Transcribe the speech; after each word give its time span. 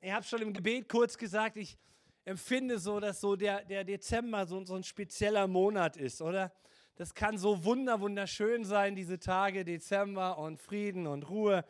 Ich 0.00 0.10
habe 0.10 0.24
schon 0.24 0.40
im 0.40 0.54
Gebet 0.54 0.88
kurz 0.88 1.18
gesagt, 1.18 1.58
ich 1.58 1.76
empfinde 2.24 2.78
so, 2.78 3.00
dass 3.00 3.20
so 3.20 3.36
der, 3.36 3.66
der 3.66 3.84
Dezember 3.84 4.46
so, 4.46 4.64
so 4.64 4.74
ein 4.74 4.82
spezieller 4.82 5.46
Monat 5.46 5.98
ist, 5.98 6.22
oder? 6.22 6.54
Das 6.96 7.14
kann 7.14 7.36
so 7.36 7.64
wunder, 7.64 8.00
wunderschön 8.00 8.64
sein, 8.64 8.96
diese 8.96 9.18
Tage 9.18 9.66
Dezember 9.66 10.38
und 10.38 10.58
Frieden 10.58 11.06
und 11.06 11.28
Ruhe. 11.28 11.66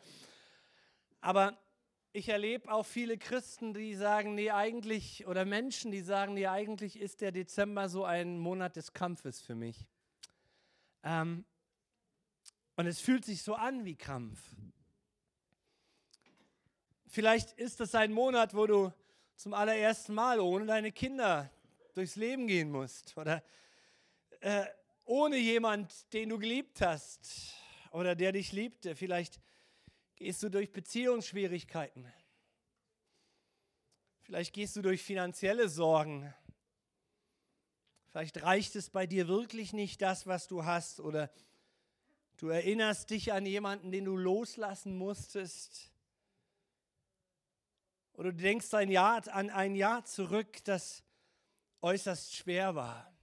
Aber 1.19 1.57
ich 2.13 2.29
erlebe 2.29 2.71
auch 2.71 2.85
viele 2.85 3.17
Christen, 3.17 3.73
die 3.73 3.93
sagen, 3.95 4.33
nee, 4.33 4.49
eigentlich, 4.49 5.27
oder 5.27 5.43
Menschen, 5.43 5.91
die 5.91 6.01
sagen, 6.01 6.35
nee, 6.35 6.47
eigentlich 6.47 6.99
ist 6.99 7.19
der 7.19 7.33
Dezember 7.33 7.89
so 7.89 8.05
ein 8.05 8.39
Monat 8.39 8.77
des 8.77 8.93
Kampfes 8.93 9.41
für 9.41 9.55
mich. 9.55 9.85
Ähm, 11.03 11.43
und 12.77 12.87
es 12.87 13.01
fühlt 13.01 13.25
sich 13.25 13.43
so 13.43 13.55
an 13.55 13.83
wie 13.83 13.95
Kampf. 13.95 14.39
Vielleicht 17.11 17.53
ist 17.53 17.79
das 17.79 17.95
ein 17.95 18.13
Monat, 18.13 18.53
wo 18.53 18.67
du 18.67 18.93
zum 19.35 19.55
allerersten 19.55 20.13
Mal 20.13 20.39
ohne 20.39 20.67
deine 20.67 20.91
Kinder 20.91 21.49
durchs 21.95 22.15
Leben 22.15 22.45
gehen 22.45 22.69
musst 22.69 23.17
oder 23.17 23.43
äh, 24.41 24.67
ohne 25.05 25.37
jemand, 25.37 26.13
den 26.13 26.29
du 26.29 26.37
geliebt 26.37 26.81
hast 26.81 27.55
oder 27.91 28.13
der 28.13 28.31
dich 28.31 28.51
liebte. 28.51 28.95
Vielleicht 28.95 29.41
gehst 30.17 30.43
du 30.43 30.49
durch 30.49 30.71
Beziehungsschwierigkeiten. 30.71 32.05
Vielleicht 34.21 34.53
gehst 34.53 34.75
du 34.75 34.83
durch 34.83 35.01
finanzielle 35.01 35.67
Sorgen. 35.67 36.31
Vielleicht 38.11 38.43
reicht 38.43 38.75
es 38.75 38.91
bei 38.91 39.07
dir 39.07 39.27
wirklich 39.27 39.73
nicht 39.73 40.03
das, 40.03 40.27
was 40.27 40.47
du 40.47 40.63
hast 40.63 40.99
oder 40.99 41.31
du 42.37 42.49
erinnerst 42.49 43.09
dich 43.09 43.33
an 43.33 43.47
jemanden, 43.47 43.91
den 43.91 44.05
du 44.05 44.15
loslassen 44.15 44.95
musstest. 44.95 45.91
Oder 48.19 48.33
du 48.33 48.41
denkst 48.41 48.73
ein 48.73 48.91
Jahr, 48.91 49.25
an 49.29 49.49
ein 49.49 49.75
Jahr 49.75 50.03
zurück, 50.03 50.61
das 50.65 51.05
äußerst 51.79 52.35
schwer 52.35 52.75
war. 52.75 53.17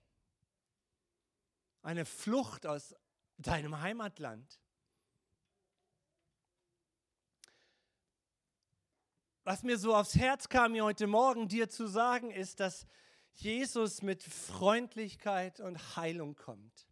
Eine 1.83 2.07
Flucht 2.07 2.65
aus 2.65 2.95
deinem 3.37 3.83
Heimatland. 3.83 4.59
Was 9.45 9.63
mir 9.63 9.77
so 9.77 9.95
aufs 9.95 10.15
Herz 10.15 10.49
kam, 10.49 10.73
mir 10.73 10.85
heute 10.85 11.07
Morgen 11.07 11.47
dir 11.47 11.69
zu 11.69 11.87
sagen, 11.87 12.31
ist, 12.31 12.61
dass 12.61 12.87
Jesus 13.35 14.01
mit 14.01 14.23
Freundlichkeit 14.23 15.61
und 15.61 15.97
Heilung 15.97 16.37
kommt. 16.37 16.89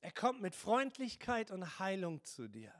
Er 0.00 0.10
kommt 0.10 0.42
mit 0.42 0.56
Freundlichkeit 0.56 1.52
und 1.52 1.78
Heilung 1.78 2.24
zu 2.24 2.48
dir. 2.48 2.74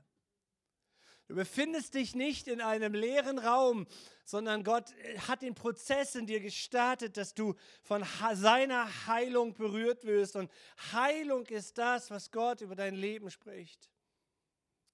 Du 1.27 1.35
befindest 1.35 1.95
dich 1.95 2.15
nicht 2.15 2.49
in 2.49 2.61
einem 2.61 2.93
leeren 2.93 3.39
Raum, 3.39 3.87
sondern 4.25 4.63
Gott 4.63 4.93
äh, 4.99 5.19
hat 5.21 5.43
den 5.43 5.55
Prozess 5.55 6.15
in 6.15 6.27
dir 6.27 6.41
gestartet, 6.41 7.17
dass 7.17 7.35
du 7.35 7.55
von 7.83 8.05
seiner 8.35 9.07
Heilung 9.07 9.55
berührt 9.55 10.05
wirst. 10.05 10.37
Und 10.37 10.51
Heilung 10.93 11.47
ist 11.47 11.79
das, 11.79 12.11
was 12.11 12.31
Gott 12.31 12.61
über 12.61 12.75
dein 12.75 12.95
Leben 12.95 13.31
spricht. 13.31 13.91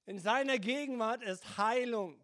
In 0.07 0.19
seiner 0.19 0.59
Gegenwart 0.59 1.23
ist 1.23 1.59
Heilung. 1.59 2.21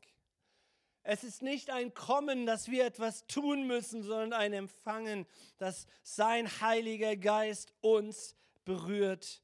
Es 1.02 1.22
ist 1.22 1.42
nicht 1.42 1.70
ein 1.70 1.94
Kommen, 1.94 2.46
dass 2.46 2.68
wir 2.68 2.84
etwas 2.84 3.26
tun 3.26 3.66
müssen, 3.66 4.02
sondern 4.02 4.32
ein 4.32 4.52
Empfangen, 4.52 5.26
dass 5.58 5.86
sein 6.02 6.48
Heiliger 6.60 7.16
Geist 7.16 7.72
uns 7.80 8.34
berührt 8.64 9.40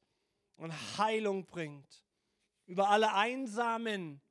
und 0.57 0.73
Heilung 0.97 1.45
bringt. 1.45 2.03
Über 2.65 2.89
alle 2.89 3.13
Einsamen, 3.13 4.21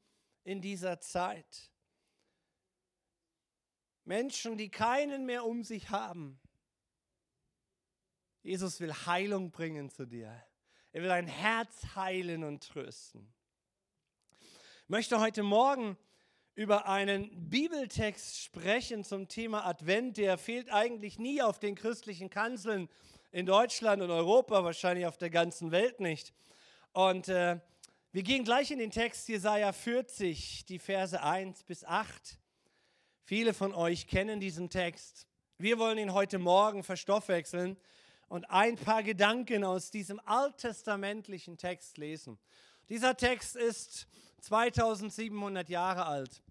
in 0.44 0.60
dieser 0.60 1.00
Zeit. 1.00 1.70
Menschen, 4.04 4.56
die 4.56 4.70
keinen 4.70 5.26
mehr 5.26 5.44
um 5.44 5.62
sich 5.62 5.90
haben. 5.90 6.40
Jesus 8.42 8.80
will 8.80 8.92
Heilung 8.92 9.52
bringen 9.52 9.88
zu 9.88 10.06
dir. 10.06 10.44
Er 10.91 11.02
will 11.02 11.08
dein 11.08 11.28
Herz 11.28 11.94
heilen 11.94 12.42
und 12.42 12.66
trösten. 12.66 13.32
Ich 14.41 14.88
möchte 14.88 15.20
heute 15.20 15.44
Morgen 15.44 15.97
über 16.54 16.86
einen 16.86 17.48
Bibeltext 17.48 18.41
sprechen 18.41 19.04
zum 19.04 19.28
Thema 19.28 19.64
Advent. 19.64 20.16
Der 20.16 20.36
fehlt 20.36 20.70
eigentlich 20.70 21.19
nie 21.19 21.41
auf 21.41 21.60
den 21.60 21.76
christlichen 21.76 22.28
Kanzeln 22.28 22.88
in 23.31 23.47
Deutschland 23.47 24.02
und 24.02 24.10
Europa, 24.10 24.64
wahrscheinlich 24.64 25.06
auf 25.06 25.16
der 25.16 25.31
ganzen 25.31 25.70
Welt 25.70 26.00
nicht. 26.00 26.34
Und 26.92 27.28
äh, 27.28 27.60
wir 28.15 28.23
gehen 28.23 28.45
gleich 28.45 28.71
in 28.71 28.78
den 28.78 28.91
Text 28.91 29.27
Jesaja 29.27 29.73
40, 29.73 30.67
die 30.67 30.78
Verse 30.78 31.23
1 31.23 31.62
bis 31.62 31.83
8. 31.83 32.39
Viele 33.23 33.55
von 33.55 33.73
euch 33.73 34.06
kennen 34.06 34.39
diesen 34.39 34.69
Text. 34.69 35.27
Wir 35.56 35.78
wollen 35.78 35.97
ihn 35.97 36.12
heute 36.12 36.39
Morgen 36.39 36.83
verstoffwechseln 36.83 37.78
und 38.28 38.50
ein 38.50 38.77
paar 38.77 39.03
Gedanken 39.03 39.65
aus 39.65 39.91
diesem 39.91 40.21
alttestamentlichen 40.27 41.56
Text 41.56 41.97
lesen. 41.97 42.39
Dieser 42.91 43.17
Text 43.17 43.56
ist 43.56 44.06
2700 44.43 45.71
Jahre 45.71 46.05
alt. 46.05 46.43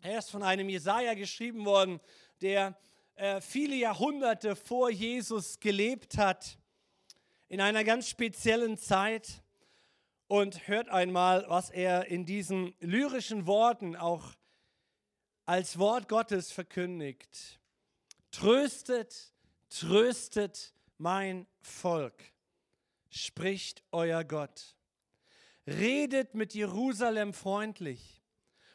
Er 0.00 0.20
ist 0.20 0.30
von 0.30 0.42
einem 0.42 0.70
Jesaja 0.70 1.12
geschrieben 1.12 1.66
worden, 1.66 2.00
der 2.40 2.78
äh, 3.16 3.42
viele 3.42 3.76
Jahrhunderte 3.76 4.56
vor 4.56 4.88
Jesus 4.88 5.60
gelebt 5.60 6.16
hat, 6.16 6.56
in 7.48 7.60
einer 7.60 7.84
ganz 7.84 8.08
speziellen 8.08 8.78
Zeit 8.78 9.42
und 10.28 10.68
hört 10.68 10.90
einmal, 10.90 11.44
was 11.48 11.70
er 11.70 12.06
in 12.06 12.24
diesen 12.24 12.74
lyrischen 12.80 13.46
Worten 13.46 13.96
auch 13.96 14.34
als 15.46 15.78
Wort 15.78 16.08
Gottes 16.08 16.52
verkündigt. 16.52 17.58
Tröstet, 18.30 19.32
tröstet 19.70 20.74
mein 20.98 21.46
Volk, 21.62 22.22
spricht 23.08 23.82
euer 23.90 24.22
Gott. 24.22 24.76
Redet 25.66 26.34
mit 26.34 26.54
Jerusalem 26.54 27.32
freundlich 27.32 28.22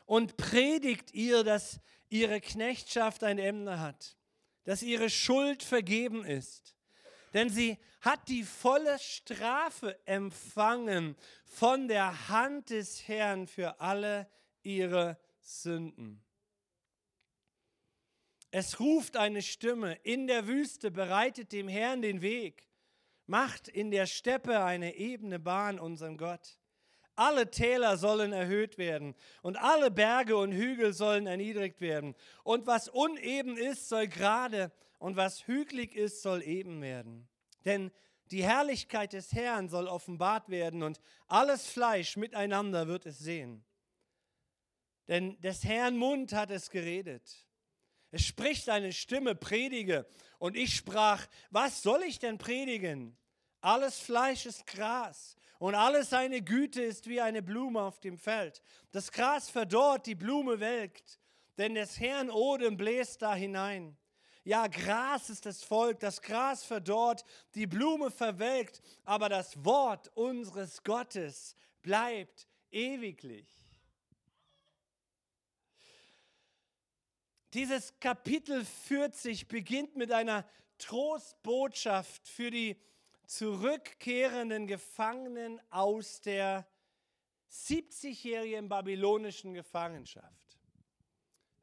und 0.05 0.37
predigt 0.37 1.13
ihr, 1.13 1.43
dass 1.43 1.79
ihre 2.09 2.41
Knechtschaft 2.41 3.23
ein 3.23 3.37
Ende 3.37 3.79
hat, 3.79 4.17
dass 4.63 4.81
ihre 4.81 5.09
Schuld 5.09 5.63
vergeben 5.63 6.25
ist 6.25 6.75
denn 7.33 7.49
sie 7.49 7.77
hat 8.01 8.27
die 8.27 8.43
volle 8.43 8.99
Strafe 8.99 9.99
empfangen 10.05 11.15
von 11.45 11.87
der 11.87 12.29
Hand 12.29 12.69
des 12.69 13.07
Herrn 13.07 13.47
für 13.47 13.79
alle 13.79 14.29
ihre 14.61 15.17
Sünden. 15.39 16.23
Es 18.51 18.79
ruft 18.79 19.17
eine 19.17 19.41
Stimme 19.41 19.95
in 20.03 20.27
der 20.27 20.45
Wüste, 20.45 20.91
bereitet 20.91 21.51
dem 21.51 21.67
Herrn 21.67 22.03
den 22.03 22.21
Weg, 22.21 22.69
macht 23.25 23.67
in 23.67 23.89
der 23.89 24.05
Steppe 24.05 24.63
eine 24.63 24.95
ebene 24.95 25.39
Bahn 25.39 25.79
unserem 25.79 26.17
Gott. 26.17 26.59
Alle 27.15 27.49
Täler 27.49 27.97
sollen 27.97 28.33
erhöht 28.33 28.77
werden 28.77 29.15
und 29.41 29.57
alle 29.57 29.89
Berge 29.91 30.35
und 30.37 30.51
Hügel 30.51 30.93
sollen 30.93 31.27
erniedrigt 31.27 31.79
werden. 31.79 32.15
Und 32.43 32.67
was 32.67 32.89
uneben 32.89 33.57
ist, 33.57 33.89
soll 33.89 34.07
gerade 34.07 34.71
und 35.03 35.17
was 35.17 35.47
hügelig 35.47 35.97
ist, 35.97 36.21
soll 36.21 36.41
eben 36.43 36.81
werden. 36.81 37.27
Denn 37.65 37.91
die 38.31 38.41
Herrlichkeit 38.41 39.11
des 39.11 39.33
Herrn 39.33 39.67
soll 39.67 39.89
offenbart 39.89 40.47
werden 40.47 40.81
und 40.81 41.01
alles 41.27 41.67
Fleisch 41.67 42.15
miteinander 42.15 42.87
wird 42.87 43.05
es 43.05 43.19
sehen. 43.19 43.65
Denn 45.09 45.37
des 45.41 45.65
Herrn 45.65 45.97
Mund 45.97 46.31
hat 46.31 46.51
es 46.51 46.69
geredet. 46.69 47.49
Es 48.11 48.25
spricht 48.25 48.69
eine 48.69 48.93
Stimme, 48.93 49.35
predige. 49.35 50.07
Und 50.39 50.55
ich 50.55 50.73
sprach, 50.73 51.27
was 51.49 51.83
soll 51.83 52.03
ich 52.03 52.19
denn 52.19 52.37
predigen? 52.37 53.17
Alles 53.59 53.99
Fleisch 53.99 54.45
ist 54.45 54.65
Gras 54.67 55.35
und 55.59 55.75
alles 55.75 56.11
seine 56.11 56.41
Güte 56.41 56.81
ist 56.81 57.09
wie 57.09 57.19
eine 57.19 57.41
Blume 57.43 57.81
auf 57.81 57.99
dem 57.99 58.17
Feld. 58.17 58.61
Das 58.91 59.11
Gras 59.11 59.49
verdorrt, 59.49 60.05
die 60.05 60.15
Blume 60.15 60.61
welkt, 60.61 61.19
denn 61.57 61.75
des 61.75 61.99
Herrn 61.99 62.29
Odem 62.29 62.77
bläst 62.77 63.21
da 63.21 63.35
hinein. 63.35 63.97
Ja, 64.45 64.67
Gras 64.67 65.29
ist 65.29 65.45
das 65.45 65.63
Volk, 65.63 66.01
das 66.01 66.21
Gras 66.21 66.65
verdorrt, 66.65 67.23
die 67.55 67.65
Blume 67.65 68.11
verwelkt, 68.11 68.81
aber 69.05 69.29
das 69.29 69.63
Wort 69.63 70.09
unseres 70.15 70.83
Gottes 70.83 71.55
bleibt 71.81 72.47
ewiglich. 72.69 73.47
Dieses 77.53 77.97
Kapitel 77.99 78.65
40 78.65 79.47
beginnt 79.47 79.95
mit 79.95 80.11
einer 80.11 80.45
Trostbotschaft 80.77 82.27
für 82.27 82.49
die 82.49 82.75
zurückkehrenden 83.27 84.67
Gefangenen 84.67 85.61
aus 85.69 86.19
der 86.19 86.67
70-jährigen 87.51 88.67
babylonischen 88.67 89.53
Gefangenschaft. 89.53 90.52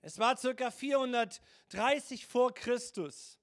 Es 0.02 0.18
war 0.18 0.36
circa 0.36 0.70
430 0.70 2.26
vor 2.26 2.54
Christus. 2.54 3.40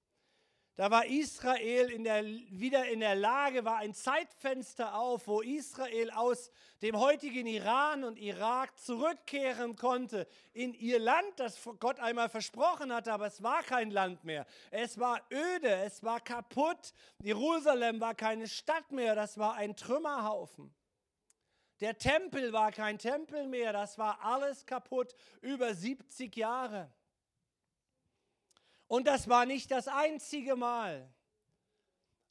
Da 0.77 0.92
war 0.92 1.07
Israel 1.07 1.89
in 1.89 2.04
der, 2.04 2.24
wieder 2.24 2.88
in 2.88 3.00
der 3.00 3.15
Lage, 3.15 3.65
war 3.65 3.77
ein 3.77 3.95
Zeitfenster 3.95 4.94
auf, 4.94 5.27
wo 5.27 5.42
Israel 5.42 6.12
aus 6.12 6.51
dem 6.83 7.00
heutigen 7.00 7.48
Iran 7.48 8.04
und 8.04 8.19
Irak 8.19 8.77
zurückkehren 8.77 9.75
konnte 9.75 10.27
in 10.54 10.75
ihr 10.75 11.00
Land, 11.00 11.33
das 11.38 11.59
Gott 11.80 12.00
einmal 12.00 12.30
versprochen 12.30 12.94
hatte, 12.94 13.12
aber 13.12 13.25
es 13.25 13.42
war 13.42 13.63
kein 13.63 13.89
Land 13.89 14.24
mehr. 14.24 14.45
Es 14.69 15.00
war 15.00 15.19
öde, 15.31 15.77
es 15.77 16.03
war 16.03 16.19
kaputt. 16.19 16.94
Jerusalem 17.24 18.00
war 18.00 18.13
keine 18.13 18.48
Stadt 18.48 18.92
mehr, 18.92 19.15
das 19.15 19.39
war 19.39 19.56
ein 19.56 19.75
Trümmerhaufen. 19.75 20.71
Der 21.79 21.97
Tempel 21.97 22.53
war 22.53 22.71
kein 22.71 22.97
Tempel 22.97 23.47
mehr, 23.47 23.71
das 23.71 23.97
war 23.97 24.21
alles 24.21 24.65
kaputt 24.65 25.13
über 25.41 25.74
70 25.74 26.35
Jahre. 26.35 26.91
Und 28.88 29.06
das 29.06 29.27
war 29.27 29.45
nicht 29.45 29.69
das 29.69 29.88
einzige 29.88 30.56
Mal. 30.56 31.12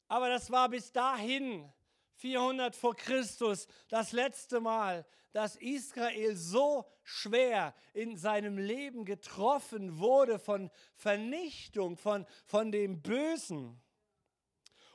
Aber 0.07 0.29
das 0.29 0.51
war 0.51 0.69
bis 0.69 0.91
dahin, 0.91 1.71
400 2.15 2.75
vor 2.75 2.95
Christus, 2.95 3.67
das 3.89 4.11
letzte 4.11 4.59
Mal, 4.59 5.05
dass 5.33 5.55
Israel 5.55 6.35
so 6.35 6.89
schwer 7.03 7.75
in 7.93 8.17
seinem 8.17 8.57
Leben 8.57 9.05
getroffen 9.05 9.99
wurde 9.99 10.39
von 10.39 10.71
Vernichtung, 10.95 11.95
von, 11.95 12.25
von 12.45 12.71
dem 12.71 13.01
Bösen. 13.01 13.79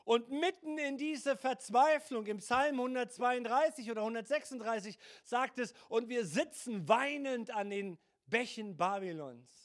Und 0.04 0.31
mitten 0.31 0.78
in 0.78 0.96
diese 0.96 1.37
Verzweiflung 1.37 2.26
im 2.26 2.38
Psalm 2.38 2.81
132 2.81 3.90
oder 3.90 4.00
136 4.02 4.99
sagt 5.25 5.58
es, 5.58 5.75
und 5.88 6.08
wir 6.08 6.26
sitzen 6.26 6.88
weinend 6.88 7.50
an 7.50 7.70
den 7.70 7.99
Bächen 8.26 8.76
Babylons. 8.76 9.62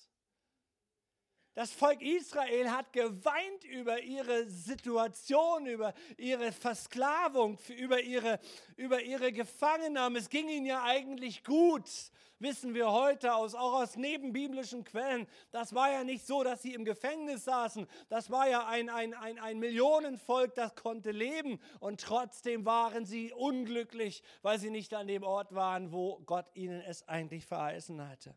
Das 1.58 1.72
Volk 1.72 2.04
Israel 2.04 2.70
hat 2.70 2.94
geweint 2.94 3.64
über 3.64 4.00
ihre 4.04 4.48
Situation, 4.48 5.66
über 5.66 5.96
ihre 6.16 6.52
Versklavung, 6.52 7.58
über 7.76 8.00
ihre, 8.00 8.40
über 8.76 9.02
ihre 9.02 9.32
Gefangennahme. 9.32 10.20
Es 10.20 10.30
ging 10.30 10.48
ihnen 10.50 10.68
ja 10.68 10.84
eigentlich 10.84 11.44
gut, 11.44 11.90
wissen 12.38 12.76
wir 12.76 12.92
heute 12.92 13.34
aus, 13.34 13.56
auch 13.56 13.82
aus 13.82 13.96
nebenbiblischen 13.96 14.84
Quellen. 14.84 15.26
Das 15.50 15.74
war 15.74 15.92
ja 15.92 16.04
nicht 16.04 16.28
so, 16.28 16.44
dass 16.44 16.62
sie 16.62 16.76
im 16.76 16.86
Gefängnis 16.86 17.46
saßen. 17.46 17.88
Das 18.08 18.30
war 18.30 18.48
ja 18.48 18.68
ein, 18.68 18.92
ein, 18.92 19.16
ein, 19.16 19.40
ein 19.40 19.58
Millionenvolk, 19.58 20.54
das 20.54 20.76
konnte 20.76 21.10
leben. 21.10 21.60
Und 21.80 22.02
trotzdem 22.02 22.66
waren 22.68 23.08
sie 23.08 23.34
unglücklich, 23.34 24.22
weil 24.44 24.60
sie 24.60 24.70
nicht 24.70 24.94
an 24.94 25.08
dem 25.08 25.24
Ort 25.24 25.56
waren, 25.56 25.92
wo 25.92 26.20
Gott 26.20 26.46
ihnen 26.54 26.82
es 26.82 27.08
eigentlich 27.08 27.48
verheißen 27.48 28.08
hatte. 28.08 28.36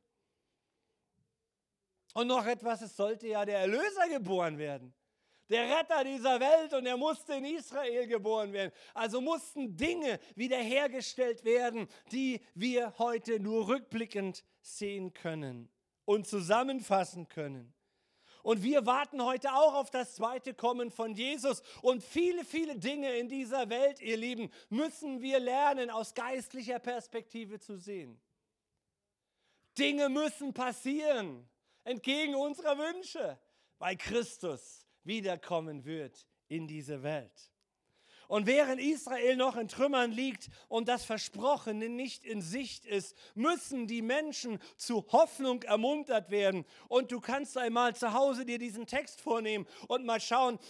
Und 2.15 2.27
noch 2.27 2.47
etwas, 2.47 2.83
es 2.83 2.97
sollte 2.97 3.29
ja 3.29 3.45
der 3.45 3.61
Erlöser 3.61 4.09
geboren 4.09 4.59
werden. 4.59 4.93
Der 5.49 5.69
Retter 5.69 6.05
dieser 6.05 6.39
Welt 6.39 6.73
und 6.75 6.87
er 6.87 6.97
musste 6.97 7.35
in 7.35 7.45
Israel 7.45 8.07
geboren 8.07 8.53
werden. 8.53 8.73
Also 8.95 9.21
mussten 9.21 9.77
Dinge 9.77 10.21
wiederhergestellt 10.37 11.45
werden, 11.45 11.89
die 12.13 12.41
wir 12.55 12.97
heute 12.99 13.41
nur 13.41 13.67
rückblickend 13.67 14.45
sehen 14.63 15.13
können 15.13 15.69
und 16.05 16.29
zusammenfassen 16.29 17.29
können. 17.29 17.75
Und 18.43 18.63
wir 18.63 18.87
warten 18.87 19.23
heute 19.23 19.53
auch 19.53 19.75
auf 19.75 19.91
das 19.91 20.15
zweite 20.15 20.55
Kommen 20.55 20.91
von 20.91 21.15
Jesus. 21.15 21.63
Und 21.83 22.03
viele, 22.03 22.45
viele 22.45 22.77
Dinge 22.77 23.17
in 23.17 23.29
dieser 23.29 23.69
Welt, 23.69 24.01
ihr 24.01 24.17
Lieben, 24.17 24.51
müssen 24.69 25.21
wir 25.21 25.41
lernen, 25.41 25.91
aus 25.91 26.15
geistlicher 26.15 26.79
Perspektive 26.79 27.59
zu 27.59 27.77
sehen. 27.77 28.21
Dinge 29.77 30.09
müssen 30.09 30.55
passieren 30.55 31.49
entgegen 31.91 32.35
unserer 32.35 32.79
Wünsche, 32.79 33.39
weil 33.79 33.97
Christus 33.97 34.87
wiederkommen 35.03 35.85
wird 35.85 36.27
in 36.49 36.67
diese 36.67 37.03
Welt. 37.03 37.50
Und 38.31 38.47
während 38.47 38.81
Israel 38.81 39.35
noch 39.35 39.57
in 39.57 39.67
Trümmern 39.67 40.13
liegt 40.13 40.51
und 40.69 40.87
das 40.87 41.05
Versprochene 41.05 41.89
nicht 41.89 42.25
in 42.25 42.43
Sicht 42.43 42.87
ist, 42.87 43.17
müssen 43.35 43.89
die 43.89 44.03
Menschen 44.03 44.61
zu 44.77 45.05
Hoffnung 45.11 45.65
ermuntert 45.65 46.31
werden. 46.31 46.65
Und 46.87 47.11
du 47.11 47.19
kannst 47.19 47.59
einmal 47.59 47.97
zu 47.97 48.13
Hause 48.13 48.47
dir 48.47 48.59
diesen 48.59 48.87
Text 48.87 49.21
vornehmen 49.21 49.67
und 49.89 50.07
mal 50.07 50.21
schauen, 50.21 50.61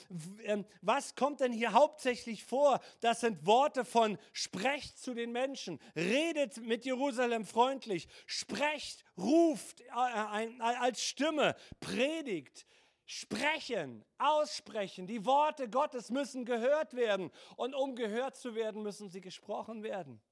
ähm, 0.45 0.65
was 0.81 1.15
kommt 1.17 1.41
denn 1.41 1.53
hier 1.53 1.75
hauptsächlich 1.75 2.45
vor? 2.45 2.81
Das 3.03 3.21
sind 3.21 3.45
Worte 3.45 3.85
von 3.85 4.17
sprecht 4.33 4.99
zu 4.99 5.13
den 5.13 5.31
Menschen, 5.31 5.81
redet 5.95 6.57
mit 6.65 6.87
Jerusalem 6.87 7.45
freundlich, 7.45 8.09
sprecht, 8.25 9.05
ruft 9.19 9.83
äh, 9.83 9.91
als 9.93 11.03
Stimme, 11.03 11.55
predigt, 11.79 12.65
sprechen, 13.11 14.05
aussprechen. 14.19 15.09
Die 15.09 15.25
Worte 15.25 15.69
Gottes 15.69 16.11
müssen 16.11 16.45
gehört 16.45 16.95
werden. 16.95 17.33
Und 17.57 17.75
um 17.75 17.97
gehört 17.97 18.37
zu 18.37 18.55
werden, 18.55 18.85
müssen 18.85 19.09
sie 19.09 19.21
gesprochen 19.21 19.83
werden. 19.83 20.23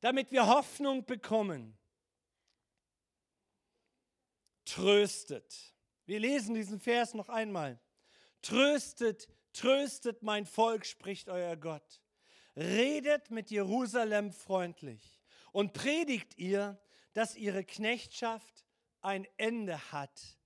Damit 0.00 0.30
wir 0.32 0.46
Hoffnung 0.46 1.06
bekommen. 1.06 1.78
Tröstet. 4.66 5.74
Wir 6.04 6.20
lesen 6.20 6.54
diesen 6.54 6.78
Vers 6.78 7.14
noch 7.14 7.30
einmal. 7.30 7.80
Tröstet, 8.42 9.28
tröstet 9.54 10.22
mein 10.22 10.44
Volk, 10.44 10.84
spricht 10.84 11.30
euer 11.30 11.56
Gott. 11.56 12.02
Redet 12.54 13.30
mit 13.30 13.50
Jerusalem 13.50 14.30
freundlich 14.30 15.22
und 15.52 15.72
predigt 15.72 16.36
ihr, 16.36 16.78
dass 17.14 17.34
ihre 17.34 17.64
Knechtschaft 17.64 18.66
ein 19.00 19.26
Ende 19.38 19.90
hat 19.90 20.36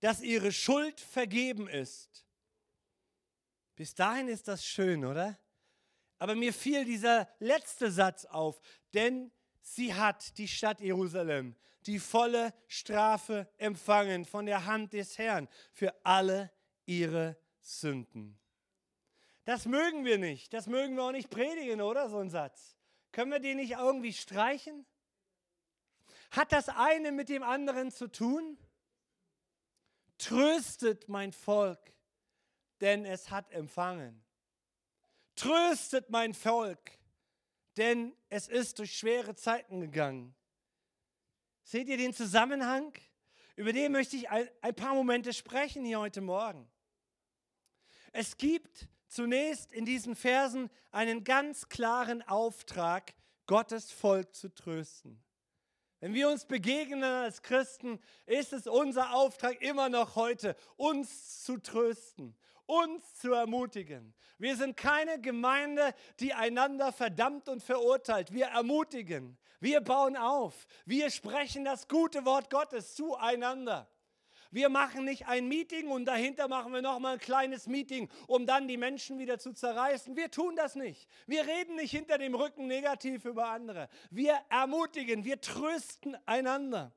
dass 0.00 0.22
ihre 0.22 0.52
Schuld 0.52 1.00
vergeben 1.00 1.68
ist. 1.68 2.26
Bis 3.76 3.94
dahin 3.94 4.28
ist 4.28 4.48
das 4.48 4.64
schön, 4.64 5.04
oder? 5.04 5.38
Aber 6.18 6.34
mir 6.34 6.52
fiel 6.52 6.84
dieser 6.84 7.28
letzte 7.38 7.90
Satz 7.90 8.26
auf, 8.26 8.60
denn 8.92 9.30
sie 9.62 9.94
hat, 9.94 10.36
die 10.36 10.48
Stadt 10.48 10.80
Jerusalem, 10.80 11.56
die 11.86 11.98
volle 11.98 12.52
Strafe 12.66 13.48
empfangen 13.56 14.24
von 14.26 14.44
der 14.44 14.66
Hand 14.66 14.92
des 14.92 15.16
Herrn 15.16 15.48
für 15.72 15.94
alle 16.04 16.52
ihre 16.84 17.38
Sünden. 17.62 18.38
Das 19.44 19.64
mögen 19.64 20.04
wir 20.04 20.18
nicht, 20.18 20.52
das 20.52 20.66
mögen 20.66 20.96
wir 20.96 21.04
auch 21.04 21.12
nicht 21.12 21.30
predigen, 21.30 21.80
oder 21.80 22.10
so 22.10 22.18
ein 22.18 22.30
Satz. 22.30 22.76
Können 23.12 23.32
wir 23.32 23.40
den 23.40 23.56
nicht 23.56 23.72
irgendwie 23.72 24.12
streichen? 24.12 24.86
Hat 26.30 26.52
das 26.52 26.68
eine 26.68 27.12
mit 27.12 27.28
dem 27.28 27.42
anderen 27.42 27.90
zu 27.90 28.06
tun? 28.08 28.58
Tröstet 30.20 31.08
mein 31.08 31.32
Volk, 31.32 31.94
denn 32.82 33.06
es 33.06 33.30
hat 33.30 33.50
empfangen. 33.52 34.22
Tröstet 35.34 36.10
mein 36.10 36.34
Volk, 36.34 36.98
denn 37.78 38.14
es 38.28 38.46
ist 38.46 38.78
durch 38.78 38.98
schwere 38.98 39.34
Zeiten 39.34 39.80
gegangen. 39.80 40.34
Seht 41.62 41.88
ihr 41.88 41.96
den 41.96 42.12
Zusammenhang? 42.12 42.92
Über 43.56 43.72
den 43.72 43.92
möchte 43.92 44.16
ich 44.16 44.28
ein, 44.28 44.46
ein 44.60 44.74
paar 44.74 44.94
Momente 44.94 45.32
sprechen 45.32 45.86
hier 45.86 45.98
heute 45.98 46.20
Morgen. 46.20 46.70
Es 48.12 48.36
gibt 48.36 48.88
zunächst 49.08 49.72
in 49.72 49.86
diesen 49.86 50.16
Versen 50.16 50.68
einen 50.90 51.24
ganz 51.24 51.70
klaren 51.70 52.20
Auftrag, 52.22 53.14
Gottes 53.46 53.90
Volk 53.90 54.34
zu 54.34 54.54
trösten. 54.54 55.24
Wenn 56.00 56.14
wir 56.14 56.30
uns 56.30 56.46
begegnen 56.46 57.04
als 57.04 57.42
Christen, 57.42 58.00
ist 58.24 58.54
es 58.54 58.66
unser 58.66 59.14
Auftrag 59.14 59.60
immer 59.60 59.90
noch 59.90 60.16
heute, 60.16 60.56
uns 60.78 61.44
zu 61.44 61.58
trösten, 61.58 62.34
uns 62.64 63.16
zu 63.16 63.34
ermutigen. 63.34 64.14
Wir 64.38 64.56
sind 64.56 64.78
keine 64.78 65.20
Gemeinde, 65.20 65.94
die 66.18 66.32
einander 66.32 66.92
verdammt 66.92 67.50
und 67.50 67.62
verurteilt. 67.62 68.32
Wir 68.32 68.46
ermutigen, 68.46 69.36
wir 69.60 69.82
bauen 69.82 70.16
auf, 70.16 70.66
wir 70.86 71.10
sprechen 71.10 71.66
das 71.66 71.86
gute 71.86 72.24
Wort 72.24 72.48
Gottes 72.48 72.94
zueinander. 72.94 73.86
Wir 74.50 74.68
machen 74.68 75.04
nicht 75.04 75.26
ein 75.26 75.46
Meeting 75.46 75.88
und 75.88 76.06
dahinter 76.06 76.48
machen 76.48 76.72
wir 76.72 76.82
nochmal 76.82 77.14
ein 77.14 77.20
kleines 77.20 77.68
Meeting, 77.68 78.08
um 78.26 78.46
dann 78.46 78.66
die 78.66 78.76
Menschen 78.76 79.18
wieder 79.18 79.38
zu 79.38 79.52
zerreißen. 79.52 80.16
Wir 80.16 80.30
tun 80.30 80.56
das 80.56 80.74
nicht. 80.74 81.08
Wir 81.26 81.46
reden 81.46 81.76
nicht 81.76 81.92
hinter 81.92 82.18
dem 82.18 82.34
Rücken 82.34 82.66
negativ 82.66 83.24
über 83.24 83.48
andere. 83.48 83.88
Wir 84.10 84.40
ermutigen, 84.48 85.24
wir 85.24 85.40
trösten 85.40 86.16
einander. 86.26 86.92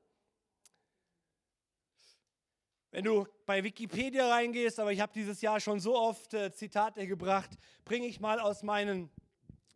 Wenn 2.90 3.04
du 3.04 3.26
bei 3.46 3.62
Wikipedia 3.62 4.28
reingehst, 4.28 4.78
aber 4.78 4.92
ich 4.92 5.00
habe 5.00 5.12
dieses 5.12 5.40
Jahr 5.40 5.58
schon 5.58 5.80
so 5.80 5.96
oft 5.96 6.32
äh, 6.34 6.52
Zitate 6.52 7.06
gebracht, 7.06 7.50
bringe 7.84 8.06
ich 8.06 8.20
mal 8.20 8.38
aus 8.38 8.62
meinen 8.62 9.10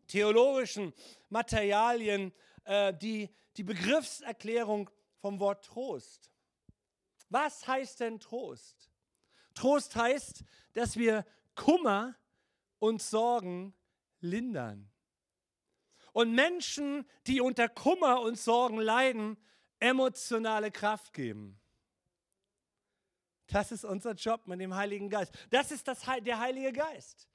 theologischen 0.06 0.92
Materialien 1.28 2.32
äh, 2.64 2.94
die, 2.94 3.28
die 3.56 3.64
Begriffserklärung 3.64 4.88
vom 5.16 5.40
Wort 5.40 5.64
Trost. 5.64 6.30
Was 7.28 7.66
heißt 7.66 8.00
denn 8.00 8.20
Trost? 8.20 8.90
Trost 9.54 9.96
heißt, 9.96 10.44
dass 10.72 10.96
wir 10.96 11.26
Kummer 11.54 12.16
und 12.78 13.02
Sorgen 13.02 13.74
lindern. 14.20 14.90
Und 16.12 16.32
Menschen, 16.32 17.06
die 17.26 17.40
unter 17.40 17.68
Kummer 17.68 18.20
und 18.20 18.38
Sorgen 18.38 18.78
leiden, 18.78 19.36
emotionale 19.78 20.70
Kraft 20.70 21.12
geben. 21.12 21.60
Das 23.48 23.72
ist 23.72 23.84
unser 23.84 24.12
Job 24.12 24.46
mit 24.46 24.60
dem 24.60 24.74
Heiligen 24.74 25.08
Geist. 25.08 25.32
Das 25.50 25.70
ist 25.70 25.88
das, 25.88 26.00
der 26.22 26.38
Heilige 26.38 26.72
Geist. 26.72 27.28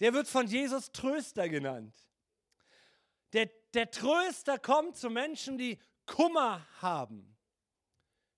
Der 0.00 0.12
wird 0.12 0.28
von 0.28 0.46
Jesus 0.46 0.92
Tröster 0.92 1.48
genannt. 1.48 1.94
Der, 3.32 3.50
der 3.74 3.90
Tröster 3.90 4.58
kommt 4.58 4.96
zu 4.96 5.10
Menschen, 5.10 5.58
die 5.58 5.78
Kummer 6.04 6.66
haben. 6.80 7.35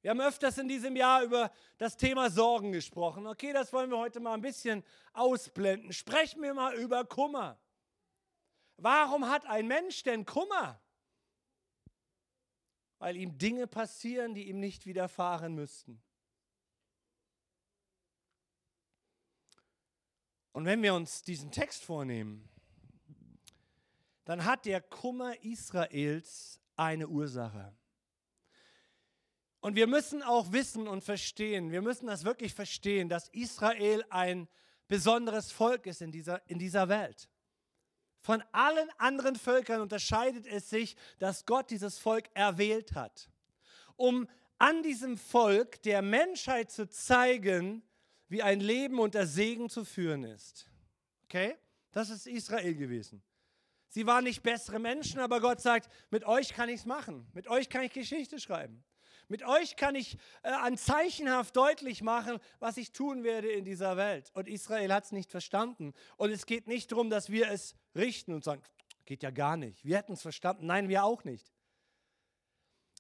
Wir 0.01 0.11
haben 0.11 0.21
öfters 0.21 0.59
in 0.59 0.69
diesem 0.69 0.95
Jahr 0.95 1.23
über 1.23 1.53
das 1.77 1.97
Thema 1.97 2.31
Sorgen 2.31 2.71
gesprochen. 2.73 3.27
Okay, 3.27 3.53
das 3.53 3.73
wollen 3.73 3.91
wir 3.91 3.99
heute 3.99 4.21
mal 4.21 4.35
ein 4.35 4.41
bisschen 4.41 4.85
ausblenden. 5.13 5.93
Sprechen 5.93 6.41
wir 6.43 6.55
mal 6.55 6.75
über 6.75 7.05
Kummer. 7.05 7.59
Warum 8.77 9.29
hat 9.29 9.45
ein 9.47 9.67
Mensch 9.67 10.05
denn 10.05 10.25
Kummer? 10.25 10.81
Weil 12.99 13.17
ihm 13.17 13.39
Dinge 13.39 13.67
passieren, 13.67 14.35
die 14.35 14.49
ihm 14.49 14.61
nicht 14.61 14.87
widerfahren 14.87 15.55
müssten. 15.55 16.01
Und 20.53 20.65
wenn 20.65 20.83
wir 20.83 20.95
uns 20.95 21.23
diesen 21.23 21.51
Text 21.51 21.85
vornehmen, 21.85 22.49
dann 24.25 24.45
hat 24.45 24.65
der 24.65 24.81
Kummer 24.81 25.43
Israels 25.43 26.61
eine 26.77 27.09
Ursache. 27.09 27.78
Und 29.61 29.75
wir 29.75 29.87
müssen 29.87 30.23
auch 30.23 30.53
wissen 30.53 30.87
und 30.87 31.03
verstehen, 31.03 31.73
wir 31.73 31.83
müssen 31.83 32.07
das 32.07 32.25
wirklich 32.25 32.55
verstehen, 32.55 33.09
dass 33.09 33.29
Israel 33.31 34.05
ein 34.11 34.49
besonderes 34.87 35.51
Volk 35.51 35.87
ist 35.87 36.01
in 36.01 36.13
dieser, 36.13 36.49
in 36.49 36.59
dieser 36.59 36.89
Welt. 36.89 37.29
Von 38.21 38.43
allen 38.53 38.91
anderen 38.99 39.37
Völkern 39.37 39.81
unterscheidet 39.81 40.47
es 40.47 40.71
sich, 40.71 40.97
dass 41.19 41.45
Gott 41.45 41.71
dieses 41.71 41.99
Volk 41.99 42.29
erwählt 42.35 42.95
hat, 42.95 43.31
um 43.97 44.29
an 44.59 44.83
diesem 44.83 45.17
Volk 45.17 45.83
der 45.83 46.03
Menschheit 46.03 46.71
zu 46.71 46.89
zeigen, 46.89 47.83
wie 48.29 48.43
ein 48.43 48.61
Leben 48.61 48.99
unter 48.99 49.27
Segen 49.27 49.71
zu 49.71 49.85
führen 49.85 50.25
ist. 50.25 50.69
Okay? 51.25 51.57
Das 51.93 52.11
ist 52.11 52.27
Israel 52.27 52.75
gewesen. 52.75 53.23
Sie 53.89 54.07
waren 54.07 54.25
nicht 54.25 54.43
bessere 54.43 54.79
Menschen, 54.79 55.21
aber 55.21 55.41
Gott 55.41 55.61
sagt, 55.61 55.89
mit 56.11 56.25
euch 56.25 56.53
kann 56.53 56.69
ich 56.69 56.81
es 56.81 56.87
machen. 56.87 57.27
Mit 57.33 57.49
euch 57.49 57.69
kann 57.71 57.85
ich 57.85 57.93
Geschichte 57.93 58.39
schreiben. 58.39 58.85
Mit 59.29 59.43
euch 59.45 59.77
kann 59.77 59.95
ich 59.95 60.17
äh, 60.43 60.49
an 60.49 60.79
zeichenhaft 60.79 61.55
deutlich 61.55 62.03
machen, 62.03 62.39
was 62.61 62.79
ich 62.79 62.93
tun 62.93 63.25
werde 63.25 63.51
in 63.53 63.65
dieser 63.65 63.97
Welt. 63.99 64.31
Und 64.35 64.49
Israel 64.49 64.93
hat 64.93 65.05
es 65.05 65.13
nicht 65.13 65.31
verstanden. 65.31 65.93
Und 66.17 66.31
es 66.31 66.47
geht 66.47 66.67
nicht 66.67 66.91
darum, 66.91 67.11
dass 67.11 67.31
wir 67.31 67.51
es 67.51 67.75
richten 67.95 68.33
und 68.33 68.43
sagen, 68.43 68.63
geht 69.05 69.23
ja 69.23 69.31
gar 69.31 69.59
nicht. 69.59 69.85
Wir 69.85 69.99
hätten 69.99 70.15
es 70.15 70.23
verstanden. 70.23 70.67
Nein, 70.67 70.89
wir 70.89 71.05
auch 71.05 71.25
nicht. 71.25 71.53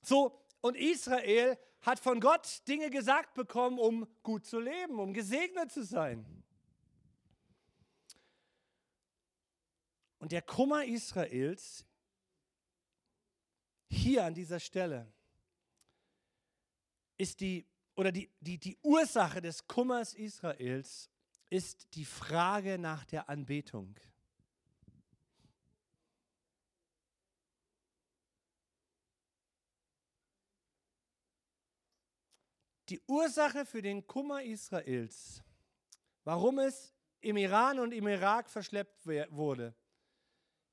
So, 0.02 0.38
und 0.60 0.76
Israel 0.76 1.58
hat 1.80 1.98
von 1.98 2.20
Gott 2.20 2.66
Dinge 2.68 2.90
gesagt 2.90 3.34
bekommen, 3.34 3.78
um 3.78 4.06
gut 4.22 4.44
zu 4.44 4.60
leben, 4.60 4.98
um 4.98 5.14
gesegnet 5.14 5.72
zu 5.72 5.84
sein. 5.84 6.26
Und 10.18 10.32
der 10.32 10.42
Kummer 10.42 10.84
Israels 10.84 11.86
hier 13.88 14.24
an 14.24 14.34
dieser 14.34 14.60
Stelle 14.60 15.10
ist 17.18 17.40
die, 17.40 17.66
oder 17.96 18.12
die, 18.12 18.30
die, 18.40 18.58
die 18.58 18.78
Ursache 18.82 19.42
des 19.42 19.66
Kummers 19.66 20.14
Israels 20.14 21.10
ist 21.50 21.94
die 21.94 22.04
Frage 22.04 22.78
nach 22.78 23.04
der 23.04 23.28
Anbetung. 23.28 23.98
Die 32.88 33.02
Ursache 33.06 33.66
für 33.66 33.82
den 33.82 34.06
Kummer 34.06 34.42
Israels, 34.42 35.42
warum 36.24 36.58
es 36.58 36.94
im 37.20 37.36
Iran 37.36 37.80
und 37.80 37.92
im 37.92 38.06
Irak 38.06 38.48
verschleppt 38.48 39.06
wurde, 39.30 39.74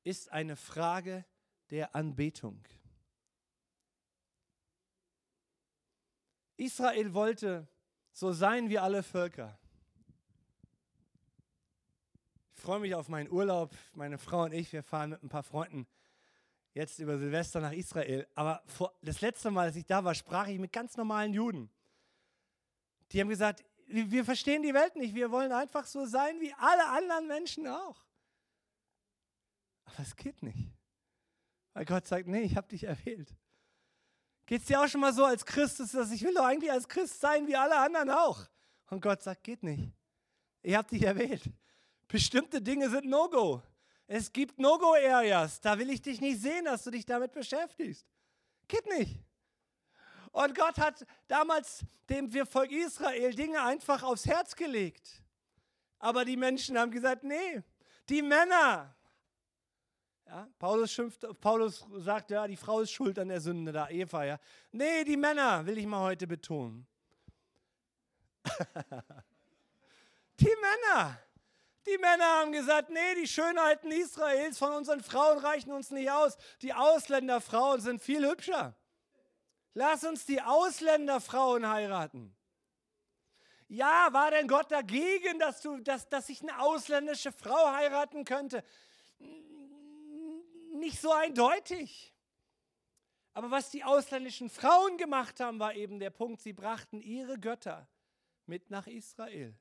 ist 0.04 0.32
eine 0.32 0.56
Frage 0.56 1.26
der 1.72 1.94
Anbetung. 1.94 2.64
Israel 6.58 7.14
wollte 7.14 7.68
so 8.12 8.32
sein 8.32 8.70
wie 8.70 8.80
alle 8.80 9.04
Völker. 9.04 9.58
Ich 12.56 12.62
freue 12.62 12.80
mich 12.80 12.96
auf 12.96 13.10
meinen 13.10 13.30
Urlaub. 13.30 13.76
Meine 13.94 14.18
Frau 14.18 14.44
und 14.44 14.54
ich, 14.54 14.72
wir 14.74 14.84
fahren 14.84 15.12
mit 15.12 15.24
ein 15.24 15.30
paar 15.30 15.44
Freunden 15.44 15.88
jetzt 16.76 17.00
über 17.00 17.18
Silvester 17.18 17.62
nach 17.62 17.72
Israel. 17.72 18.28
Aber 18.36 18.62
vor, 18.68 18.94
das 19.02 19.22
letzte 19.22 19.50
Mal, 19.50 19.68
als 19.68 19.76
ich 19.78 19.86
da 19.86 20.04
war, 20.04 20.14
sprach 20.14 20.48
ich 20.48 20.60
mit 20.60 20.72
ganz 20.72 20.96
normalen 20.98 21.34
Juden. 21.34 21.72
Die 23.12 23.22
haben 23.22 23.30
gesagt, 23.30 23.64
wir 23.88 24.26
verstehen 24.26 24.62
die 24.62 24.74
Welt 24.74 24.96
nicht, 24.96 25.16
wir 25.16 25.32
wollen 25.32 25.52
einfach 25.52 25.86
so 25.86 26.06
sein 26.06 26.40
wie 26.42 26.54
alle 26.58 26.88
anderen 26.90 27.28
Menschen 27.28 27.68
auch. 27.68 28.06
Aber 29.86 30.00
es 30.00 30.16
geht 30.16 30.44
nicht. 30.44 30.72
Weil 31.74 31.86
Gott 31.86 32.08
sagt, 32.08 32.28
nee, 32.28 32.42
ich 32.42 32.58
habe 32.58 32.68
dich 32.68 32.84
erwählt. 32.84 33.34
Geht 34.46 34.62
es 34.62 34.68
dir 34.68 34.82
auch 34.82 34.88
schon 34.88 35.02
mal 35.02 35.14
so 35.14 35.26
als 35.26 35.46
Christ, 35.46 35.80
dass 35.80 36.12
ich 36.12 36.24
will 36.24 36.34
doch 36.34 36.46
eigentlich 36.46 36.72
als 36.72 36.88
Christ 36.88 37.20
sein 37.20 37.48
wie 37.48 37.56
alle 37.56 37.78
anderen 37.78 38.10
auch. 38.12 38.46
Und 38.90 39.02
Gott 39.02 39.24
sagt, 39.24 39.44
geht 39.44 39.64
nicht. 39.64 39.92
Ich 40.62 40.76
habe 40.76 40.88
dich 40.88 41.04
erwählt. 41.04 41.44
Bestimmte 42.08 42.62
Dinge 42.62 42.90
sind 42.90 43.06
No-Go. 43.06 43.62
Es 44.08 44.32
gibt 44.32 44.60
No-Go-Areas. 44.60 45.62
Da 45.62 45.78
will 45.80 45.90
ich 45.90 46.02
dich 46.02 46.22
nicht 46.22 46.40
sehen, 46.40 46.66
dass 46.66 46.84
du 46.84 46.92
dich 46.92 47.06
damit 47.06 47.32
beschäftigst. 47.32 48.06
Geht 48.68 48.86
nicht. 48.88 49.20
Und 50.32 50.54
Gott 50.54 50.78
hat 50.78 51.06
damals 51.28 51.84
dem 52.10 52.30
Volk 52.46 52.72
Israel 52.72 53.34
Dinge 53.34 53.62
einfach 53.64 54.04
aufs 54.04 54.26
Herz 54.26 54.56
gelegt. 54.56 55.24
Aber 55.98 56.26
die 56.26 56.38
Menschen 56.38 56.78
haben 56.78 56.92
gesagt, 56.92 57.24
nee, 57.24 57.64
die 58.10 58.22
Männer. 58.22 58.96
Ja, 60.28 60.48
Paulus, 60.58 60.92
schimpft, 60.92 61.26
Paulus 61.40 61.86
sagt, 61.98 62.32
ja, 62.32 62.48
die 62.48 62.58
Frau 62.58 62.80
ist 62.80 62.92
schuld 62.92 63.20
an 63.20 63.30
der 63.30 63.42
Sünde 63.42 63.72
da, 63.72 63.90
Eva. 63.90 64.26
Ja. 64.26 64.40
Nee, 64.72 65.04
die 65.04 65.18
Männer, 65.18 65.66
will 65.66 65.78
ich 65.78 65.86
mal 65.86 66.02
heute 66.02 66.26
betonen. 66.26 66.88
die 70.40 70.56
Männer. 70.62 71.20
Die 71.86 71.98
Männer 72.00 72.26
haben 72.40 72.52
gesagt, 72.52 72.90
nee, 72.90 73.16
die 73.16 73.28
Schönheiten 73.28 73.92
Israels 73.92 74.58
von 74.58 74.72
unseren 74.72 75.04
Frauen 75.04 75.38
reichen 75.38 75.72
uns 75.72 75.92
nicht 75.92 76.10
aus. 76.10 76.36
Die 76.64 76.74
Ausländerfrauen 76.74 77.80
sind 77.80 78.02
viel 78.02 78.28
hübscher. 78.28 78.76
Lass 79.76 80.04
uns 80.04 80.26
die 80.26 80.42
Ausländerfrauen 80.42 81.70
heiraten. 81.70 82.36
Ja, 83.68 84.10
war 84.12 84.32
denn 84.32 84.48
Gott 84.48 84.72
dagegen, 84.72 85.38
dass, 85.38 85.62
du, 85.62 85.78
dass, 85.78 86.08
dass 86.10 86.30
ich 86.30 86.42
eine 86.42 86.60
ausländische 86.60 87.32
Frau 87.32 87.72
heiraten 87.72 88.26
könnte? 88.26 88.64
Nicht 90.80 91.00
so 91.00 91.12
eindeutig. 91.12 92.14
Aber 93.34 93.52
was 93.52 93.70
die 93.70 93.84
ausländischen 93.84 94.50
Frauen 94.50 94.98
gemacht 94.98 95.40
haben, 95.40 95.60
war 95.60 95.76
eben 95.76 96.00
der 96.00 96.10
Punkt, 96.10 96.42
sie 96.42 96.54
brachten 96.54 97.02
ihre 97.02 97.38
Götter 97.38 97.88
mit 98.46 98.70
nach 98.70 98.88
Israel. 98.88 99.54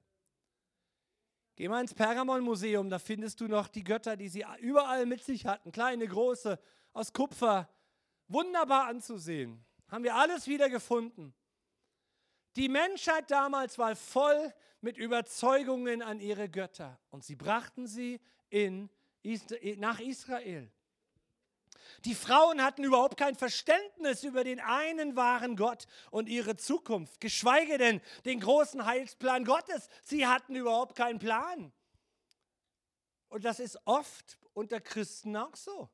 Geh 1.56 1.68
mal 1.68 1.80
ins 1.80 1.94
Pergamon-Museum, 1.94 2.90
da 2.90 2.99
findest 2.99 3.40
du 3.40 3.49
noch 3.49 3.68
die 3.68 3.85
Götter, 3.85 4.16
die 4.16 4.28
sie 4.28 4.44
überall 4.61 5.06
mit 5.06 5.23
sich 5.23 5.47
hatten, 5.47 5.73
kleine, 5.73 6.06
große, 6.06 6.59
aus 6.92 7.12
Kupfer, 7.12 7.68
wunderbar 8.28 8.87
anzusehen. 8.87 9.64
Haben 9.88 10.04
wir 10.04 10.16
alles 10.16 10.47
wieder 10.47 10.68
gefunden. 10.68 11.35
Die 12.56 12.68
Menschheit 12.68 13.30
damals 13.30 13.78
war 13.78 13.94
voll 13.97 14.52
mit 14.80 14.97
Überzeugungen 14.97 16.02
an 16.02 16.21
ihre 16.21 16.49
Götter 16.49 17.00
und 17.11 17.25
sie 17.25 17.37
brachten 17.37 17.87
sie 17.87 18.21
in, 18.50 18.88
nach 19.78 19.99
Israel. 20.00 20.71
Die 22.04 22.14
Frauen 22.14 22.62
hatten 22.62 22.84
überhaupt 22.84 23.16
kein 23.16 23.34
Verständnis 23.34 24.25
über 24.25 24.44
den 24.44 24.61
einen 24.61 25.16
wahren 25.16 25.56
Gott 25.56 25.87
und 26.11 26.28
ihre 26.28 26.56
Zukunft, 26.56 27.20
geschweige 27.20 27.78
denn 27.78 28.02
den 28.26 28.40
großen 28.40 28.84
Heilsplan 28.84 29.44
Gottes. 29.44 29.88
Sie 30.02 30.26
hatten 30.26 30.54
überhaupt 30.54 30.96
keinen 30.96 31.18
Plan. 31.18 31.73
Und 33.28 33.44
das 33.44 33.58
ist 33.58 33.78
oft 33.87 34.38
unter 34.52 34.80
Christen 34.80 35.34
auch 35.37 35.56
so. 35.56 35.88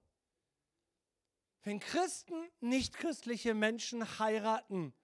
Wenn 1.63 1.79
Christen 1.79 2.49
nicht-christliche 2.61 3.55
Menschen 3.55 4.19
heiraten, 4.19 4.95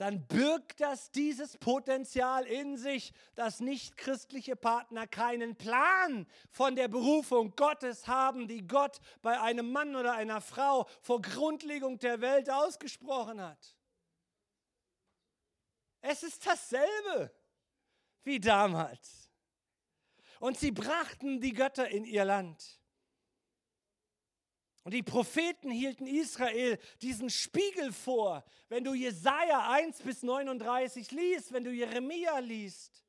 dann 0.00 0.26
birgt 0.28 0.80
das 0.80 1.10
dieses 1.10 1.58
Potenzial 1.58 2.46
in 2.46 2.78
sich, 2.78 3.12
dass 3.34 3.60
nicht-christliche 3.60 4.56
Partner 4.56 5.06
keinen 5.06 5.56
Plan 5.56 6.26
von 6.50 6.74
der 6.74 6.88
Berufung 6.88 7.54
Gottes 7.54 8.08
haben, 8.08 8.48
die 8.48 8.66
Gott 8.66 8.98
bei 9.20 9.38
einem 9.38 9.70
Mann 9.70 9.94
oder 9.94 10.14
einer 10.14 10.40
Frau 10.40 10.88
vor 11.02 11.20
Grundlegung 11.20 11.98
der 11.98 12.22
Welt 12.22 12.48
ausgesprochen 12.48 13.42
hat. 13.42 13.76
Es 16.00 16.22
ist 16.22 16.46
dasselbe 16.46 17.34
wie 18.24 18.40
damals. 18.40 19.28
Und 20.38 20.58
sie 20.58 20.70
brachten 20.70 21.42
die 21.42 21.52
Götter 21.52 21.90
in 21.90 22.06
ihr 22.06 22.24
Land. 22.24 22.79
Und 24.90 24.94
die 24.94 25.04
Propheten 25.04 25.70
hielten 25.70 26.08
Israel 26.08 26.76
diesen 27.00 27.30
Spiegel 27.30 27.92
vor. 27.92 28.42
Wenn 28.68 28.82
du 28.82 28.92
Jesaja 28.92 29.70
1 29.70 30.02
bis 30.02 30.24
39 30.24 31.12
liest, 31.12 31.52
wenn 31.52 31.62
du 31.62 31.70
Jeremia 31.70 32.40
liest, 32.40 33.04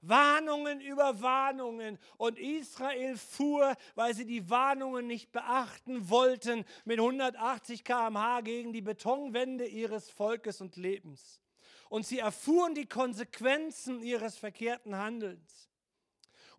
Warnungen 0.00 0.80
über 0.80 1.20
Warnungen. 1.20 1.98
Und 2.16 2.38
Israel 2.38 3.18
fuhr, 3.18 3.76
weil 3.94 4.14
sie 4.14 4.24
die 4.24 4.48
Warnungen 4.48 5.06
nicht 5.06 5.32
beachten 5.32 6.08
wollten, 6.08 6.64
mit 6.86 6.98
180 6.98 7.84
km/h 7.84 8.40
gegen 8.40 8.72
die 8.72 8.80
Betonwände 8.80 9.66
ihres 9.66 10.08
Volkes 10.08 10.62
und 10.62 10.76
Lebens. 10.76 11.42
Und 11.90 12.06
sie 12.06 12.20
erfuhren 12.20 12.74
die 12.74 12.86
Konsequenzen 12.86 14.02
ihres 14.02 14.38
verkehrten 14.38 14.96
Handelns. 14.96 15.69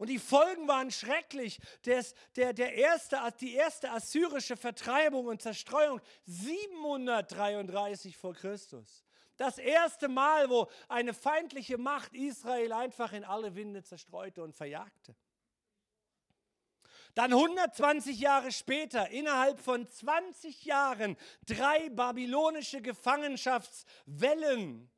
Und 0.01 0.07
die 0.07 0.17
Folgen 0.17 0.67
waren 0.67 0.89
schrecklich. 0.89 1.59
Des, 1.85 2.15
der, 2.35 2.53
der 2.53 2.73
erste, 2.73 3.19
die 3.39 3.53
erste 3.53 3.91
assyrische 3.91 4.57
Vertreibung 4.57 5.27
und 5.27 5.43
Zerstreuung 5.43 6.01
733 6.25 8.17
vor 8.17 8.33
Christus. 8.33 9.05
Das 9.37 9.59
erste 9.59 10.07
Mal, 10.07 10.49
wo 10.49 10.67
eine 10.87 11.13
feindliche 11.13 11.77
Macht 11.77 12.15
Israel 12.15 12.73
einfach 12.73 13.13
in 13.13 13.23
alle 13.23 13.53
Winde 13.53 13.83
zerstreute 13.83 14.41
und 14.41 14.55
verjagte. 14.55 15.15
Dann 17.13 17.31
120 17.31 18.19
Jahre 18.19 18.51
später, 18.51 19.07
innerhalb 19.09 19.59
von 19.59 19.87
20 19.87 20.65
Jahren, 20.65 21.15
drei 21.45 21.89
babylonische 21.89 22.81
Gefangenschaftswellen, 22.81 24.89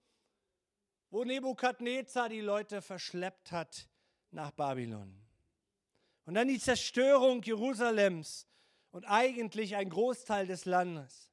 wo 1.09 1.25
Nebukadnezar 1.25 2.29
die 2.29 2.39
Leute 2.39 2.81
verschleppt 2.81 3.51
hat 3.51 3.89
nach 4.33 4.51
Babylon. 4.51 5.13
Und 6.25 6.35
dann 6.35 6.47
die 6.47 6.59
Zerstörung 6.59 7.41
Jerusalems 7.41 8.47
und 8.91 9.05
eigentlich 9.05 9.75
ein 9.75 9.89
Großteil 9.89 10.47
des 10.47 10.65
Landes. 10.65 11.29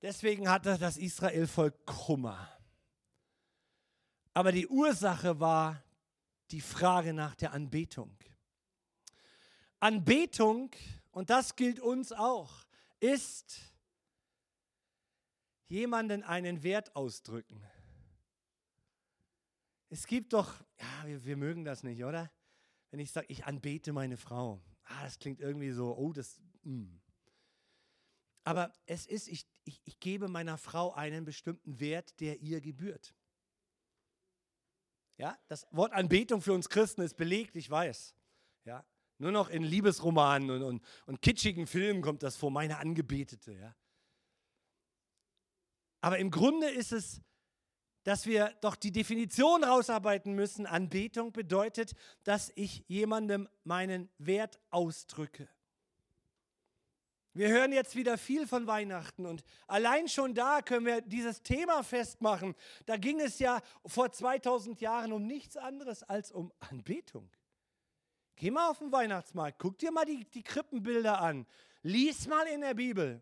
Deswegen 0.00 0.48
hatte 0.48 0.78
das 0.78 0.96
Israelvolk 0.96 1.84
Kummer. 1.84 2.48
Aber 4.32 4.52
die 4.52 4.68
Ursache 4.68 5.40
war 5.40 5.82
die 6.50 6.60
Frage 6.60 7.12
nach 7.12 7.34
der 7.34 7.52
Anbetung. 7.52 8.16
Anbetung, 9.80 10.70
und 11.10 11.30
das 11.30 11.56
gilt 11.56 11.80
uns 11.80 12.12
auch, 12.12 12.64
ist 13.00 13.58
jemanden 15.66 16.22
einen 16.22 16.62
Wert 16.62 16.94
ausdrücken. 16.96 17.60
Es 19.90 20.06
gibt 20.06 20.32
doch, 20.32 20.54
ja, 20.78 21.06
wir, 21.06 21.24
wir 21.24 21.36
mögen 21.36 21.64
das 21.64 21.82
nicht, 21.82 22.04
oder? 22.04 22.30
Wenn 22.90 23.00
ich 23.00 23.10
sage, 23.10 23.26
ich 23.28 23.44
anbete 23.44 23.92
meine 23.92 24.16
Frau. 24.16 24.62
Ah, 24.84 25.04
das 25.04 25.18
klingt 25.18 25.40
irgendwie 25.40 25.70
so, 25.70 25.96
oh, 25.96 26.12
das. 26.12 26.40
Mm. 26.62 26.98
Aber 28.44 28.72
es 28.86 29.06
ist, 29.06 29.28
ich, 29.28 29.46
ich, 29.64 29.80
ich 29.84 30.00
gebe 30.00 30.28
meiner 30.28 30.56
Frau 30.56 30.92
einen 30.94 31.24
bestimmten 31.24 31.80
Wert, 31.80 32.18
der 32.20 32.40
ihr 32.40 32.60
gebührt. 32.60 33.14
Ja, 35.18 35.38
das 35.48 35.66
Wort 35.70 35.92
Anbetung 35.92 36.40
für 36.40 36.52
uns 36.52 36.68
Christen 36.68 37.02
ist 37.02 37.16
belegt, 37.16 37.56
ich 37.56 37.68
weiß. 37.68 38.14
Ja, 38.64 38.86
nur 39.18 39.32
noch 39.32 39.50
in 39.50 39.64
Liebesromanen 39.64 40.50
und, 40.50 40.62
und, 40.62 40.84
und 41.06 41.22
kitschigen 41.22 41.66
Filmen 41.66 42.02
kommt 42.02 42.22
das 42.22 42.36
vor, 42.36 42.50
meine 42.50 42.78
Angebetete. 42.78 43.52
Ja. 43.52 43.74
Aber 46.00 46.18
im 46.18 46.30
Grunde 46.30 46.70
ist 46.70 46.92
es, 46.92 47.20
dass 48.08 48.24
wir 48.24 48.54
doch 48.62 48.74
die 48.74 48.90
Definition 48.90 49.62
rausarbeiten 49.62 50.32
müssen. 50.32 50.64
Anbetung 50.64 51.30
bedeutet, 51.30 51.92
dass 52.24 52.50
ich 52.54 52.82
jemandem 52.88 53.50
meinen 53.64 54.08
Wert 54.16 54.58
ausdrücke. 54.70 55.46
Wir 57.34 57.48
hören 57.48 57.70
jetzt 57.70 57.96
wieder 57.96 58.16
viel 58.16 58.46
von 58.46 58.66
Weihnachten 58.66 59.26
und 59.26 59.44
allein 59.66 60.08
schon 60.08 60.34
da 60.34 60.62
können 60.62 60.86
wir 60.86 61.02
dieses 61.02 61.42
Thema 61.42 61.82
festmachen. 61.82 62.54
Da 62.86 62.96
ging 62.96 63.20
es 63.20 63.40
ja 63.40 63.60
vor 63.84 64.10
2000 64.10 64.80
Jahren 64.80 65.12
um 65.12 65.26
nichts 65.26 65.58
anderes 65.58 66.02
als 66.02 66.32
um 66.32 66.50
Anbetung. 66.60 67.28
Geh 68.36 68.50
mal 68.50 68.70
auf 68.70 68.78
den 68.78 68.90
Weihnachtsmarkt, 68.90 69.58
guck 69.58 69.76
dir 69.76 69.92
mal 69.92 70.06
die, 70.06 70.24
die 70.24 70.42
Krippenbilder 70.42 71.20
an, 71.20 71.46
lies 71.82 72.26
mal 72.26 72.46
in 72.46 72.62
der 72.62 72.72
Bibel. 72.72 73.20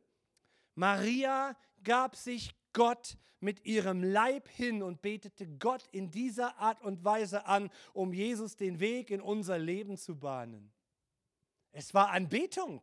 Maria 0.76 1.56
gab 1.82 2.14
sich 2.14 2.54
Gott 2.76 3.16
mit 3.40 3.64
ihrem 3.64 4.02
Leib 4.02 4.50
hin 4.50 4.82
und 4.82 5.00
betete 5.00 5.46
Gott 5.46 5.86
in 5.92 6.10
dieser 6.10 6.58
Art 6.58 6.82
und 6.82 7.04
Weise 7.04 7.46
an, 7.46 7.70
um 7.94 8.12
Jesus 8.12 8.56
den 8.56 8.80
Weg 8.80 9.10
in 9.10 9.22
unser 9.22 9.58
Leben 9.58 9.96
zu 9.96 10.18
bahnen. 10.18 10.70
Es 11.72 11.94
war 11.94 12.10
Anbetung. 12.10 12.82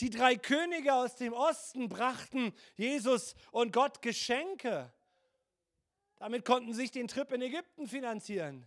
Die 0.00 0.10
drei 0.10 0.34
Könige 0.34 0.94
aus 0.94 1.14
dem 1.14 1.32
Osten 1.32 1.88
brachten 1.88 2.52
Jesus 2.74 3.36
und 3.52 3.72
Gott 3.72 4.02
Geschenke. 4.02 4.92
Damit 6.16 6.44
konnten 6.44 6.72
sie 6.72 6.80
sich 6.80 6.90
den 6.90 7.06
Trip 7.06 7.30
in 7.30 7.40
Ägypten 7.40 7.86
finanzieren. 7.86 8.66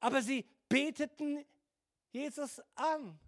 Aber 0.00 0.22
sie 0.22 0.46
beteten 0.70 1.44
Jesus 2.10 2.62
an. 2.74 3.20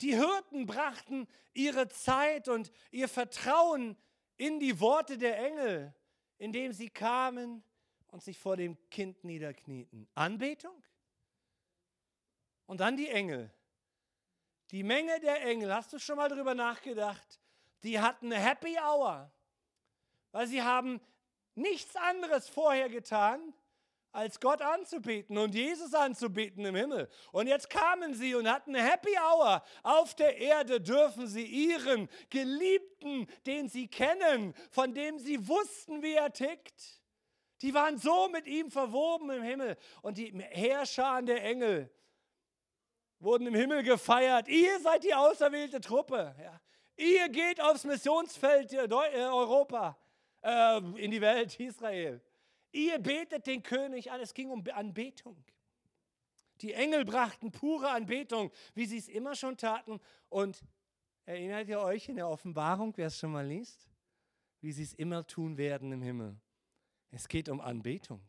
Die 0.00 0.16
Hirten 0.16 0.64
brachten 0.64 1.28
ihre 1.52 1.88
Zeit 1.88 2.48
und 2.48 2.72
ihr 2.92 3.08
Vertrauen 3.08 3.98
in 4.36 4.60
die 4.60 4.78
Worte 4.80 5.18
der 5.18 5.38
Engel, 5.38 5.94
indem 6.38 6.72
sie 6.72 6.90
kamen 6.90 7.62
und 8.08 8.22
sich 8.22 8.38
vor 8.38 8.56
dem 8.56 8.76
Kind 8.90 9.24
niederknieten. 9.24 10.08
Anbetung? 10.14 10.82
Und 12.66 12.80
dann 12.80 12.96
die 12.96 13.08
Engel 13.08 13.52
die 14.72 14.82
Menge 14.82 15.20
der 15.20 15.42
Engel, 15.42 15.72
hast 15.72 15.92
du 15.92 15.98
schon 15.98 16.16
mal 16.16 16.30
darüber 16.30 16.54
nachgedacht? 16.54 17.38
Die 17.82 18.00
hatten 18.00 18.32
eine 18.32 18.42
Happy 18.42 18.78
Hour, 18.78 19.30
weil 20.30 20.46
sie 20.46 20.62
haben 20.62 20.98
nichts 21.54 21.94
anderes 21.94 22.48
vorher 22.48 22.88
getan, 22.88 23.52
als 24.12 24.38
Gott 24.40 24.60
anzubeten 24.60 25.38
und 25.38 25.54
Jesus 25.54 25.94
anzubeten 25.94 26.64
im 26.64 26.74
Himmel. 26.74 27.08
Und 27.32 27.46
jetzt 27.46 27.68
kamen 27.70 28.14
sie 28.14 28.34
und 28.34 28.48
hatten 28.48 28.76
eine 28.76 28.88
Happy 28.88 29.16
Hour. 29.18 29.62
Auf 29.82 30.14
der 30.14 30.38
Erde 30.38 30.80
dürfen 30.80 31.26
sie 31.26 31.44
ihren 31.44 32.08
Geliebten, 32.30 33.26
den 33.46 33.68
sie 33.68 33.88
kennen, 33.88 34.54
von 34.70 34.94
dem 34.94 35.18
sie 35.18 35.48
wussten, 35.48 36.02
wie 36.02 36.14
er 36.14 36.32
tickt. 36.32 37.00
Die 37.62 37.74
waren 37.74 37.96
so 37.96 38.28
mit 38.28 38.46
ihm 38.46 38.70
verwoben 38.70 39.30
im 39.30 39.42
Himmel. 39.42 39.76
Und 40.02 40.18
die 40.18 40.32
Herrscher 40.50 41.22
der 41.22 41.42
Engel, 41.44 41.90
wurden 43.22 43.46
im 43.46 43.54
Himmel 43.54 43.82
gefeiert. 43.82 44.48
Ihr 44.48 44.80
seid 44.80 45.04
die 45.04 45.14
auserwählte 45.14 45.80
Truppe. 45.80 46.34
Ja. 46.42 46.60
Ihr 46.96 47.28
geht 47.28 47.60
aufs 47.60 47.84
Missionsfeld 47.84 48.72
äh, 48.72 48.88
Europa, 48.88 49.96
äh, 50.42 50.78
in 50.96 51.10
die 51.10 51.20
Welt 51.20 51.58
Israel. 51.58 52.20
Ihr 52.72 52.98
betet 52.98 53.46
den 53.46 53.62
König 53.62 54.10
an. 54.10 54.20
Es 54.20 54.34
ging 54.34 54.50
um 54.50 54.64
Anbetung. 54.72 55.36
Die 56.60 56.72
Engel 56.72 57.04
brachten 57.04 57.50
pure 57.50 57.90
Anbetung, 57.90 58.50
wie 58.74 58.86
sie 58.86 58.98
es 58.98 59.08
immer 59.08 59.34
schon 59.34 59.56
taten. 59.56 60.00
Und 60.28 60.64
erinnert 61.26 61.68
ihr 61.68 61.80
euch 61.80 62.08
in 62.08 62.16
der 62.16 62.28
Offenbarung, 62.28 62.92
wer 62.96 63.08
es 63.08 63.18
schon 63.18 63.32
mal 63.32 63.46
liest, 63.46 63.88
wie 64.60 64.72
sie 64.72 64.82
es 64.82 64.94
immer 64.94 65.26
tun 65.26 65.58
werden 65.58 65.92
im 65.92 66.02
Himmel? 66.02 66.36
Es 67.10 67.28
geht 67.28 67.48
um 67.48 67.60
Anbetung. 67.60 68.22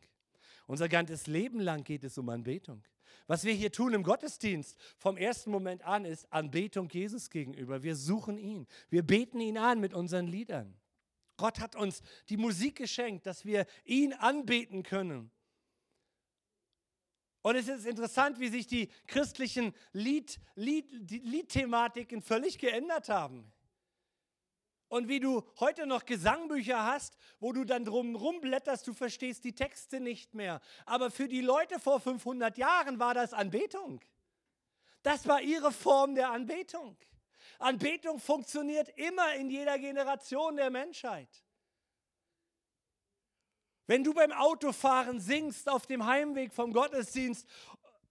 Unser 0.66 0.88
ganzes 0.88 1.26
Leben 1.26 1.60
lang 1.60 1.84
geht 1.84 2.04
es 2.04 2.18
um 2.18 2.28
Anbetung. 2.28 2.82
Was 3.26 3.44
wir 3.44 3.54
hier 3.54 3.72
tun 3.72 3.94
im 3.94 4.02
Gottesdienst 4.02 4.76
vom 4.98 5.16
ersten 5.16 5.50
Moment 5.50 5.82
an 5.82 6.04
ist 6.04 6.30
Anbetung 6.32 6.88
Jesus 6.90 7.30
gegenüber. 7.30 7.82
Wir 7.82 7.96
suchen 7.96 8.38
ihn. 8.38 8.66
Wir 8.90 9.02
beten 9.02 9.40
ihn 9.40 9.56
an 9.56 9.80
mit 9.80 9.94
unseren 9.94 10.26
Liedern. 10.26 10.76
Gott 11.36 11.60
hat 11.60 11.76
uns 11.76 12.02
die 12.28 12.36
Musik 12.36 12.76
geschenkt, 12.76 13.26
dass 13.26 13.44
wir 13.44 13.66
ihn 13.84 14.12
anbeten 14.12 14.82
können. 14.82 15.30
Und 17.42 17.56
es 17.56 17.68
ist 17.68 17.84
interessant, 17.84 18.40
wie 18.40 18.48
sich 18.48 18.66
die 18.66 18.88
christlichen 19.06 19.74
Lied, 19.92 20.40
Lied, 20.54 20.86
die 20.90 21.18
Liedthematiken 21.18 22.22
völlig 22.22 22.58
geändert 22.58 23.10
haben. 23.10 23.52
Und 24.88 25.08
wie 25.08 25.20
du 25.20 25.42
heute 25.58 25.86
noch 25.86 26.04
Gesangbücher 26.04 26.84
hast, 26.84 27.18
wo 27.40 27.52
du 27.52 27.64
dann 27.64 27.84
drum 27.84 28.14
rumblätterst, 28.16 28.86
du 28.86 28.94
verstehst 28.94 29.44
die 29.44 29.54
Texte 29.54 30.00
nicht 30.00 30.34
mehr. 30.34 30.60
Aber 30.86 31.10
für 31.10 31.28
die 31.28 31.40
Leute 31.40 31.80
vor 31.80 32.00
500 32.00 32.56
Jahren 32.56 32.98
war 32.98 33.12
das 33.12 33.32
Anbetung. 33.32 34.00
Das 35.02 35.26
war 35.26 35.42
ihre 35.42 35.72
Form 35.72 36.14
der 36.14 36.30
Anbetung. 36.30 36.96
Anbetung 37.58 38.18
funktioniert 38.18 38.88
immer 38.96 39.34
in 39.34 39.50
jeder 39.50 39.78
Generation 39.78 40.56
der 40.56 40.70
Menschheit. 40.70 41.44
Wenn 43.86 44.02
du 44.02 44.14
beim 44.14 44.32
Autofahren 44.32 45.20
singst 45.20 45.68
auf 45.68 45.86
dem 45.86 46.06
Heimweg 46.06 46.52
vom 46.54 46.72
Gottesdienst 46.72 47.46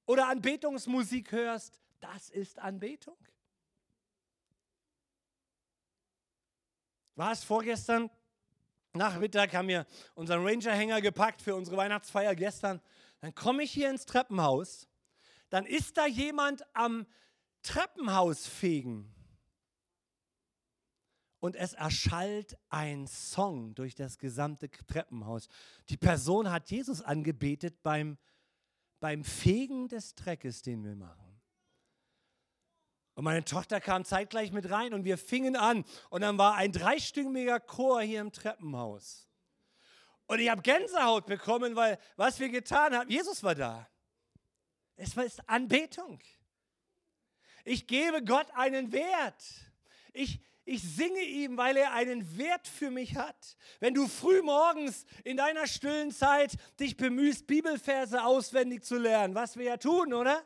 oder 0.05 0.27
Anbetungsmusik 0.27 1.31
hörst, 1.31 1.79
das 1.99 2.29
ist 2.29 2.59
Anbetung. 2.59 3.17
War 7.15 7.31
es 7.31 7.43
vorgestern? 7.43 8.09
Nachmittag 8.93 9.53
haben 9.53 9.67
wir 9.67 9.87
unseren 10.13 10.45
Ranger-Hänger 10.45 11.01
gepackt 11.01 11.41
für 11.41 11.55
unsere 11.55 11.77
Weihnachtsfeier 11.77 12.35
gestern. 12.35 12.81
Dann 13.21 13.33
komme 13.33 13.63
ich 13.63 13.71
hier 13.71 13.89
ins 13.89 14.05
Treppenhaus. 14.05 14.87
dann 15.49 15.65
ist 15.65 15.97
da 15.97 16.07
jemand 16.07 16.65
am 16.75 17.05
Treppenhaus 17.61 18.47
fegen. 18.47 19.12
Und 21.43 21.57
es 21.57 21.73
erschallt 21.73 22.57
ein 22.69 23.05
Song 23.05 23.75
durch 23.75 23.95
das 23.95 24.17
gesamte 24.17 24.71
Treppenhaus. 24.71 25.49
Die 25.89 25.97
Person 25.97 26.49
hat 26.49 26.71
Jesus 26.71 27.01
angebetet 27.01 27.83
beim, 27.83 28.17
beim 29.01 29.25
Fegen 29.25 29.89
des 29.89 30.15
Dreckes, 30.15 30.61
den 30.61 30.85
wir 30.85 30.95
machen. 30.95 31.41
Und 33.15 33.25
meine 33.25 33.43
Tochter 33.43 33.81
kam 33.81 34.05
zeitgleich 34.05 34.53
mit 34.53 34.69
rein 34.69 34.93
und 34.93 35.03
wir 35.03 35.17
fingen 35.17 35.57
an. 35.57 35.83
Und 36.09 36.21
dann 36.21 36.37
war 36.37 36.55
ein 36.55 36.71
dreistimmiger 36.71 37.59
Chor 37.59 38.01
hier 38.01 38.21
im 38.21 38.31
Treppenhaus. 38.31 39.27
Und 40.27 40.39
ich 40.39 40.49
habe 40.49 40.61
Gänsehaut 40.61 41.25
bekommen, 41.25 41.75
weil 41.75 41.99
was 42.15 42.39
wir 42.39 42.47
getan 42.47 42.95
haben, 42.95 43.09
Jesus 43.09 43.43
war 43.43 43.55
da. 43.55 43.89
Es 44.95 45.17
war 45.17 45.25
Anbetung. 45.47 46.21
Ich 47.65 47.85
gebe 47.85 48.23
Gott 48.23 48.47
einen 48.53 48.93
Wert. 48.93 49.43
Ich, 50.13 50.39
ich 50.65 50.81
singe 50.81 51.21
ihm, 51.21 51.57
weil 51.57 51.77
er 51.77 51.93
einen 51.93 52.37
Wert 52.37 52.67
für 52.67 52.89
mich 52.89 53.15
hat. 53.15 53.57
Wenn 53.79 53.93
du 53.93 54.07
früh 54.07 54.41
morgens 54.41 55.05
in 55.23 55.37
deiner 55.37 55.67
stillen 55.67 56.11
Zeit 56.11 56.55
dich 56.79 56.95
bemühst, 56.95 57.47
Bibelverse 57.47 58.23
auswendig 58.23 58.83
zu 58.83 58.97
lernen, 58.97 59.35
was 59.35 59.57
wir 59.57 59.65
ja 59.65 59.77
tun, 59.77 60.13
oder? 60.13 60.43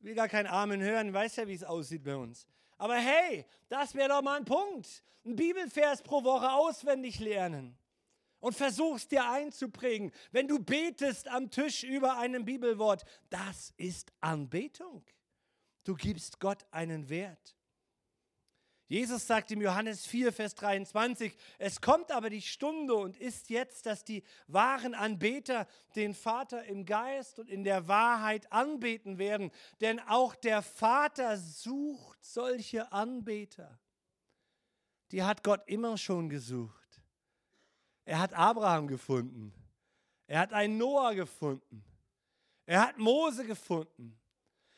will 0.00 0.14
gar 0.14 0.28
kein 0.28 0.46
Amen 0.46 0.80
hören, 0.80 1.12
weiß 1.12 1.36
ja, 1.36 1.46
wie 1.46 1.54
es 1.54 1.64
aussieht 1.64 2.04
bei 2.04 2.16
uns. 2.16 2.46
Aber 2.78 2.96
hey, 2.96 3.44
das 3.68 3.94
wäre 3.94 4.08
doch 4.08 4.22
mal 4.22 4.38
ein 4.38 4.44
Punkt. 4.44 5.04
Ein 5.24 5.36
Bibelvers 5.36 6.02
pro 6.02 6.24
Woche 6.24 6.50
auswendig 6.50 7.20
lernen 7.20 7.76
und 8.40 8.54
versuchst 8.54 9.12
dir 9.12 9.28
einzuprägen. 9.30 10.12
Wenn 10.32 10.48
du 10.48 10.58
betest 10.58 11.28
am 11.28 11.50
Tisch 11.50 11.84
über 11.84 12.16
einem 12.16 12.46
Bibelwort, 12.46 13.04
das 13.28 13.74
ist 13.76 14.12
Anbetung. 14.20 15.04
Du 15.84 15.94
gibst 15.94 16.40
Gott 16.40 16.64
einen 16.70 17.10
Wert. 17.10 17.54
Jesus 18.90 19.24
sagt 19.24 19.52
im 19.52 19.62
Johannes 19.62 20.04
4, 20.04 20.32
Vers 20.32 20.56
23, 20.56 21.36
es 21.58 21.80
kommt 21.80 22.10
aber 22.10 22.28
die 22.28 22.42
Stunde 22.42 22.96
und 22.96 23.16
ist 23.16 23.48
jetzt, 23.48 23.86
dass 23.86 24.04
die 24.04 24.24
wahren 24.48 24.94
Anbeter 24.94 25.68
den 25.94 26.12
Vater 26.12 26.64
im 26.64 26.84
Geist 26.84 27.38
und 27.38 27.48
in 27.48 27.62
der 27.62 27.86
Wahrheit 27.86 28.50
anbeten 28.50 29.18
werden, 29.18 29.52
denn 29.80 30.00
auch 30.00 30.34
der 30.34 30.60
Vater 30.62 31.36
sucht 31.36 32.18
solche 32.24 32.90
Anbeter. 32.90 33.78
Die 35.12 35.22
hat 35.22 35.44
Gott 35.44 35.62
immer 35.68 35.96
schon 35.96 36.28
gesucht. 36.28 37.00
Er 38.04 38.18
hat 38.18 38.32
Abraham 38.32 38.88
gefunden. 38.88 39.54
Er 40.26 40.40
hat 40.40 40.52
einen 40.52 40.78
Noah 40.78 41.14
gefunden. 41.14 41.84
Er 42.66 42.88
hat 42.88 42.98
Mose 42.98 43.46
gefunden. 43.46 44.18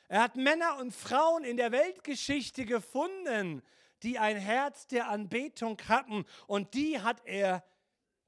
Er 0.09 0.21
hat 0.25 0.37
Männer 0.37 0.77
und 0.81 0.93
Frauen 0.93 1.45
in 1.45 1.57
der 1.57 1.73
Weltgeschichte 1.73 2.67
gefunden, 2.67 3.63
die 4.03 4.19
ein 4.19 4.37
Herz 4.37 4.87
der 4.87 5.09
Anbetung 5.09 5.79
hatten 5.89 6.25
und 6.47 6.75
die 6.75 7.01
hat 7.01 7.23
er 7.25 7.65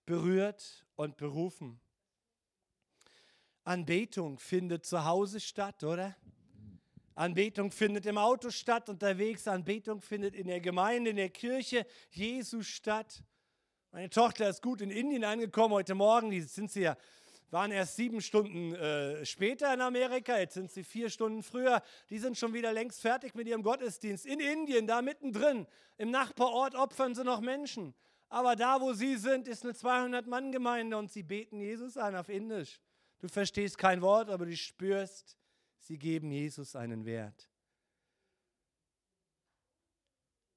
berührt 0.06 0.86
und 0.96 1.16
berufen. 1.16 1.80
Anbetung 3.64 4.38
findet 4.38 4.84
zu 4.84 5.04
Hause 5.04 5.40
statt, 5.40 5.82
oder? 5.84 6.14
Anbetung 7.14 7.70
findet 7.70 8.06
im 8.06 8.18
Auto 8.18 8.50
statt, 8.50 8.88
unterwegs. 8.88 9.46
Anbetung 9.48 10.00
findet 10.00 10.34
in 10.34 10.48
der 10.48 10.60
Gemeinde, 10.60 11.10
in 11.10 11.16
der 11.16 11.30
Kirche 11.30 11.86
Jesu 12.10 12.62
statt. 12.62 13.22
Meine 13.92 14.10
Tochter 14.10 14.48
ist 14.48 14.60
gut 14.60 14.80
in 14.80 14.90
Indien 14.90 15.24
angekommen 15.24 15.72
heute 15.72 15.94
Morgen. 15.94 16.30
Die 16.30 16.40
sind 16.42 16.72
sie 16.72 16.82
ja 16.82 16.96
waren 17.54 17.70
erst 17.70 17.94
sieben 17.94 18.20
Stunden 18.20 18.74
äh, 18.74 19.24
später 19.24 19.72
in 19.72 19.80
Amerika, 19.80 20.36
jetzt 20.36 20.54
sind 20.54 20.72
sie 20.72 20.82
vier 20.82 21.08
Stunden 21.08 21.44
früher. 21.44 21.82
Die 22.10 22.18
sind 22.18 22.36
schon 22.36 22.52
wieder 22.52 22.72
längst 22.72 23.00
fertig 23.00 23.36
mit 23.36 23.46
ihrem 23.46 23.62
Gottesdienst. 23.62 24.26
In 24.26 24.40
Indien, 24.40 24.88
da 24.88 25.00
mittendrin, 25.00 25.66
im 25.96 26.10
Nachbarort 26.10 26.74
opfern 26.74 27.14
sie 27.14 27.22
noch 27.22 27.40
Menschen. 27.40 27.94
Aber 28.28 28.56
da, 28.56 28.80
wo 28.80 28.92
sie 28.92 29.16
sind, 29.16 29.46
ist 29.46 29.62
eine 29.62 29.72
200-Mann-Gemeinde 29.72 30.96
und 30.96 31.12
sie 31.12 31.22
beten 31.22 31.60
Jesus 31.60 31.96
an 31.96 32.16
auf 32.16 32.28
Indisch. 32.28 32.80
Du 33.20 33.28
verstehst 33.28 33.78
kein 33.78 34.02
Wort, 34.02 34.30
aber 34.30 34.46
du 34.46 34.56
spürst, 34.56 35.38
sie 35.78 35.96
geben 35.96 36.32
Jesus 36.32 36.74
einen 36.74 37.04
Wert. 37.04 37.48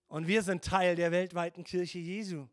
Und 0.07 0.25
wir 0.25 0.41
sind 0.41 0.63
Teil 0.63 0.95
der 0.95 1.11
weltweiten 1.11 1.63
Kirche 1.63 1.99
Jesu. 1.99 2.47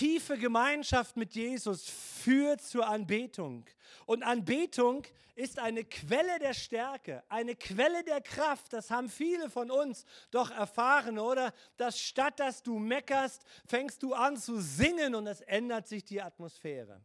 Tiefe 0.00 0.38
Gemeinschaft 0.38 1.18
mit 1.18 1.34
Jesus 1.34 1.86
führt 1.86 2.62
zur 2.62 2.88
Anbetung. 2.88 3.66
Und 4.06 4.22
Anbetung 4.22 5.02
ist 5.34 5.58
eine 5.58 5.84
Quelle 5.84 6.38
der 6.38 6.54
Stärke, 6.54 7.22
eine 7.28 7.54
Quelle 7.54 8.02
der 8.04 8.22
Kraft. 8.22 8.72
Das 8.72 8.90
haben 8.90 9.10
viele 9.10 9.50
von 9.50 9.70
uns 9.70 10.06
doch 10.30 10.50
erfahren, 10.52 11.18
oder? 11.18 11.52
Dass 11.76 12.00
statt 12.00 12.40
dass 12.40 12.62
du 12.62 12.78
meckerst, 12.78 13.44
fängst 13.66 14.02
du 14.02 14.14
an 14.14 14.38
zu 14.38 14.58
singen 14.58 15.14
und 15.14 15.26
es 15.26 15.42
ändert 15.42 15.86
sich 15.86 16.02
die 16.02 16.22
Atmosphäre. 16.22 17.04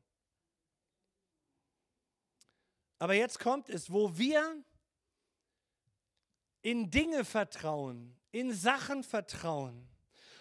Aber 2.97 3.15
jetzt 3.15 3.39
kommt 3.41 3.67
es, 3.67 3.91
wo 3.91 4.17
wir 4.17 4.63
in 6.62 6.89
Dinge 6.89 7.25
vertrauen, 7.25 8.15
in 8.31 8.53
Sachen 8.53 9.03
vertrauen 9.03 9.86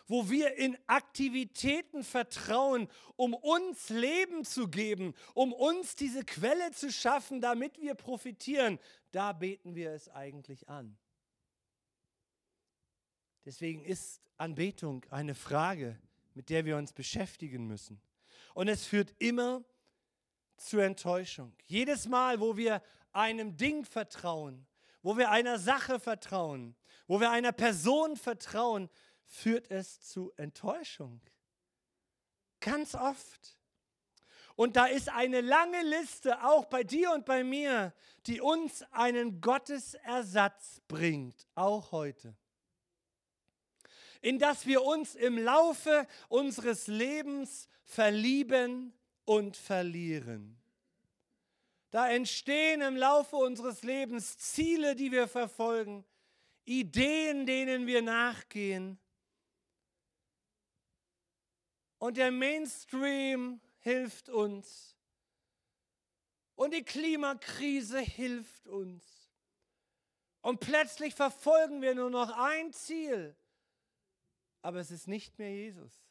wo 0.07 0.29
wir 0.29 0.57
in 0.57 0.77
Aktivitäten 0.87 2.05
vertrauen, 2.05 2.89
um 3.17 3.35
uns 3.35 3.89
Leben 3.89 4.45
zu 4.45 4.69
geben, 4.69 5.15
um 5.35 5.53
uns 5.53 5.97
diese 5.97 6.25
Quelle 6.25 6.71
zu 6.73 6.93
schaffen, 6.93 7.41
damit 7.41 7.81
wir 7.81 7.95
profitieren, 7.95 8.79
da 9.11 9.33
beten 9.33 9.75
wir 9.75 9.93
es 9.93 10.09
eigentlich 10.09 10.69
an. 10.69 10.97
Deswegen 13.45 13.85
ist 13.85 14.21
Anbetung 14.37 15.05
eine 15.11 15.35
Frage, 15.35 15.99
mit 16.35 16.51
der 16.51 16.65
wir 16.65 16.77
uns 16.77 16.93
beschäftigen 16.93 17.67
müssen. 17.67 18.01
Und 18.55 18.69
es 18.69 18.87
führt 18.87 19.15
immer 19.19 19.65
zur 20.57 20.83
Enttäuschung. 20.83 21.53
Jedes 21.67 22.09
Mal, 22.09 22.41
wo 22.41 22.57
wir 22.57 22.83
einem 23.13 23.57
Ding 23.57 23.85
vertrauen, 23.85 24.67
wo 25.03 25.17
wir 25.17 25.31
einer 25.31 25.59
Sache 25.59 26.01
vertrauen, 26.01 26.75
wo 27.07 27.21
wir 27.21 27.31
einer 27.31 27.53
Person 27.53 28.17
vertrauen, 28.17 28.89
führt 29.27 29.71
es 29.71 30.01
zu 30.01 30.33
Enttäuschung. 30.37 31.21
Ganz 32.61 32.95
oft. 32.95 33.59
Und 34.57 34.77
da 34.77 34.87
ist 34.87 35.09
eine 35.09 35.41
lange 35.41 35.83
Liste, 35.83 36.45
auch 36.45 36.67
bei 36.67 36.85
dir 36.85 37.13
und 37.13 37.25
bei 37.25 37.43
mir, 37.43 37.93
die 38.27 38.41
uns 38.41 38.85
einen 38.93 39.41
Gottesersatz 39.41 40.81
bringt, 40.87 41.47
auch 41.55 41.91
heute. 41.91 42.37
In 44.21 44.39
das 44.39 44.65
wir 44.67 44.83
uns 44.85 45.17
im 45.17 45.37
Laufe 45.37 46.07
unseres 46.29 46.87
Lebens 46.87 47.69
verlieben 47.85 48.95
und 49.25 49.57
verlieren. 49.57 50.57
Da 51.91 52.09
entstehen 52.09 52.81
im 52.81 52.97
Laufe 52.97 53.37
unseres 53.37 53.83
Lebens 53.83 54.39
Ziele, 54.39 54.95
die 54.95 55.13
wir 55.13 55.29
verfolgen, 55.29 56.05
Ideen, 56.65 57.45
denen 57.47 57.87
wir 57.87 58.03
nachgehen. 58.03 58.99
Und 62.05 62.19
der 62.19 62.31
Mainstream 62.31 63.63
hilft 63.79 64.29
uns. 64.29 64.95
Und 66.55 66.75
die 66.75 66.83
Klimakrise 66.83 67.99
hilft 67.99 68.69
uns. 68.69 69.03
Und 70.43 70.61
plötzlich 70.61 71.15
verfolgen 71.15 71.81
wir 71.81 71.95
nur 71.95 72.11
noch 72.11 72.29
ein 72.37 72.75
Ziel. 72.75 73.35
Aber 74.61 74.81
es 74.81 74.91
ist 74.91 75.09
nicht 75.09 75.39
mehr 75.39 75.51
Jesus. 75.51 76.05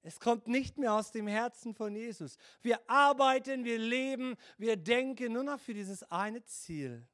Es 0.00 0.18
kommt 0.18 0.48
nicht 0.48 0.78
mehr 0.78 0.94
aus 0.94 1.10
dem 1.10 1.26
Herzen 1.26 1.74
von 1.74 1.94
Jesus. 1.94 2.38
Wir 2.62 2.80
arbeiten, 2.88 3.66
wir 3.66 3.76
leben, 3.76 4.34
wir 4.56 4.78
denken 4.78 5.34
nur 5.34 5.44
noch 5.44 5.60
für 5.60 5.74
dieses 5.74 6.02
eine 6.04 6.42
Ziel. 6.44 7.06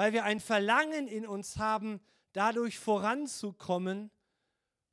Weil 0.00 0.14
wir 0.14 0.24
ein 0.24 0.40
Verlangen 0.40 1.08
in 1.08 1.26
uns 1.26 1.58
haben, 1.58 2.00
dadurch 2.32 2.78
voranzukommen 2.78 4.10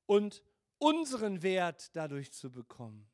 und 0.05 0.43
unseren 0.79 1.43
Wert 1.43 1.95
dadurch 1.95 2.33
zu 2.33 2.51
bekommen. 2.51 3.09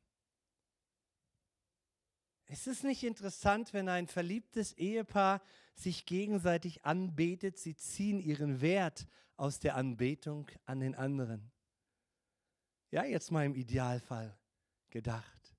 Es 2.46 2.66
ist 2.66 2.82
nicht 2.82 3.04
interessant, 3.04 3.72
wenn 3.72 3.88
ein 3.88 4.08
verliebtes 4.08 4.72
Ehepaar 4.72 5.40
sich 5.76 6.04
gegenseitig 6.04 6.84
anbetet, 6.84 7.58
sie 7.58 7.76
ziehen 7.76 8.18
ihren 8.18 8.60
Wert 8.60 9.06
aus 9.36 9.60
der 9.60 9.76
Anbetung 9.76 10.50
an 10.64 10.80
den 10.80 10.96
anderen. 10.96 11.52
Ja, 12.90 13.04
jetzt 13.04 13.30
mal 13.30 13.46
im 13.46 13.54
Idealfall 13.54 14.36
gedacht. 14.90 15.54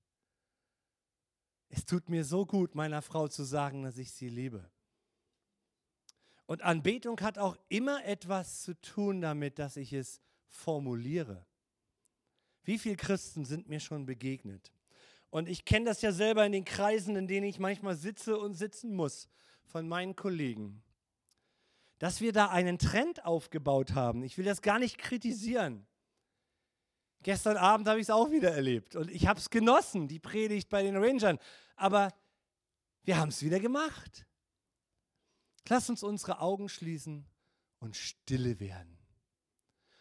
Es 1.70 1.86
tut 1.86 2.10
mir 2.10 2.26
so 2.26 2.44
gut, 2.44 2.74
meiner 2.74 3.00
Frau 3.00 3.26
zu 3.26 3.42
sagen, 3.42 3.84
dass 3.84 3.96
ich 3.96 4.12
sie 4.12 4.28
liebe. 4.28 4.70
Und 6.46 6.62
Anbetung 6.62 7.20
hat 7.20 7.38
auch 7.38 7.56
immer 7.68 8.04
etwas 8.04 8.62
zu 8.62 8.80
tun 8.80 9.20
damit, 9.20 9.58
dass 9.58 9.76
ich 9.76 9.92
es 9.92 10.20
formuliere. 10.46 11.44
Wie 12.62 12.78
viele 12.78 12.96
Christen 12.96 13.44
sind 13.44 13.68
mir 13.68 13.80
schon 13.80 14.06
begegnet? 14.06 14.72
Und 15.30 15.48
ich 15.48 15.64
kenne 15.64 15.86
das 15.86 16.02
ja 16.02 16.12
selber 16.12 16.46
in 16.46 16.52
den 16.52 16.64
Kreisen, 16.64 17.16
in 17.16 17.26
denen 17.26 17.46
ich 17.46 17.58
manchmal 17.58 17.96
sitze 17.96 18.38
und 18.38 18.54
sitzen 18.54 18.94
muss, 18.94 19.28
von 19.64 19.88
meinen 19.88 20.14
Kollegen. 20.14 20.82
Dass 21.98 22.20
wir 22.20 22.32
da 22.32 22.48
einen 22.48 22.78
Trend 22.78 23.24
aufgebaut 23.24 23.94
haben. 23.94 24.22
Ich 24.22 24.38
will 24.38 24.44
das 24.44 24.62
gar 24.62 24.78
nicht 24.78 24.98
kritisieren. 24.98 25.86
Gestern 27.22 27.56
Abend 27.56 27.88
habe 27.88 27.98
ich 27.98 28.04
es 28.04 28.10
auch 28.10 28.30
wieder 28.30 28.52
erlebt 28.52 28.94
und 28.94 29.10
ich 29.10 29.26
habe 29.26 29.40
es 29.40 29.50
genossen, 29.50 30.06
die 30.06 30.20
Predigt 30.20 30.68
bei 30.68 30.82
den 30.82 30.96
Rangern. 30.96 31.38
Aber 31.74 32.12
wir 33.02 33.16
haben 33.18 33.30
es 33.30 33.42
wieder 33.42 33.58
gemacht. 33.58 34.25
Lass 35.68 35.90
uns 35.90 36.02
unsere 36.02 36.40
Augen 36.40 36.68
schließen 36.68 37.26
und 37.78 37.96
stille 37.96 38.60
werden. 38.60 38.98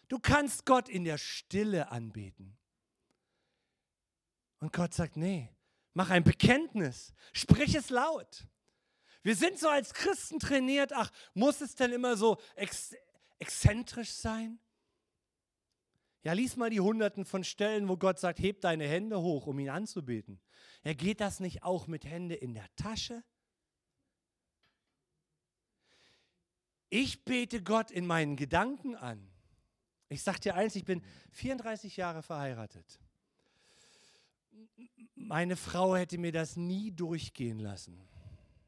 Du 0.08 0.19
kannst 0.19 0.65
Gott 0.65 0.88
in 0.88 1.04
der 1.04 1.17
Stille 1.17 1.91
anbeten. 1.91 2.58
Und 4.60 4.71
Gott 4.71 4.93
sagt, 4.93 5.17
nee, 5.17 5.49
mach 5.93 6.10
ein 6.10 6.23
Bekenntnis, 6.23 7.13
sprich 7.34 7.75
es 7.75 7.89
laut. 7.89 8.47
Wir 9.23 9.36
sind 9.36 9.58
so 9.58 9.67
als 9.67 9.93
Christen 9.93 10.39
trainiert, 10.39 10.93
ach, 10.93 11.12
muss 11.34 11.62
es 11.62 11.75
denn 11.75 11.91
immer 11.91 12.15
so 12.15 12.38
ex 12.56 12.95
exzentrisch 13.39 14.12
sein? 14.12 14.60
Ja, 16.23 16.34
lies 16.34 16.56
mal 16.56 16.69
die 16.69 16.80
Hunderten 16.80 17.25
von 17.25 17.43
Stellen, 17.43 17.88
wo 17.89 17.97
Gott 17.97 18.19
sagt, 18.19 18.39
heb 18.39 18.62
deine 18.62 18.88
Hände 18.88 19.21
hoch, 19.21 19.45
um 19.45 19.60
ihn 19.60 19.69
anzubeten. 19.69 20.39
Ja, 20.84 20.93
geht 20.93 21.21
das 21.21 21.39
nicht 21.39 21.63
auch 21.63 21.88
mit 21.88 22.06
Hände 22.06 22.36
in 22.36 22.54
der 22.54 22.67
Tasche? 22.75 23.23
Ich 26.97 27.25
bete 27.25 27.62
Gott 27.62 27.91
in 27.91 28.08
meinen 28.08 28.38
Gedanken 28.38 28.95
an. 28.95 29.27
Ich 30.08 30.23
sage 30.23 30.39
dir 30.39 30.55
eins, 30.55 30.77
ich 30.77 30.86
bin 30.86 31.03
34 31.31 31.97
Jahre 31.97 32.23
verheiratet. 32.23 33.01
Meine 35.13 35.58
Frau 35.58 35.97
hätte 35.97 36.17
mir 36.17 36.31
das 36.31 36.55
nie 36.55 36.93
durchgehen 36.93 37.60
lassen. 37.60 37.99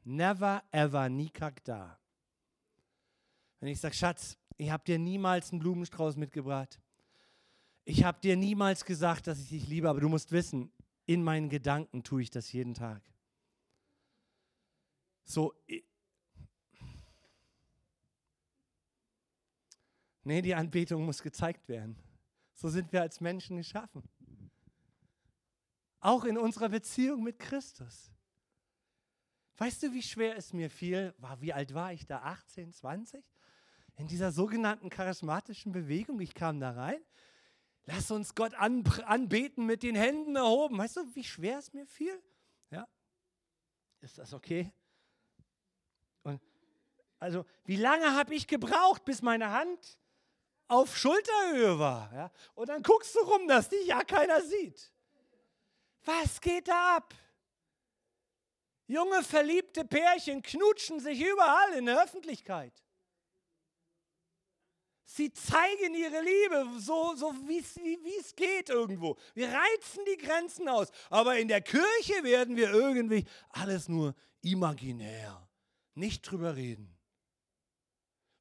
Never, 0.04 0.62
ever, 0.72 1.08
nie 1.08 1.32
da. 1.64 1.98
Wenn 3.60 3.70
ich 3.70 3.80
sage, 3.80 3.94
Schatz, 3.94 4.36
ich 4.58 4.68
habe 4.68 4.84
dir 4.84 4.98
niemals 4.98 5.50
einen 5.50 5.60
Blumenstrauß 5.60 6.16
mitgebracht. 6.16 6.78
Ich 7.86 8.04
habe 8.04 8.20
dir 8.20 8.36
niemals 8.36 8.84
gesagt, 8.84 9.26
dass 9.26 9.40
ich 9.40 9.48
dich 9.48 9.68
liebe, 9.68 9.88
aber 9.88 10.02
du 10.02 10.10
musst 10.10 10.32
wissen, 10.32 10.70
in 11.06 11.24
meinen 11.24 11.48
Gedanken 11.48 12.02
tue 12.02 12.20
ich 12.20 12.30
das 12.30 12.52
jeden 12.52 12.74
Tag. 12.74 13.00
So, 15.24 15.54
Nee, 20.28 20.42
die 20.42 20.54
Anbetung 20.54 21.06
muss 21.06 21.22
gezeigt 21.22 21.70
werden. 21.70 21.96
So 22.52 22.68
sind 22.68 22.92
wir 22.92 23.00
als 23.00 23.18
Menschen 23.18 23.56
geschaffen. 23.56 24.02
Auch 26.00 26.24
in 26.24 26.36
unserer 26.36 26.68
Beziehung 26.68 27.22
mit 27.22 27.38
Christus. 27.38 28.12
Weißt 29.56 29.82
du, 29.82 29.94
wie 29.94 30.02
schwer 30.02 30.36
es 30.36 30.52
mir 30.52 30.68
fiel? 30.68 31.14
War, 31.16 31.40
wie 31.40 31.54
alt 31.54 31.72
war 31.72 31.94
ich 31.94 32.04
da? 32.04 32.18
18, 32.18 32.74
20? 32.74 33.24
In 33.96 34.06
dieser 34.06 34.30
sogenannten 34.30 34.90
charismatischen 34.90 35.72
Bewegung. 35.72 36.20
Ich 36.20 36.34
kam 36.34 36.60
da 36.60 36.72
rein. 36.72 37.00
Lass 37.86 38.10
uns 38.10 38.34
Gott 38.34 38.52
an, 38.52 38.84
anbeten 39.06 39.64
mit 39.64 39.82
den 39.82 39.94
Händen 39.94 40.36
erhoben. 40.36 40.76
Weißt 40.76 40.98
du, 40.98 41.14
wie 41.14 41.24
schwer 41.24 41.56
es 41.56 41.72
mir 41.72 41.86
fiel? 41.86 42.22
Ja. 42.68 42.86
Ist 44.02 44.18
das 44.18 44.34
okay? 44.34 44.70
Und 46.22 46.42
also, 47.18 47.46
wie 47.64 47.76
lange 47.76 48.14
habe 48.14 48.34
ich 48.34 48.46
gebraucht, 48.46 49.06
bis 49.06 49.22
meine 49.22 49.52
Hand 49.52 49.98
auf 50.68 50.96
Schulterhöhe 50.96 51.78
war. 51.78 52.12
Ja? 52.14 52.30
Und 52.54 52.68
dann 52.68 52.82
guckst 52.82 53.14
du 53.14 53.20
rum, 53.20 53.48
dass 53.48 53.68
dich 53.68 53.86
ja 53.86 54.04
keiner 54.04 54.42
sieht. 54.42 54.92
Was 56.04 56.40
geht 56.40 56.68
da 56.68 56.96
ab? 56.96 57.14
Junge 58.86 59.22
verliebte 59.22 59.84
Pärchen 59.84 60.42
knutschen 60.42 61.00
sich 61.00 61.20
überall 61.20 61.74
in 61.74 61.86
der 61.86 62.02
Öffentlichkeit. 62.02 62.72
Sie 65.04 65.32
zeigen 65.32 65.94
ihre 65.94 66.20
Liebe, 66.20 66.66
so, 66.78 67.14
so 67.16 67.34
wie 67.46 67.58
es 68.18 68.36
geht 68.36 68.68
irgendwo. 68.68 69.16
Wir 69.34 69.48
reizen 69.48 70.04
die 70.04 70.18
Grenzen 70.18 70.68
aus. 70.68 70.88
Aber 71.08 71.38
in 71.38 71.48
der 71.48 71.62
Kirche 71.62 72.22
werden 72.22 72.56
wir 72.56 72.70
irgendwie 72.70 73.24
alles 73.50 73.88
nur 73.88 74.14
imaginär. 74.42 75.48
Nicht 75.94 76.22
drüber 76.22 76.56
reden. 76.56 76.97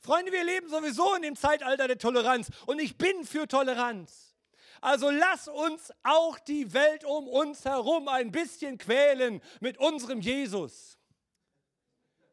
Freunde, 0.07 0.31
wir 0.31 0.45
leben 0.45 0.69
sowieso 0.69 1.15
in 1.15 1.21
dem 1.21 1.35
Zeitalter 1.35 1.85
der 1.85 1.97
Toleranz 1.97 2.47
und 2.65 2.79
ich 2.79 2.97
bin 2.97 3.25
für 3.25 3.45
Toleranz. 3.45 4.33
Also 4.79 5.09
lass 5.09 5.49
uns 5.49 5.91
auch 6.01 6.39
die 6.39 6.71
Welt 6.71 7.03
um 7.03 7.27
uns 7.27 7.65
herum 7.65 8.07
ein 8.07 8.31
bisschen 8.31 8.77
quälen 8.77 9.41
mit 9.59 9.77
unserem 9.79 10.21
Jesus. 10.21 10.97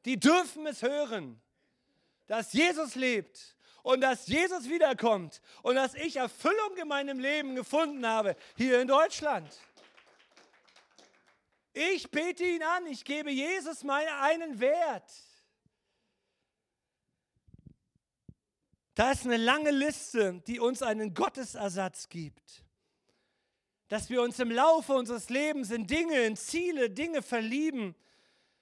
Die 0.05 0.21
dürfen 0.21 0.69
es 0.69 0.83
hören, 0.83 1.43
dass 2.29 2.53
Jesus 2.53 2.95
lebt 2.95 3.57
und 3.83 4.03
dass 4.03 4.29
Jesus 4.29 4.69
wiederkommt 4.69 5.41
und 5.63 5.75
dass 5.75 5.95
ich 5.95 6.15
Erfüllung 6.15 6.77
in 6.81 6.87
meinem 6.87 7.19
Leben 7.19 7.57
gefunden 7.57 8.07
habe 8.07 8.37
hier 8.57 8.81
in 8.81 8.87
Deutschland. 8.87 9.53
Ich 11.73 12.09
bete 12.09 12.45
ihn 12.45 12.63
an, 12.63 12.87
ich 12.87 13.05
gebe 13.05 13.33
Jesus 13.33 13.83
meinen 13.83 14.15
einen 14.21 14.61
Wert. 14.61 15.11
Da 18.95 19.11
ist 19.11 19.25
eine 19.25 19.37
lange 19.37 19.71
Liste, 19.71 20.41
die 20.47 20.61
uns 20.61 20.83
einen 20.83 21.15
Gottesersatz 21.15 22.09
gibt. 22.09 22.65
Dass 23.89 24.09
wir 24.09 24.23
uns 24.23 24.39
im 24.39 24.51
Laufe 24.51 24.95
unseres 24.95 25.29
Lebens 25.31 25.71
in 25.71 25.87
Dinge, 25.87 26.23
in 26.23 26.37
Ziele, 26.37 26.91
Dinge 26.91 27.21
verlieben, 27.21 27.95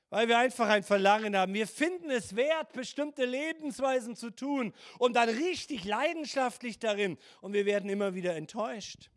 weil 0.09 0.29
wir 0.29 0.39
einfach 0.39 0.69
ein 0.69 0.83
Verlangen 0.83 1.37
haben. 1.37 1.55
Wir 1.55 1.67
finden 1.67 2.11
es 2.11 2.35
wert, 2.35 2.73
bestimmte 2.73 3.25
Lebensweisen 3.25 4.17
zu 4.17 4.31
tun 4.31 4.75
und 4.99 5.17
dann 5.17 5.29
richtig 5.29 5.85
leidenschaftlich 5.85 6.79
darin 6.79 7.19
und 7.41 7.53
wir 7.53 7.67
werden 7.67 7.89
immer 7.89 8.15
wieder 8.15 8.35
enttäuscht. 8.35 9.12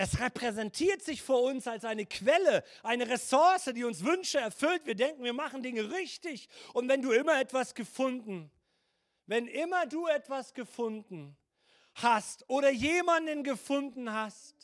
Es 0.00 0.20
repräsentiert 0.20 1.02
sich 1.02 1.22
vor 1.22 1.42
uns 1.42 1.66
als 1.66 1.84
eine 1.84 2.06
Quelle, 2.06 2.62
eine 2.84 3.08
Ressource, 3.08 3.64
die 3.74 3.82
uns 3.82 4.04
Wünsche 4.04 4.38
erfüllt. 4.38 4.86
Wir 4.86 4.94
denken, 4.94 5.24
wir 5.24 5.32
machen 5.32 5.60
Dinge 5.60 5.90
richtig. 5.90 6.48
Und 6.72 6.88
wenn 6.88 7.02
du 7.02 7.10
immer 7.10 7.40
etwas 7.40 7.74
gefunden, 7.74 8.48
wenn 9.26 9.48
immer 9.48 9.86
du 9.86 10.06
etwas 10.06 10.54
gefunden 10.54 11.36
hast 11.94 12.48
oder 12.48 12.70
jemanden 12.70 13.42
gefunden 13.42 14.12
hast, 14.12 14.54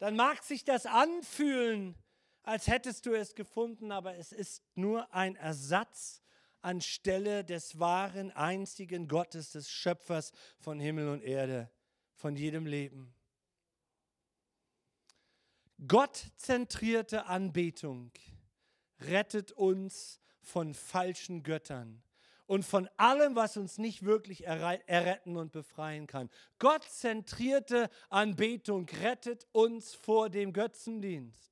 dann 0.00 0.16
mag 0.16 0.42
sich 0.42 0.64
das 0.64 0.84
anfühlen, 0.84 1.94
als 2.42 2.66
hättest 2.66 3.06
du 3.06 3.14
es 3.14 3.36
gefunden, 3.36 3.92
aber 3.92 4.16
es 4.16 4.32
ist 4.32 4.64
nur 4.74 5.14
ein 5.14 5.36
Ersatz 5.36 6.22
anstelle 6.60 7.44
des 7.44 7.78
wahren, 7.78 8.32
einzigen 8.32 9.06
Gottes, 9.06 9.52
des 9.52 9.70
Schöpfers 9.70 10.32
von 10.58 10.80
Himmel 10.80 11.08
und 11.08 11.22
Erde, 11.22 11.70
von 12.16 12.34
jedem 12.34 12.66
Leben. 12.66 13.14
Gottzentrierte 15.86 17.26
Anbetung 17.26 18.12
rettet 19.00 19.52
uns 19.52 20.20
von 20.42 20.74
falschen 20.74 21.42
Göttern 21.42 22.02
und 22.46 22.64
von 22.64 22.88
allem, 22.96 23.36
was 23.36 23.56
uns 23.56 23.78
nicht 23.78 24.04
wirklich 24.04 24.46
erretten 24.46 25.36
und 25.36 25.52
befreien 25.52 26.06
kann. 26.06 26.28
Gottzentrierte 26.58 27.88
Anbetung 28.08 28.86
rettet 29.02 29.46
uns 29.52 29.94
vor 29.94 30.28
dem 30.28 30.52
Götzendienst. 30.52 31.49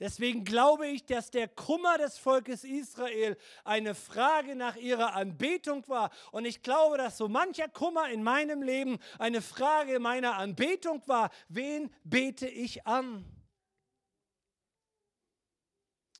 Deswegen 0.00 0.44
glaube 0.44 0.86
ich, 0.86 1.04
dass 1.04 1.30
der 1.30 1.46
Kummer 1.46 1.98
des 1.98 2.16
Volkes 2.16 2.64
Israel 2.64 3.36
eine 3.64 3.94
Frage 3.94 4.56
nach 4.56 4.76
ihrer 4.76 5.14
Anbetung 5.14 5.86
war. 5.88 6.10
Und 6.32 6.46
ich 6.46 6.62
glaube, 6.62 6.96
dass 6.96 7.18
so 7.18 7.28
mancher 7.28 7.68
Kummer 7.68 8.08
in 8.08 8.22
meinem 8.22 8.62
Leben 8.62 8.98
eine 9.18 9.42
Frage 9.42 10.00
meiner 10.00 10.36
Anbetung 10.36 11.06
war. 11.06 11.30
Wen 11.48 11.94
bete 12.02 12.48
ich 12.48 12.86
an? 12.86 13.26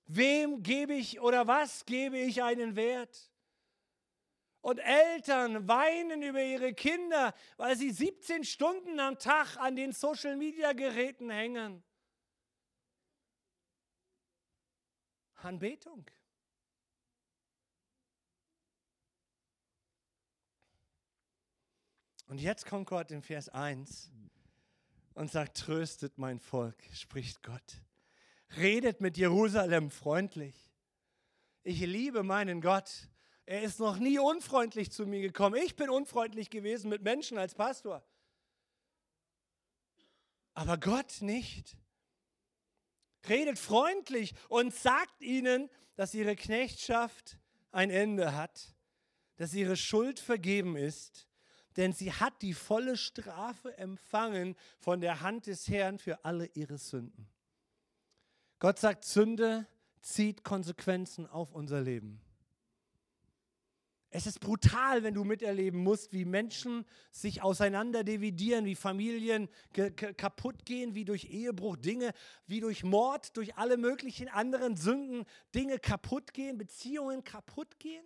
Wem 0.05 0.63
gebe 0.63 0.93
ich 0.93 1.21
oder 1.21 1.47
was 1.47 1.87
gebe 1.87 2.19
ich 2.19 2.43
einen 2.43 2.77
Wert? 2.77 3.31
Und 4.61 4.79
Eltern 4.79 5.69
weinen 5.69 6.21
über 6.21 6.43
ihre 6.43 6.75
Kinder, 6.75 7.33
weil 7.57 7.77
sie 7.77 7.91
17 7.91 8.45
Stunden 8.45 9.01
am 9.01 9.19
Tag 9.19 9.57
an 9.57 9.75
den 9.75 9.93
Social-Media-Geräten 9.93 11.31
hängen. 11.31 11.83
Anbetung. 15.45 16.11
Und 22.27 22.41
jetzt 22.41 22.65
kommt 22.67 22.87
Gott 22.87 23.11
in 23.11 23.23
Vers 23.23 23.49
1 23.49 24.11
und 25.15 25.31
sagt, 25.33 25.57
tröstet 25.57 26.17
mein 26.17 26.39
Volk, 26.39 26.81
spricht 26.93 27.43
Gott. 27.43 27.83
Redet 28.57 29.01
mit 29.01 29.17
Jerusalem 29.17 29.91
freundlich. 29.91 30.55
Ich 31.63 31.81
liebe 31.81 32.23
meinen 32.23 32.61
Gott. 32.61 33.09
Er 33.47 33.63
ist 33.63 33.81
noch 33.81 33.99
nie 33.99 34.19
unfreundlich 34.19 34.93
zu 34.93 35.07
mir 35.07 35.21
gekommen. 35.21 35.57
Ich 35.57 35.75
bin 35.75 35.91
unfreundlich 35.91 36.51
gewesen 36.51 36.89
mit 36.89 37.03
Menschen 37.03 37.37
als 37.37 37.55
Pastor. 37.55 38.03
Aber 40.55 40.79
Gott 40.79 41.21
nicht. 41.21 41.77
Redet 43.29 43.59
freundlich 43.59 44.35
und 44.49 44.75
sagt 44.75 45.23
ihnen, 45.23 45.69
dass 45.95 46.15
ihre 46.15 46.37
Knechtschaft 46.37 47.39
ein 47.73 47.91
Ende 47.91 48.35
hat, 48.35 48.75
dass 49.37 49.55
ihre 49.55 49.77
Schuld 49.77 50.19
vergeben 50.19 50.77
ist, 50.77 51.29
denn 51.77 51.93
sie 51.93 52.13
hat 52.13 52.43
die 52.43 52.55
volle 52.55 52.97
Strafe 52.97 53.77
empfangen 53.79 54.57
von 54.79 55.01
der 55.01 55.21
Hand 55.21 55.47
des 55.47 55.69
Herrn 55.69 55.99
für 55.99 56.25
alle 56.25 56.47
ihre 56.55 56.79
Sünden. 56.79 57.29
Gott 58.59 58.79
sagt, 58.79 59.05
Sünde 59.05 59.67
zieht 60.03 60.45
Konsequenzen 60.45 61.27
auf 61.27 61.53
unser 61.53 61.81
Leben. 61.81 62.21
Es 64.13 64.27
ist 64.27 64.41
brutal, 64.41 65.05
wenn 65.05 65.15
du 65.15 65.23
miterleben 65.23 65.85
musst, 65.85 66.13
wie 66.13 66.25
Menschen 66.25 66.85
sich 67.13 67.43
auseinander 67.43 68.03
dividieren, 68.03 68.65
wie 68.65 68.75
Familien 68.75 69.49
kaputt 69.73 70.67
gehen, 70.67 70.97
wie 70.97 71.05
durch 71.05 71.27
Ehebruch 71.27 71.77
Dinge, 71.77 72.13
wie 72.47 72.59
durch 72.59 72.83
Mord, 72.83 73.37
durch 73.37 73.57
alle 73.57 73.77
möglichen 73.77 74.29
anderen 74.29 74.77
Sünden 74.77 75.25
Dinge 75.55 75.79
kaputt 75.79 76.33
gehen, 76.33 76.59
Beziehungen 76.59 77.23
kaputt 77.23 77.79
gehen. 77.79 78.05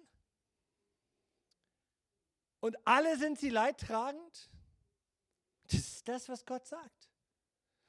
Und 2.60 2.76
alle 2.86 3.16
sind 3.16 3.38
sie 3.38 3.50
leidtragend. 3.50 4.50
Das 5.68 5.80
ist 5.80 6.06
das, 6.06 6.28
was 6.28 6.44
Gott 6.44 6.66
sagt. 6.66 7.10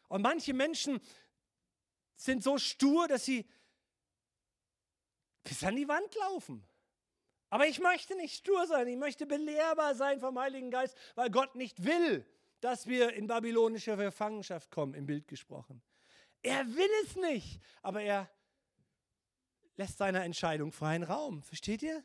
Und 0.07 0.21
manche 0.21 0.53
Menschen 0.53 1.01
sind 2.15 2.43
so 2.43 2.57
stur, 2.57 3.09
dass 3.09 3.25
sie 3.25 3.45
bis 5.43 5.61
an 5.65 5.75
die 5.75 5.87
Wand 5.89 6.15
laufen. 6.15 6.65
Aber 7.49 7.67
ich 7.67 7.79
möchte 7.79 8.15
nicht 8.15 8.35
stur 8.35 8.67
sein, 8.67 8.87
ich 8.87 8.97
möchte 8.97 9.25
belehrbar 9.25 9.95
sein 9.95 10.19
vom 10.19 10.37
Heiligen 10.39 10.71
Geist, 10.71 10.97
weil 11.15 11.29
Gott 11.29 11.55
nicht 11.55 11.83
will, 11.85 12.25
dass 12.59 12.87
wir 12.87 13.13
in 13.13 13.27
babylonische 13.27 13.95
Gefangenschaft 13.95 14.71
kommen, 14.71 14.93
im 14.93 15.05
Bild 15.05 15.27
gesprochen. 15.27 15.81
Er 16.41 16.65
will 16.67 16.89
es 17.03 17.15
nicht, 17.15 17.61
aber 17.81 18.01
er 18.01 18.29
lässt 19.77 19.97
seiner 19.97 20.23
Entscheidung 20.23 20.71
freien 20.71 21.03
Raum. 21.03 21.43
Versteht 21.43 21.83
ihr? 21.83 22.03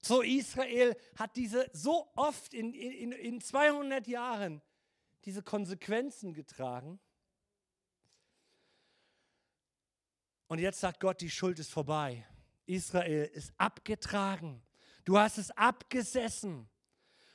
So, 0.00 0.22
Israel 0.22 0.96
hat 1.16 1.36
diese 1.36 1.70
so 1.72 2.10
oft 2.16 2.54
in, 2.54 2.74
in, 2.74 3.12
in 3.12 3.40
200 3.40 4.06
Jahren 4.06 4.62
diese 5.24 5.42
Konsequenzen 5.42 6.34
getragen. 6.34 6.98
Und 10.48 10.58
jetzt 10.58 10.80
sagt 10.80 11.00
Gott, 11.00 11.20
die 11.20 11.30
Schuld 11.30 11.58
ist 11.58 11.70
vorbei. 11.70 12.26
Israel 12.66 13.30
ist 13.34 13.52
abgetragen. 13.56 14.62
Du 15.04 15.18
hast 15.18 15.38
es 15.38 15.50
abgesessen. 15.52 16.68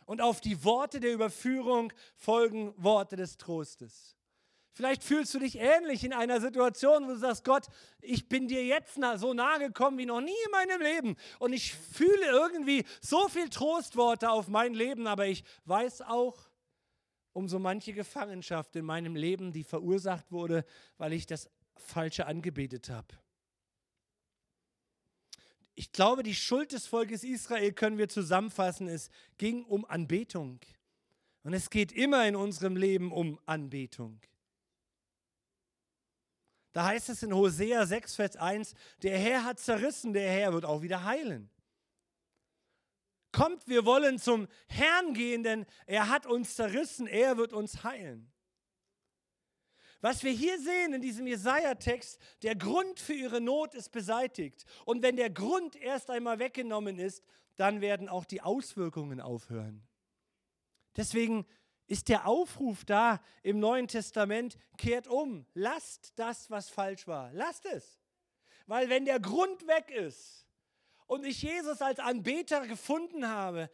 Und 0.05 0.21
auf 0.21 0.39
die 0.39 0.63
Worte 0.63 0.99
der 0.99 1.13
Überführung 1.13 1.91
folgen 2.15 2.73
Worte 2.77 3.17
des 3.17 3.37
Trostes. 3.37 4.15
Vielleicht 4.71 5.03
fühlst 5.03 5.33
du 5.33 5.39
dich 5.39 5.57
ähnlich 5.57 6.03
in 6.03 6.13
einer 6.13 6.39
Situation, 6.39 7.05
wo 7.05 7.13
du 7.13 7.17
sagst, 7.17 7.43
Gott, 7.43 7.65
ich 7.99 8.29
bin 8.29 8.47
dir 8.47 8.63
jetzt 8.63 8.99
so 9.15 9.33
nahe 9.33 9.57
gekommen 9.57 9.97
wie 9.97 10.05
noch 10.05 10.21
nie 10.21 10.29
in 10.45 10.51
meinem 10.51 10.81
Leben. 10.81 11.15
Und 11.39 11.51
ich 11.51 11.73
fühle 11.73 12.27
irgendwie 12.27 12.85
so 13.01 13.27
viel 13.27 13.49
Trostworte 13.49 14.29
auf 14.29 14.47
mein 14.47 14.75
Leben, 14.75 15.07
aber 15.07 15.25
ich 15.25 15.43
weiß 15.65 16.03
auch 16.03 16.37
um 17.33 17.49
so 17.49 17.57
manche 17.59 17.91
Gefangenschaft 17.91 18.75
in 18.75 18.85
meinem 18.85 19.15
Leben, 19.15 19.51
die 19.51 19.63
verursacht 19.63 20.31
wurde, 20.31 20.63
weil 20.97 21.11
ich 21.11 21.25
das 21.25 21.49
Falsche 21.75 22.27
angebetet 22.27 22.89
habe. 22.89 23.07
Ich 25.79 25.91
glaube, 25.91 26.23
die 26.23 26.33
Schuld 26.33 26.71
des 26.71 26.87
Volkes 26.87 27.23
Israel 27.23 27.71
können 27.71 27.99
wir 27.99 28.09
zusammenfassen. 28.09 28.87
Es 28.87 29.11
ging 29.37 29.63
um 29.63 29.85
Anbetung. 29.85 30.59
Und 31.43 31.53
es 31.53 31.69
geht 31.69 31.91
immer 31.91 32.27
in 32.27 32.35
unserem 32.35 32.75
Leben 32.75 33.11
um 33.11 33.39
Anbetung. 33.45 34.19
Da 36.71 36.85
heißt 36.85 37.09
es 37.09 37.21
in 37.21 37.31
Hosea 37.31 37.85
6, 37.85 38.15
Vers 38.15 38.35
1, 38.37 38.73
der 39.03 39.19
Herr 39.19 39.43
hat 39.43 39.59
zerrissen, 39.59 40.13
der 40.13 40.31
Herr 40.31 40.51
wird 40.51 40.65
auch 40.65 40.81
wieder 40.81 41.03
heilen. 41.03 41.51
Kommt, 43.31 43.67
wir 43.67 43.85
wollen 43.85 44.17
zum 44.17 44.47
Herrn 44.65 45.13
gehen, 45.13 45.43
denn 45.43 45.67
er 45.85 46.09
hat 46.09 46.25
uns 46.25 46.55
zerrissen, 46.55 47.05
er 47.05 47.37
wird 47.37 47.53
uns 47.53 47.83
heilen. 47.83 48.31
Was 50.01 50.23
wir 50.23 50.31
hier 50.31 50.59
sehen 50.59 50.93
in 50.93 51.01
diesem 51.01 51.25
Jesaja-Text, 51.25 52.19
der 52.43 52.55
Grund 52.55 52.99
für 52.99 53.13
ihre 53.13 53.41
Not 53.41 53.73
ist 53.73 53.91
beseitigt. 53.91 54.65
Und 54.85 55.01
wenn 55.01 55.15
der 55.15 55.29
Grund 55.29 55.75
erst 55.75 56.09
einmal 56.09 56.39
weggenommen 56.39 56.99
ist, 56.99 57.23
dann 57.55 57.81
werden 57.81 58.07
auch 58.07 58.25
die 58.25 58.41
Auswirkungen 58.41 59.19
aufhören. 59.19 59.87
Deswegen 60.95 61.45
ist 61.87 62.09
der 62.09 62.27
Aufruf 62.27 62.85
da 62.85 63.21
im 63.43 63.59
Neuen 63.59 63.87
Testament, 63.87 64.57
kehrt 64.77 65.07
um, 65.07 65.45
lasst 65.53 66.13
das, 66.17 66.49
was 66.51 66.69
falsch 66.69 67.07
war, 67.07 67.31
lasst 67.33 67.65
es. 67.65 67.99
Weil 68.67 68.89
wenn 68.89 69.05
der 69.05 69.19
Grund 69.19 69.65
weg 69.67 69.89
ist 69.89 70.45
und 71.07 71.25
ich 71.25 71.41
Jesus 71.41 71.81
als 71.81 71.99
Anbeter 71.99 72.67
gefunden 72.67 73.27
habe, 73.27 73.71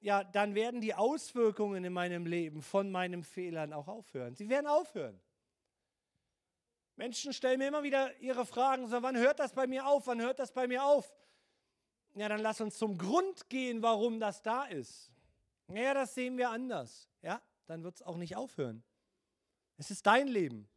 ja, 0.00 0.22
dann 0.22 0.54
werden 0.54 0.80
die 0.80 0.94
Auswirkungen 0.94 1.84
in 1.84 1.92
meinem 1.92 2.26
Leben 2.26 2.62
von 2.62 2.90
meinen 2.90 3.24
Fehlern 3.24 3.72
auch 3.72 3.88
aufhören. 3.88 4.34
Sie 4.34 4.48
werden 4.48 4.66
aufhören. 4.66 5.20
Menschen 7.00 7.32
stellen 7.32 7.60
mir 7.60 7.68
immer 7.68 7.82
wieder 7.82 8.14
ihre 8.20 8.44
Fragen, 8.44 8.86
so, 8.86 9.02
wann 9.02 9.16
hört 9.16 9.38
das 9.38 9.54
bei 9.54 9.66
mir 9.66 9.86
auf? 9.86 10.06
Wann 10.06 10.20
hört 10.20 10.38
das 10.38 10.52
bei 10.52 10.68
mir 10.68 10.84
auf? 10.84 11.10
Ja, 12.12 12.28
dann 12.28 12.42
lass 12.42 12.60
uns 12.60 12.76
zum 12.76 12.98
Grund 12.98 13.48
gehen, 13.48 13.80
warum 13.80 14.20
das 14.20 14.42
da 14.42 14.64
ist. 14.64 15.10
Ja, 15.68 15.94
das 15.94 16.14
sehen 16.14 16.36
wir 16.36 16.50
anders. 16.50 17.08
Ja, 17.22 17.40
dann 17.64 17.84
wird 17.84 17.94
es 17.94 18.02
auch 18.02 18.18
nicht 18.18 18.36
aufhören. 18.36 18.82
Es 19.78 19.90
ist 19.90 20.04
dein 20.04 20.28
Leben. 20.28 20.68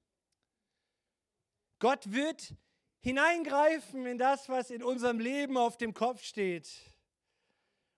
Gott 1.80 2.10
wird 2.10 2.56
hineingreifen 3.02 4.06
in 4.06 4.18
das, 4.18 4.48
was 4.48 4.70
in 4.70 4.82
unserem 4.82 5.20
Leben 5.20 5.58
auf 5.58 5.76
dem 5.76 5.94
Kopf 5.94 6.24
steht. 6.24 6.70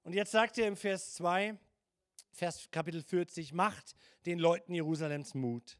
Und 0.02 0.14
jetzt 0.14 0.32
sagt 0.32 0.58
er 0.58 0.68
im 0.68 0.78
Vers 0.78 1.14
2, 1.14 1.60
Vers 2.32 2.72
Kapitel 2.72 3.04
40, 3.04 3.54
macht 3.54 3.96
den 4.26 4.40
Leuten 4.40 4.74
Jerusalems 4.74 5.36
Mut. 5.36 5.78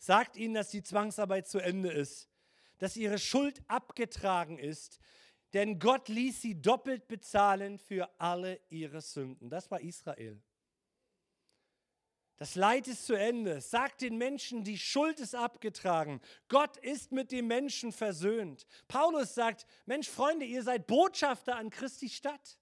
Sagt 0.00 0.36
ihnen, 0.36 0.54
dass 0.54 0.70
die 0.70 0.82
Zwangsarbeit 0.82 1.46
zu 1.46 1.58
Ende 1.58 1.92
ist, 1.92 2.30
dass 2.78 2.96
ihre 2.96 3.18
Schuld 3.18 3.62
abgetragen 3.68 4.58
ist, 4.58 4.98
denn 5.52 5.78
Gott 5.78 6.08
ließ 6.08 6.40
sie 6.40 6.62
doppelt 6.62 7.06
bezahlen 7.06 7.78
für 7.78 8.08
alle 8.18 8.58
ihre 8.70 9.02
Sünden. 9.02 9.50
Das 9.50 9.70
war 9.70 9.82
Israel. 9.82 10.42
Das 12.36 12.54
Leid 12.54 12.88
ist 12.88 13.04
zu 13.04 13.12
Ende. 13.12 13.60
Sagt 13.60 14.00
den 14.00 14.16
Menschen, 14.16 14.64
die 14.64 14.78
Schuld 14.78 15.20
ist 15.20 15.34
abgetragen. 15.34 16.22
Gott 16.48 16.78
ist 16.78 17.12
mit 17.12 17.30
dem 17.30 17.48
Menschen 17.48 17.92
versöhnt. 17.92 18.66
Paulus 18.88 19.34
sagt, 19.34 19.66
Mensch, 19.84 20.08
Freunde, 20.08 20.46
ihr 20.46 20.62
seid 20.62 20.86
Botschafter 20.86 21.56
an 21.56 21.68
Christi 21.68 22.08
Stadt. 22.08 22.58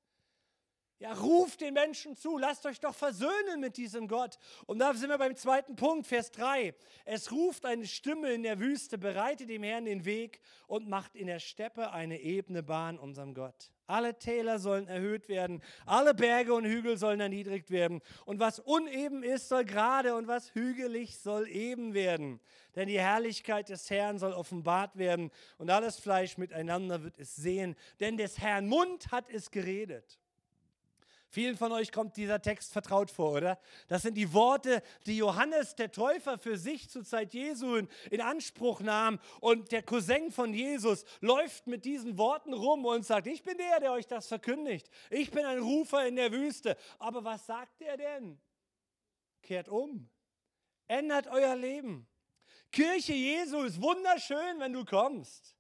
Ja, 1.00 1.12
ruft 1.12 1.61
den 1.61 1.74
Menschen 1.74 2.16
zu, 2.16 2.38
lasst 2.38 2.66
euch 2.66 2.80
doch 2.80 2.94
versöhnen 2.94 3.61
mit 3.61 3.76
diesem 3.76 4.08
Gott. 4.08 4.37
Und 4.66 4.80
da 4.80 4.92
sind 4.94 5.11
wir 5.11 5.18
beim 5.18 5.37
zweiten 5.37 5.76
Punkt, 5.76 6.08
Vers 6.08 6.32
3. 6.32 6.74
Es 7.04 7.30
ruft 7.30 7.64
eine 7.66 7.87
Stimme 7.87 8.32
in 8.32 8.42
der 8.42 8.58
Wüste, 8.58 8.98
bereitet 8.98 9.48
dem 9.48 9.62
Herrn 9.62 9.84
den 9.84 10.04
Weg 10.04 10.40
und 10.66 10.88
macht 10.88 11.14
in 11.14 11.28
der 11.28 11.38
Steppe 11.38 11.92
eine 11.92 12.18
ebene 12.18 12.64
Bahn 12.64 12.98
unserem 12.98 13.32
Gott. 13.32 13.70
Alle 13.87 14.18
Täler 14.18 14.58
sollen 14.58 14.88
erhöht 14.88 15.28
werden, 15.28 15.62
alle 15.87 16.14
Berge 16.14 16.52
und 16.52 16.64
Hügel 16.64 16.98
sollen 16.98 17.20
erniedrigt 17.20 17.70
werden. 17.70 18.02
Und 18.24 18.40
was 18.40 18.58
uneben 18.58 19.22
ist, 19.22 19.48
soll 19.48 19.64
gerade 19.64 20.16
und 20.16 20.26
was 20.26 20.52
hügelig 20.52 21.20
soll 21.20 21.48
eben 21.48 21.94
werden. 21.94 22.40
Denn 22.74 22.88
die 22.88 22.98
Herrlichkeit 22.98 23.68
des 23.68 23.88
Herrn 23.88 24.18
soll 24.18 24.32
offenbart 24.32 24.98
werden 24.98 25.30
und 25.58 25.70
alles 25.70 26.00
Fleisch 26.00 26.38
miteinander 26.38 27.04
wird 27.04 27.18
es 27.18 27.37
sehen. 27.37 27.76
Denn 28.00 28.16
des 28.16 28.38
Herrn 28.38 28.66
Mund 28.66 29.12
hat 29.12 29.30
es 29.30 29.52
geredet. 29.52 30.17
Vielen 31.31 31.59
von 31.59 31.73
euch 31.73 31.93
kommt 31.93 32.17
dieser 32.17 32.41
Text 32.41 32.73
vertraut 32.73 33.11
vor, 33.11 33.33
oder? 33.33 33.59
Das 33.87 34.01
sind 34.01 34.14
die 34.14 34.33
Worte, 34.33 34.83
die 35.05 35.19
Johannes 35.19 35.75
der 35.75 35.93
Täufer 35.93 36.38
für 36.38 36.57
sich 36.57 36.88
zur 36.88 37.05
Zeit 37.05 37.35
Jesu 37.35 37.77
in, 38.11 38.21
Anspruch 38.23 38.81
nahm. 38.81 39.21
Und 39.41 39.71
der 39.71 39.83
Cousin 39.83 40.33
von 40.33 40.55
Jesus 40.55 41.05
läuft 41.21 41.67
mit 41.67 41.85
diesen 41.85 42.17
Worten 42.17 42.55
rum 42.55 42.87
und 42.87 43.05
sagt, 43.05 43.27
ich 43.27 43.43
bin 43.43 43.59
der, 43.59 43.81
der 43.81 43.93
euch 43.93 44.07
das 44.07 44.27
verkündigt. 44.27 44.88
Ich 45.11 45.31
bin 45.31 45.45
ein 45.45 45.59
Rufer 45.59 46.07
in 46.07 46.16
der 46.16 46.33
Wüste. 46.33 46.79
Aber 46.99 47.22
was 47.24 47.45
sagt 47.45 47.83
er 47.83 47.99
denn? 47.99 48.41
Kehrt 49.43 49.68
um. 49.68 50.09
Ändert 50.87 51.26
euer 51.26 51.57
Leben. 51.57 52.09
Kirche 52.72 53.12
Jesu 53.12 53.61
ist 53.62 53.83
wunderschön, 53.83 54.61
wenn 54.61 54.72
du 54.72 54.87
kommst. 54.87 55.55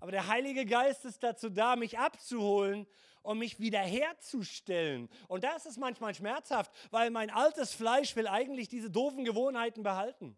Aber 0.00 0.10
der 0.10 0.26
Heilige 0.26 0.66
Geist 0.66 1.06
ist 1.06 1.22
dazu 1.22 1.48
da, 1.48 1.76
mich 1.76 1.98
abzuholen 1.98 2.86
um 3.26 3.38
mich 3.38 3.58
wiederherzustellen. 3.58 5.08
Und 5.28 5.44
das 5.44 5.66
ist 5.66 5.78
manchmal 5.78 6.14
schmerzhaft, 6.14 6.70
weil 6.90 7.10
mein 7.10 7.30
altes 7.30 7.72
Fleisch 7.72 8.14
will 8.16 8.28
eigentlich 8.28 8.68
diese 8.68 8.90
doofen 8.90 9.24
Gewohnheiten 9.24 9.82
behalten. 9.82 10.36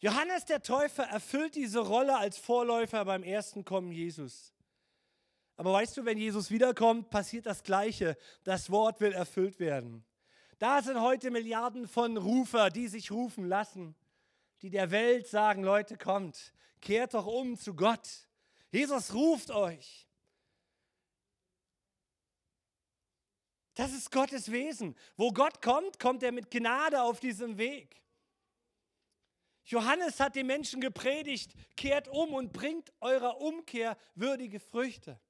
Johannes 0.00 0.46
der 0.46 0.62
Täufer 0.62 1.04
erfüllt 1.04 1.54
diese 1.54 1.80
Rolle 1.80 2.16
als 2.16 2.38
Vorläufer 2.38 3.04
beim 3.04 3.22
ersten 3.22 3.64
Kommen 3.64 3.92
Jesus. 3.92 4.54
Aber 5.56 5.74
weißt 5.74 5.98
du, 5.98 6.06
wenn 6.06 6.16
Jesus 6.16 6.50
wiederkommt, 6.50 7.10
passiert 7.10 7.44
das 7.44 7.62
Gleiche. 7.62 8.16
Das 8.44 8.70
Wort 8.70 9.00
will 9.02 9.12
erfüllt 9.12 9.60
werden. 9.60 10.04
Da 10.58 10.80
sind 10.80 11.00
heute 11.00 11.30
Milliarden 11.30 11.86
von 11.86 12.16
Rufer, 12.16 12.70
die 12.70 12.88
sich 12.88 13.10
rufen 13.10 13.46
lassen, 13.46 13.94
die 14.62 14.70
der 14.70 14.90
Welt 14.90 15.26
sagen, 15.26 15.62
Leute, 15.62 15.96
kommt, 15.96 16.52
kehrt 16.80 17.14
doch 17.14 17.26
um 17.26 17.56
zu 17.56 17.74
Gott. 17.74 18.28
Jesus 18.70 19.14
ruft 19.14 19.50
euch. 19.50 20.06
Das 23.74 23.92
ist 23.92 24.10
Gottes 24.10 24.50
Wesen. 24.50 24.96
Wo 25.16 25.32
Gott 25.32 25.62
kommt, 25.62 25.98
kommt 25.98 26.22
er 26.22 26.32
mit 26.32 26.50
Gnade 26.50 27.02
auf 27.02 27.20
diesem 27.20 27.56
Weg. 27.56 28.00
Johannes 29.64 30.18
hat 30.20 30.34
den 30.34 30.46
Menschen 30.46 30.80
gepredigt, 30.80 31.54
kehrt 31.76 32.08
um 32.08 32.34
und 32.34 32.52
bringt 32.52 32.92
eurer 33.00 33.40
Umkehr 33.40 33.96
würdige 34.14 34.60
Früchte. 34.60 35.20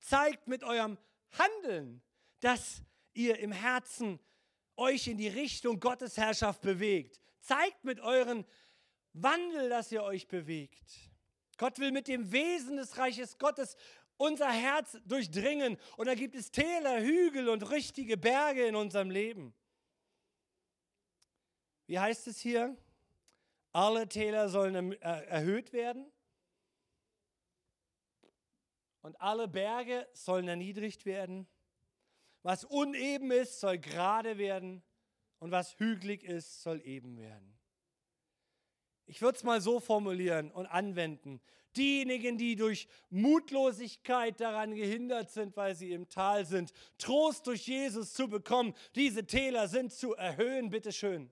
Zeigt 0.00 0.48
mit 0.48 0.64
eurem 0.64 0.98
Handeln, 1.32 2.02
dass 2.40 2.82
ihr 3.12 3.38
im 3.38 3.52
Herzen 3.52 4.18
euch 4.76 5.08
in 5.08 5.18
die 5.18 5.28
Richtung 5.28 5.78
Gottes 5.78 6.16
Herrschaft 6.16 6.62
bewegt. 6.62 7.20
Zeigt 7.48 7.82
mit 7.82 8.00
euren 8.00 8.44
Wandel, 9.14 9.70
dass 9.70 9.90
ihr 9.90 10.02
euch 10.02 10.28
bewegt. 10.28 10.84
Gott 11.56 11.78
will 11.78 11.92
mit 11.92 12.06
dem 12.06 12.30
Wesen 12.30 12.76
des 12.76 12.98
Reiches 12.98 13.38
Gottes 13.38 13.74
unser 14.18 14.50
Herz 14.50 14.98
durchdringen. 15.06 15.78
Und 15.96 16.08
da 16.08 16.14
gibt 16.14 16.34
es 16.34 16.50
Täler, 16.50 17.00
Hügel 17.00 17.48
und 17.48 17.70
richtige 17.70 18.18
Berge 18.18 18.66
in 18.66 18.76
unserem 18.76 19.10
Leben. 19.10 19.54
Wie 21.86 21.98
heißt 21.98 22.26
es 22.26 22.38
hier? 22.38 22.76
Alle 23.72 24.06
Täler 24.06 24.50
sollen 24.50 24.74
erm-, 24.74 24.92
äh, 24.92 25.24
erhöht 25.24 25.72
werden 25.72 26.12
und 29.00 29.18
alle 29.22 29.48
Berge 29.48 30.06
sollen 30.12 30.48
erniedrigt 30.48 31.06
werden. 31.06 31.48
Was 32.42 32.64
uneben 32.66 33.30
ist, 33.30 33.58
soll 33.60 33.78
gerade 33.78 34.36
werden 34.36 34.82
und 35.38 35.50
was 35.50 35.78
hügelig 35.78 36.24
ist, 36.24 36.62
soll 36.62 36.80
eben 36.84 37.16
werden. 37.18 37.58
Ich 39.06 39.22
würde 39.22 39.36
es 39.36 39.44
mal 39.44 39.60
so 39.60 39.80
formulieren 39.80 40.50
und 40.50 40.66
anwenden. 40.66 41.40
Diejenigen, 41.76 42.36
die 42.36 42.56
durch 42.56 42.88
Mutlosigkeit 43.10 44.40
daran 44.40 44.74
gehindert 44.74 45.30
sind, 45.30 45.56
weil 45.56 45.74
sie 45.74 45.92
im 45.92 46.08
Tal 46.08 46.44
sind, 46.44 46.72
Trost 46.98 47.46
durch 47.46 47.66
Jesus 47.66 48.12
zu 48.12 48.28
bekommen, 48.28 48.74
diese 48.94 49.26
Täler 49.26 49.68
sind 49.68 49.92
zu 49.92 50.14
erhöhen, 50.14 50.70
bitteschön 50.70 51.30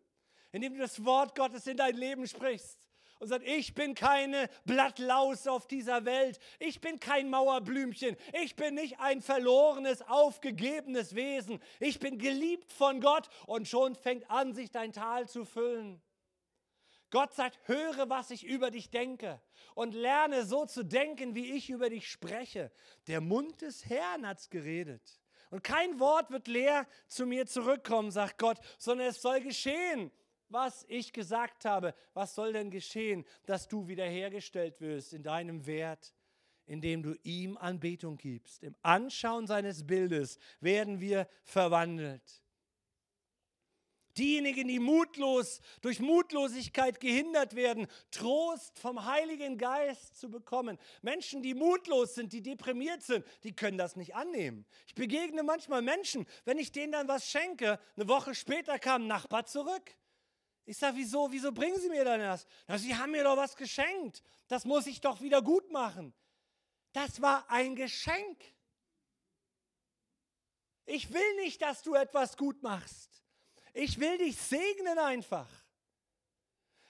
indem 0.56 0.72
du 0.72 0.78
das 0.78 1.04
Wort 1.04 1.34
Gottes 1.34 1.66
in 1.66 1.76
dein 1.76 1.96
Leben 1.96 2.26
sprichst 2.26 2.85
und 3.18 3.28
sagst, 3.28 3.46
ich 3.46 3.74
bin 3.74 3.94
keine 3.94 4.48
Blattlaus 4.64 5.46
auf 5.46 5.66
dieser 5.66 6.04
Welt, 6.04 6.38
ich 6.58 6.80
bin 6.80 7.00
kein 7.00 7.30
Mauerblümchen, 7.30 8.16
ich 8.42 8.56
bin 8.56 8.74
nicht 8.74 9.00
ein 9.00 9.22
verlorenes, 9.22 10.02
aufgegebenes 10.02 11.14
Wesen, 11.14 11.60
ich 11.80 11.98
bin 11.98 12.18
geliebt 12.18 12.72
von 12.72 13.00
Gott 13.00 13.28
und 13.46 13.68
schon 13.68 13.94
fängt 13.94 14.30
an, 14.30 14.54
sich 14.54 14.70
dein 14.70 14.92
Tal 14.92 15.28
zu 15.28 15.44
füllen. 15.44 16.02
Gott 17.10 17.34
sagt, 17.34 17.58
höre, 17.68 18.10
was 18.10 18.30
ich 18.30 18.44
über 18.44 18.70
dich 18.70 18.90
denke 18.90 19.40
und 19.74 19.94
lerne 19.94 20.44
so 20.44 20.66
zu 20.66 20.84
denken, 20.84 21.34
wie 21.34 21.52
ich 21.52 21.70
über 21.70 21.88
dich 21.88 22.10
spreche. 22.10 22.72
Der 23.06 23.20
Mund 23.20 23.62
des 23.62 23.86
Herrn 23.86 24.26
hat's 24.26 24.50
geredet. 24.50 25.20
Und 25.50 25.62
kein 25.62 26.00
Wort 26.00 26.30
wird 26.30 26.48
leer 26.48 26.86
zu 27.06 27.24
mir 27.24 27.46
zurückkommen, 27.46 28.10
sagt 28.10 28.38
Gott, 28.38 28.58
sondern 28.78 29.06
es 29.08 29.22
soll 29.22 29.40
geschehen, 29.40 30.10
was 30.48 30.84
ich 30.88 31.12
gesagt 31.12 31.64
habe. 31.64 31.94
Was 32.14 32.34
soll 32.34 32.52
denn 32.52 32.70
geschehen, 32.70 33.24
dass 33.46 33.68
du 33.68 33.88
wiederhergestellt 33.88 34.80
wirst 34.80 35.12
in 35.12 35.22
deinem 35.22 35.66
Wert, 35.66 36.14
indem 36.66 37.02
du 37.02 37.14
ihm 37.22 37.56
Anbetung 37.56 38.16
gibst? 38.16 38.62
Im 38.62 38.74
Anschauen 38.82 39.46
seines 39.46 39.86
Bildes 39.86 40.38
werden 40.60 41.00
wir 41.00 41.28
verwandelt. 41.44 42.42
Diejenigen, 44.16 44.66
die 44.68 44.78
mutlos 44.78 45.60
durch 45.82 46.00
Mutlosigkeit 46.00 47.00
gehindert 47.00 47.54
werden, 47.54 47.86
Trost 48.10 48.78
vom 48.78 49.04
Heiligen 49.04 49.58
Geist 49.58 50.18
zu 50.18 50.30
bekommen. 50.30 50.78
Menschen, 51.02 51.42
die 51.42 51.52
mutlos 51.52 52.14
sind, 52.14 52.32
die 52.32 52.40
deprimiert 52.40 53.02
sind, 53.02 53.26
die 53.44 53.54
können 53.54 53.76
das 53.76 53.94
nicht 53.94 54.14
annehmen. 54.14 54.64
Ich 54.86 54.94
begegne 54.94 55.42
manchmal 55.42 55.82
Menschen, 55.82 56.24
wenn 56.46 56.56
ich 56.56 56.72
denen 56.72 56.92
dann 56.92 57.08
was 57.08 57.28
schenke, 57.28 57.78
eine 57.96 58.08
Woche 58.08 58.34
später 58.34 58.78
kam 58.78 59.02
ein 59.02 59.08
Nachbar 59.08 59.44
zurück. 59.44 59.94
Ich 60.66 60.76
sage, 60.76 60.96
wieso, 60.96 61.30
wieso 61.30 61.52
bringen 61.52 61.80
Sie 61.80 61.88
mir 61.88 62.04
dann 62.04 62.20
das? 62.20 62.44
Na, 62.66 62.76
Sie 62.76 62.94
haben 62.94 63.12
mir 63.12 63.22
doch 63.22 63.36
was 63.36 63.54
geschenkt. 63.54 64.22
Das 64.48 64.64
muss 64.64 64.86
ich 64.86 65.00
doch 65.00 65.20
wieder 65.20 65.40
gut 65.40 65.70
machen. 65.70 66.12
Das 66.92 67.22
war 67.22 67.48
ein 67.48 67.76
Geschenk. 67.76 68.42
Ich 70.84 71.12
will 71.12 71.36
nicht, 71.36 71.62
dass 71.62 71.82
du 71.82 71.94
etwas 71.94 72.36
gut 72.36 72.62
machst. 72.62 73.22
Ich 73.74 74.00
will 74.00 74.18
dich 74.18 74.36
segnen 74.36 74.98
einfach. 74.98 75.48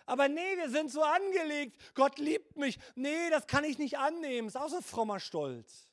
Aber 0.07 0.29
nee, 0.29 0.57
wir 0.57 0.71
sind 0.71 0.91
so 0.91 1.03
angelegt. 1.03 1.77
Gott 1.95 2.19
liebt 2.19 2.57
mich. 2.57 2.79
Nee, 2.95 3.29
das 3.29 3.47
kann 3.47 3.65
ich 3.65 3.77
nicht 3.79 3.99
annehmen. 3.99 4.49
Ist 4.49 4.57
auch 4.57 4.69
so 4.69 4.81
frommer 4.81 5.21
Stolz. 5.21 5.89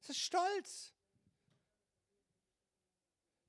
Das 0.00 0.10
ist 0.10 0.20
Stolz. 0.20 0.92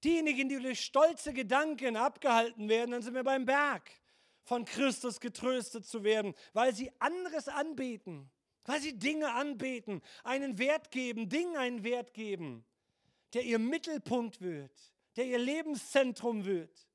Diejenigen, 0.03 0.49
die 0.49 0.59
durch 0.59 0.81
stolze 0.81 1.33
Gedanken 1.33 1.95
abgehalten 1.95 2.69
werden, 2.69 2.91
dann 2.91 3.01
sind 3.01 3.13
wir 3.13 3.23
beim 3.23 3.45
Berg, 3.45 3.91
von 4.43 4.65
Christus 4.65 5.19
getröstet 5.19 5.85
zu 5.85 6.03
werden, 6.03 6.33
weil 6.53 6.73
sie 6.73 6.91
anderes 6.99 7.47
anbeten, 7.47 8.31
weil 8.65 8.81
sie 8.81 8.97
Dinge 8.97 9.31
anbeten, 9.33 10.01
einen 10.23 10.57
Wert 10.57 10.91
geben, 10.91 11.29
Dingen 11.29 11.55
einen 11.55 11.83
Wert 11.83 12.13
geben, 12.13 12.65
der 13.33 13.43
ihr 13.43 13.59
Mittelpunkt 13.59 14.41
wird, 14.41 14.71
der 15.15 15.25
ihr 15.25 15.39
Lebenszentrum 15.39 16.45
wird. 16.45 16.87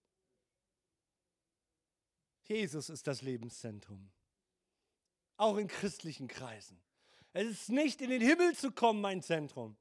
Jesus 2.44 2.90
ist 2.90 3.06
das 3.06 3.22
Lebenszentrum, 3.22 4.10
auch 5.36 5.56
in 5.56 5.68
christlichen 5.68 6.28
Kreisen. 6.28 6.80
Es 7.32 7.46
ist 7.46 7.68
nicht 7.68 8.00
in 8.00 8.10
den 8.10 8.22
Himmel 8.22 8.56
zu 8.56 8.72
kommen, 8.72 9.00
mein 9.00 9.22
Zentrum. 9.22 9.76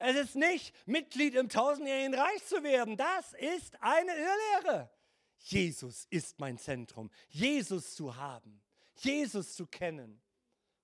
Es 0.00 0.16
ist 0.16 0.34
nicht, 0.34 0.74
Mitglied 0.86 1.34
im 1.34 1.50
tausendjährigen 1.50 2.14
Reich 2.14 2.44
zu 2.46 2.62
werden. 2.62 2.96
Das 2.96 3.34
ist 3.34 3.80
eine 3.82 4.10
Irrlehre. 4.10 4.90
Jesus 5.38 6.06
ist 6.08 6.38
mein 6.38 6.56
Zentrum. 6.56 7.10
Jesus 7.28 7.94
zu 7.94 8.16
haben, 8.16 8.62
Jesus 8.96 9.54
zu 9.54 9.66
kennen, 9.66 10.20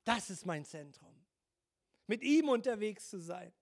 das 0.05 0.29
ist 0.29 0.45
mein 0.45 0.67
Zentrum. 0.67 1.15
Mit 2.07 2.23
ihm 2.23 2.51
unterwegs 2.51 3.09
zu 3.09 3.19
sein. 3.19 3.53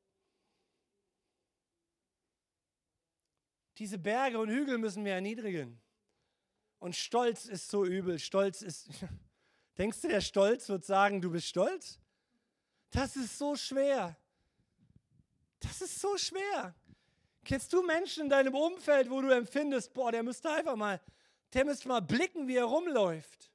Diese 3.78 3.98
Berge 3.98 4.38
und 4.40 4.50
Hügel 4.50 4.78
müssen 4.78 5.04
wir 5.04 5.14
erniedrigen. 5.14 5.80
Und 6.80 6.96
Stolz 6.96 7.46
ist 7.46 7.68
so 7.68 7.84
übel. 7.84 8.18
Stolz 8.18 8.60
ist. 8.60 8.88
Denkst 9.78 10.00
du, 10.00 10.08
der 10.08 10.20
Stolz 10.20 10.68
wird 10.68 10.84
sagen, 10.84 11.20
du 11.20 11.30
bist 11.30 11.46
stolz? 11.46 12.00
Das 12.90 13.16
ist 13.16 13.38
so 13.38 13.56
schwer. 13.56 14.16
Das 15.60 15.80
ist 15.80 16.00
so 16.00 16.16
schwer. 16.16 16.74
Kennst 17.44 17.72
du 17.72 17.82
Menschen 17.82 18.24
in 18.24 18.28
deinem 18.28 18.54
Umfeld, 18.54 19.10
wo 19.10 19.20
du 19.20 19.30
empfindest, 19.30 19.92
boah, 19.92 20.10
der 20.10 20.22
müsste 20.22 20.50
einfach 20.50 20.76
mal, 20.76 21.00
der 21.52 21.64
müsste 21.64 21.88
mal 21.88 22.00
blicken, 22.00 22.48
wie 22.48 22.56
er 22.56 22.64
rumläuft. 22.64 23.50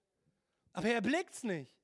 Aber 0.73 0.89
er 0.89 1.01
blickt 1.01 1.33
es 1.33 1.43
nicht. 1.43 1.75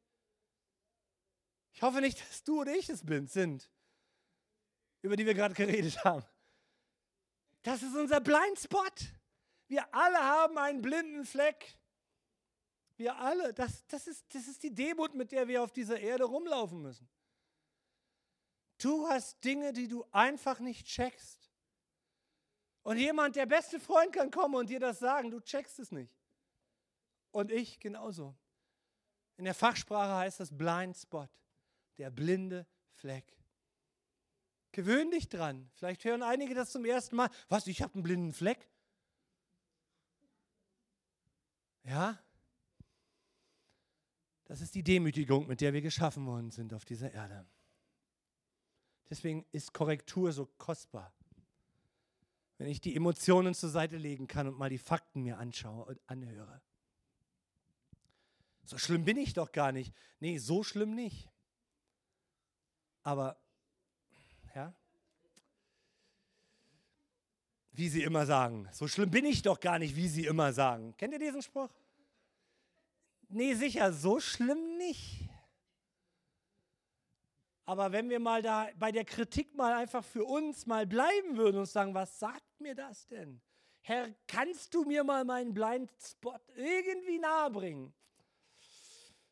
Ich 1.74 1.82
hoffe 1.82 2.00
nicht, 2.00 2.22
dass 2.22 2.44
du 2.44 2.62
oder 2.62 2.74
ich 2.74 2.90
es 2.90 3.02
sind, 3.02 3.70
über 5.02 5.16
die 5.16 5.26
wir 5.26 5.34
gerade 5.34 5.54
geredet 5.54 6.04
haben. 6.06 6.26
Das 7.64 7.82
ist 7.82 7.96
unser 7.96 8.22
Blindspot. 8.22 9.12
Wir 9.68 9.94
alle 9.94 10.20
haben 10.20 10.58
einen 10.58 10.82
blinden 10.82 11.26
Fleck. 11.26 11.78
Wir 12.96 13.18
alle. 13.18 13.54
Das, 13.54 13.86
das, 13.88 14.08
ist, 14.08 14.24
das 14.34 14.48
ist 14.48 14.64
die 14.64 14.74
Demut, 14.74 15.16
mit 15.16 15.32
der 15.32 15.48
wir 15.48 15.64
auf 15.64 15.72
dieser 15.72 16.00
Erde 16.00 16.26
rumlaufen 16.26 16.82
müssen. 16.82 17.10
Du 18.78 19.08
hast 19.08 19.44
Dinge, 19.44 19.74
die 19.74 19.88
du 19.88 20.06
einfach 20.12 20.60
nicht 20.60 20.86
checkst. 20.86 21.52
Und 22.84 22.98
jemand, 22.98 23.36
der 23.36 23.46
beste 23.46 23.80
Freund 23.80 24.14
kann 24.14 24.30
kommen 24.30 24.56
und 24.56 24.70
dir 24.70 24.80
das 24.80 25.00
sagen, 25.00 25.32
du 25.32 25.40
checkst 25.40 25.80
es 25.80 25.92
nicht. 25.92 26.14
Und 27.32 27.52
ich 27.52 27.80
genauso. 27.80 28.36
In 29.38 29.46
der 29.46 29.56
Fachsprache 29.56 30.16
heißt 30.16 30.40
das 30.40 30.56
Blind 30.56 30.96
Spot, 30.96 31.28
der 31.98 32.10
blinde 32.10 32.68
Fleck. 32.94 33.26
Gewöhn 34.72 35.10
dich 35.10 35.30
dran. 35.30 35.70
Vielleicht 35.74 36.04
hören 36.04 36.22
einige 36.22 36.54
das 36.54 36.72
zum 36.72 36.86
ersten 36.86 37.16
Mal. 37.16 37.30
Was, 37.48 37.66
ich 37.68 37.82
habe 37.82 37.94
einen 37.96 38.04
blinden 38.04 38.34
Fleck? 38.34 38.70
Ja? 41.84 42.20
Das 44.46 44.62
ist 44.62 44.76
die 44.76 44.84
Demütigung, 44.84 45.48
mit 45.48 45.62
der 45.62 45.74
wir 45.74 45.82
geschaffen 45.82 46.26
worden 46.26 46.52
sind 46.52 46.74
auf 46.74 46.86
dieser 46.86 47.12
Erde. 47.12 47.48
Deswegen 49.10 49.46
ist 49.52 49.74
Korrektur 49.74 50.32
so 50.32 50.48
kostbar. 50.58 51.14
Wenn 52.58 52.68
ich 52.68 52.82
die 52.82 52.96
Emotionen 52.96 53.54
zur 53.54 53.70
Seite 53.70 53.98
legen 53.98 54.28
kann 54.28 54.48
und 54.48 54.58
mal 54.58 54.70
die 54.70 54.78
Fakten 54.78 55.24
mir 55.24 55.38
anschaue 55.38 55.86
und 55.86 56.00
anhöre. 56.08 56.62
So 58.64 58.78
schlimm 58.78 59.06
bin 59.06 59.18
ich 59.18 59.34
doch 59.34 59.52
gar 59.52 59.72
nicht. 59.72 59.94
Nee, 60.20 60.38
so 60.38 60.64
schlimm 60.64 60.96
nicht. 60.96 61.30
Aber, 63.04 63.38
ja, 64.56 64.74
wie 67.78 67.90
sie 67.90 68.04
immer 68.04 68.26
sagen, 68.26 68.68
so 68.72 68.88
schlimm 68.88 69.12
bin 69.12 69.26
ich 69.26 69.42
doch 69.42 69.60
gar 69.60 69.80
nicht, 69.80 69.96
wie 69.96 70.08
sie 70.08 70.26
immer 70.26 70.54
sagen. 70.54 70.96
Kennt 70.98 71.14
ihr 71.14 71.20
diesen 71.20 71.42
Spruch? 71.42 71.70
Nee, 73.30 73.54
sicher, 73.54 73.92
so 73.92 74.20
schlimm 74.20 74.78
nicht. 74.78 75.25
Aber 77.66 77.92
wenn 77.92 78.10
wir 78.10 78.20
mal 78.20 78.42
da 78.42 78.70
bei 78.78 78.92
der 78.92 79.06
Kritik 79.06 79.56
mal 79.56 79.74
einfach 79.74 80.04
für 80.04 80.24
uns 80.24 80.66
mal 80.68 80.86
bleiben 80.86 81.36
würden 81.36 81.58
und 81.58 81.66
sagen, 81.66 81.94
was 81.94 82.20
sagt 82.20 82.60
mir 82.60 82.76
das 82.76 83.08
denn? 83.08 83.42
Herr, 83.82 84.14
kannst 84.28 84.74
du 84.74 84.84
mir 84.84 85.04
mal 85.04 85.26
meinen 85.26 85.54
Blindspot 85.54 86.42
irgendwie 86.56 87.20
nahe 87.20 87.50
bringen? 87.52 87.94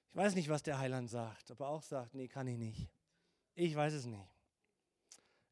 Ich 0.09 0.15
weiß 0.15 0.35
nicht, 0.35 0.49
was 0.49 0.63
der 0.63 0.77
Heiland 0.77 1.09
sagt, 1.09 1.49
ob 1.51 1.59
er 1.59 1.67
auch 1.69 1.81
sagt, 1.83 2.13
nee, 2.13 2.27
kann 2.27 2.47
ich 2.47 2.57
nicht. 2.57 2.89
Ich 3.55 3.75
weiß 3.75 3.93
es 3.93 4.05
nicht. 4.05 4.27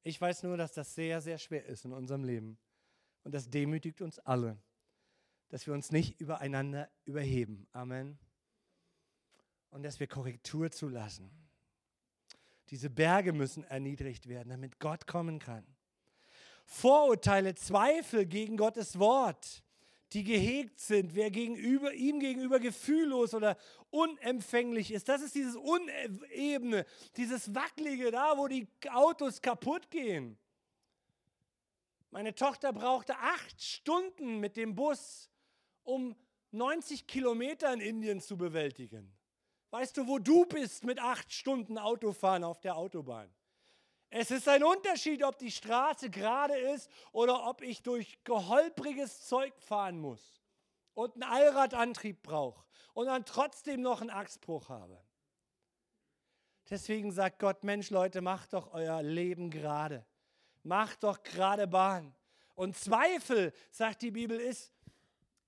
Ich 0.03 0.19
weiß 0.19 0.43
nur, 0.43 0.57
dass 0.57 0.73
das 0.73 0.93
sehr, 0.95 1.21
sehr 1.21 1.37
schwer 1.37 1.65
ist 1.65 1.85
in 1.85 1.93
unserem 1.93 2.23
Leben. 2.23 2.57
Und 3.23 3.33
das 3.33 3.49
demütigt 3.49 4.01
uns 4.01 4.17
alle, 4.19 4.57
dass 5.49 5.67
wir 5.67 5.73
uns 5.73 5.91
nicht 5.91 6.19
übereinander 6.19 6.89
überheben. 7.05 7.67
Amen. 7.71 8.17
Und 9.69 9.83
dass 9.83 9.99
wir 9.99 10.07
Korrektur 10.07 10.71
zulassen. 10.71 11.40
Diese 12.71 12.89
Berge 12.89 13.33
müssen 13.33 13.65
erniedrigt 13.65 14.27
werden, 14.27 14.49
damit 14.49 14.79
Gott 14.79 15.05
kommen 15.05 15.39
kann. 15.39 15.65
Vorurteile, 16.65 17.53
Zweifel 17.53 18.25
gegen 18.25 18.55
Gottes 18.55 18.97
Wort, 18.97 19.61
die 20.13 20.23
gehegt 20.23 20.79
sind, 20.79 21.13
wer 21.13 21.31
gegenüber, 21.31 21.93
ihm 21.93 22.19
gegenüber 22.19 22.59
gefühllos 22.59 23.33
oder 23.33 23.57
unempfänglich 23.89 24.91
ist. 24.91 25.09
Das 25.09 25.21
ist 25.21 25.35
dieses 25.35 25.57
Unebene, 25.57 26.85
dieses 27.17 27.53
Wackelige 27.53 28.09
da, 28.11 28.37
wo 28.37 28.47
die 28.47 28.67
Autos 28.89 29.41
kaputt 29.41 29.91
gehen. 29.91 30.37
Meine 32.09 32.35
Tochter 32.35 32.71
brauchte 32.71 33.17
acht 33.17 33.61
Stunden 33.61 34.39
mit 34.39 34.57
dem 34.57 34.75
Bus, 34.75 35.29
um 35.83 36.15
90 36.51 37.07
Kilometer 37.07 37.73
in 37.73 37.79
Indien 37.79 38.21
zu 38.21 38.37
bewältigen. 38.37 39.13
Weißt 39.71 39.95
du, 39.95 40.07
wo 40.07 40.19
du 40.19 40.45
bist 40.45 40.83
mit 40.83 40.99
acht 40.99 41.31
Stunden 41.31 41.77
Autofahren 41.77 42.43
auf 42.43 42.59
der 42.59 42.75
Autobahn? 42.75 43.33
Es 44.09 44.29
ist 44.29 44.49
ein 44.49 44.63
Unterschied, 44.63 45.23
ob 45.23 45.37
die 45.37 45.51
Straße 45.51 46.09
gerade 46.09 46.57
ist 46.57 46.91
oder 47.13 47.47
ob 47.47 47.61
ich 47.61 47.81
durch 47.81 48.21
geholpriges 48.25 49.25
Zeug 49.25 49.53
fahren 49.61 49.97
muss 49.99 50.41
und 50.93 51.13
einen 51.13 51.23
Allradantrieb 51.23 52.21
brauche 52.21 52.65
und 52.93 53.05
dann 53.05 53.23
trotzdem 53.23 53.81
noch 53.81 54.01
einen 54.01 54.09
Achsbruch 54.09 54.67
habe. 54.67 55.01
Deswegen 56.69 57.13
sagt 57.13 57.39
Gott, 57.39 57.63
Mensch 57.63 57.89
Leute, 57.89 58.19
macht 58.19 58.51
doch 58.51 58.73
euer 58.73 59.01
Leben 59.01 59.49
gerade. 59.49 60.05
Macht 60.63 61.03
doch 61.03 61.23
gerade 61.23 61.67
Bahn. 61.67 62.13
Und 62.55 62.75
Zweifel, 62.75 63.53
sagt 63.71 64.01
die 64.01 64.11
Bibel, 64.11 64.37
ist, 64.37 64.73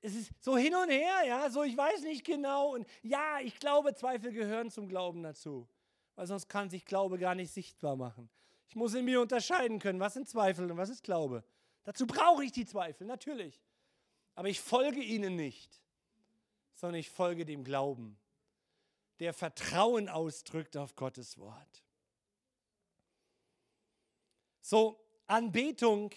es 0.04 0.16
ist 0.16 0.32
so 0.44 0.58
hin 0.58 0.76
und 0.76 0.90
her, 0.90 1.24
ja, 1.26 1.50
so 1.50 1.64
ich 1.64 1.78
weiß 1.78 2.02
nicht 2.02 2.26
genau. 2.26 2.74
Und 2.74 2.86
ja, 3.02 3.40
ich 3.40 3.58
glaube, 3.58 3.96
Zweifel 3.96 4.34
gehören 4.34 4.70
zum 4.70 4.90
Glauben 4.90 5.24
dazu. 5.24 5.68
Weil 6.16 6.28
sonst 6.28 6.50
kann 6.50 6.70
sich 6.70 6.86
Glaube 6.86 7.18
gar 7.18 7.36
nicht 7.36 7.52
sichtbar 7.52 7.96
machen. 7.96 8.30
Ich 8.68 8.76
muss 8.76 8.94
in 8.94 9.06
mir 9.06 9.22
unterscheiden 9.22 9.80
können, 9.80 10.02
was 10.02 10.14
sind 10.14 10.28
Zweifel 10.28 10.70
und 10.70 10.78
was 10.78 10.90
ist 10.90 11.04
Glaube. 11.04 11.44
Dazu 11.86 12.06
brauche 12.06 12.44
ich 12.44 12.52
die 12.52 12.66
Zweifel, 12.66 13.08
natürlich. 13.08 13.64
Aber 14.36 14.50
ich 14.50 14.60
folge 14.60 15.00
ihnen 15.00 15.38
nicht, 15.38 15.82
sondern 16.74 17.00
ich 17.00 17.10
folge 17.10 17.46
dem 17.46 17.64
Glauben, 17.64 18.20
der 19.20 19.34
Vertrauen 19.34 20.10
ausdrückt 20.10 20.76
auf 20.76 20.96
Gottes 20.96 21.38
Wort. 21.38 21.84
So, 24.60 25.00
Anbetung 25.28 26.12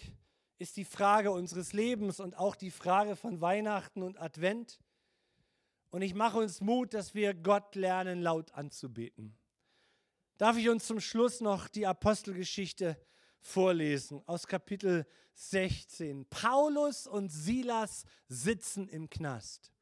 ist 0.58 0.76
die 0.76 0.84
Frage 0.84 1.30
unseres 1.30 1.72
Lebens 1.72 2.20
und 2.20 2.36
auch 2.38 2.56
die 2.56 2.70
Frage 2.70 3.16
von 3.16 3.40
Weihnachten 3.40 4.02
und 4.02 4.20
Advent. 4.20 4.78
Und 5.90 6.02
ich 6.02 6.14
mache 6.14 6.38
uns 6.38 6.60
Mut, 6.60 6.94
dass 6.94 7.14
wir 7.14 7.34
Gott 7.34 7.74
lernen, 7.74 8.22
laut 8.22 8.52
anzubeten. 8.52 9.36
Darf 10.38 10.56
ich 10.56 10.68
uns 10.68 10.86
zum 10.86 11.00
Schluss 11.00 11.40
noch 11.40 11.68
die 11.68 11.86
Apostelgeschichte 11.86 13.00
vorlesen 13.40 14.22
aus 14.26 14.46
Kapitel 14.46 15.06
16. 15.34 16.26
Paulus 16.26 17.06
und 17.06 17.30
Silas 17.30 18.04
sitzen 18.28 18.88
im 18.88 19.08
Knast. 19.08 19.72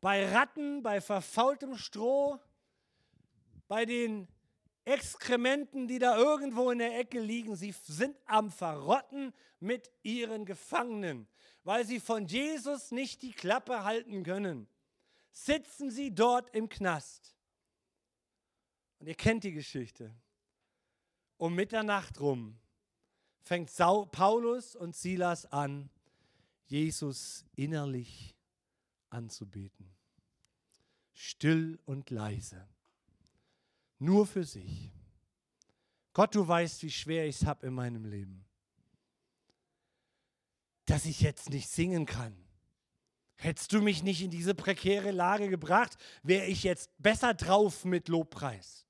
Bei 0.00 0.30
Ratten, 0.30 0.82
bei 0.82 1.00
verfaultem 1.00 1.76
Stroh, 1.76 2.38
bei 3.66 3.84
den 3.84 4.28
Exkrementen, 4.86 5.88
die 5.88 5.98
da 5.98 6.16
irgendwo 6.16 6.70
in 6.70 6.78
der 6.78 6.96
Ecke 6.96 7.18
liegen, 7.18 7.56
sie 7.56 7.72
sind 7.72 8.16
am 8.24 8.52
Verrotten 8.52 9.34
mit 9.58 9.90
ihren 10.04 10.44
Gefangenen, 10.44 11.26
weil 11.64 11.84
sie 11.84 11.98
von 11.98 12.26
Jesus 12.26 12.92
nicht 12.92 13.22
die 13.22 13.32
Klappe 13.32 13.82
halten 13.82 14.22
können. 14.22 14.68
Sitzen 15.32 15.90
sie 15.90 16.14
dort 16.14 16.54
im 16.54 16.68
Knast. 16.68 17.36
Und 19.00 19.08
ihr 19.08 19.16
kennt 19.16 19.42
die 19.42 19.52
Geschichte. 19.52 20.14
Um 21.36 21.56
Mitternacht 21.56 22.20
rum 22.20 22.56
fängt 23.42 23.70
Paulus 24.12 24.76
und 24.76 24.94
Silas 24.94 25.46
an, 25.46 25.90
Jesus 26.66 27.44
innerlich 27.56 28.36
anzubeten. 29.10 29.92
Still 31.12 31.80
und 31.86 32.10
leise. 32.10 32.68
Nur 33.98 34.26
für 34.26 34.44
sich. 34.44 34.92
Gott, 36.12 36.34
du 36.34 36.46
weißt, 36.46 36.82
wie 36.82 36.90
schwer 36.90 37.26
ich 37.26 37.36
es 37.40 37.46
habe 37.46 37.66
in 37.66 37.74
meinem 37.74 38.04
Leben. 38.04 38.44
Dass 40.86 41.04
ich 41.04 41.20
jetzt 41.20 41.50
nicht 41.50 41.68
singen 41.68 42.06
kann 42.06 42.46
Hättest 43.36 43.72
du 43.72 43.82
mich 43.82 44.02
nicht 44.02 44.22
in 44.22 44.30
diese 44.30 44.54
prekäre 44.54 45.10
Lage 45.10 45.48
gebracht, 45.48 45.96
wäre 46.22 46.46
ich 46.46 46.62
jetzt 46.62 46.90
besser 46.98 47.34
drauf 47.34 47.84
mit 47.84 48.08
Lobpreis. 48.08 48.86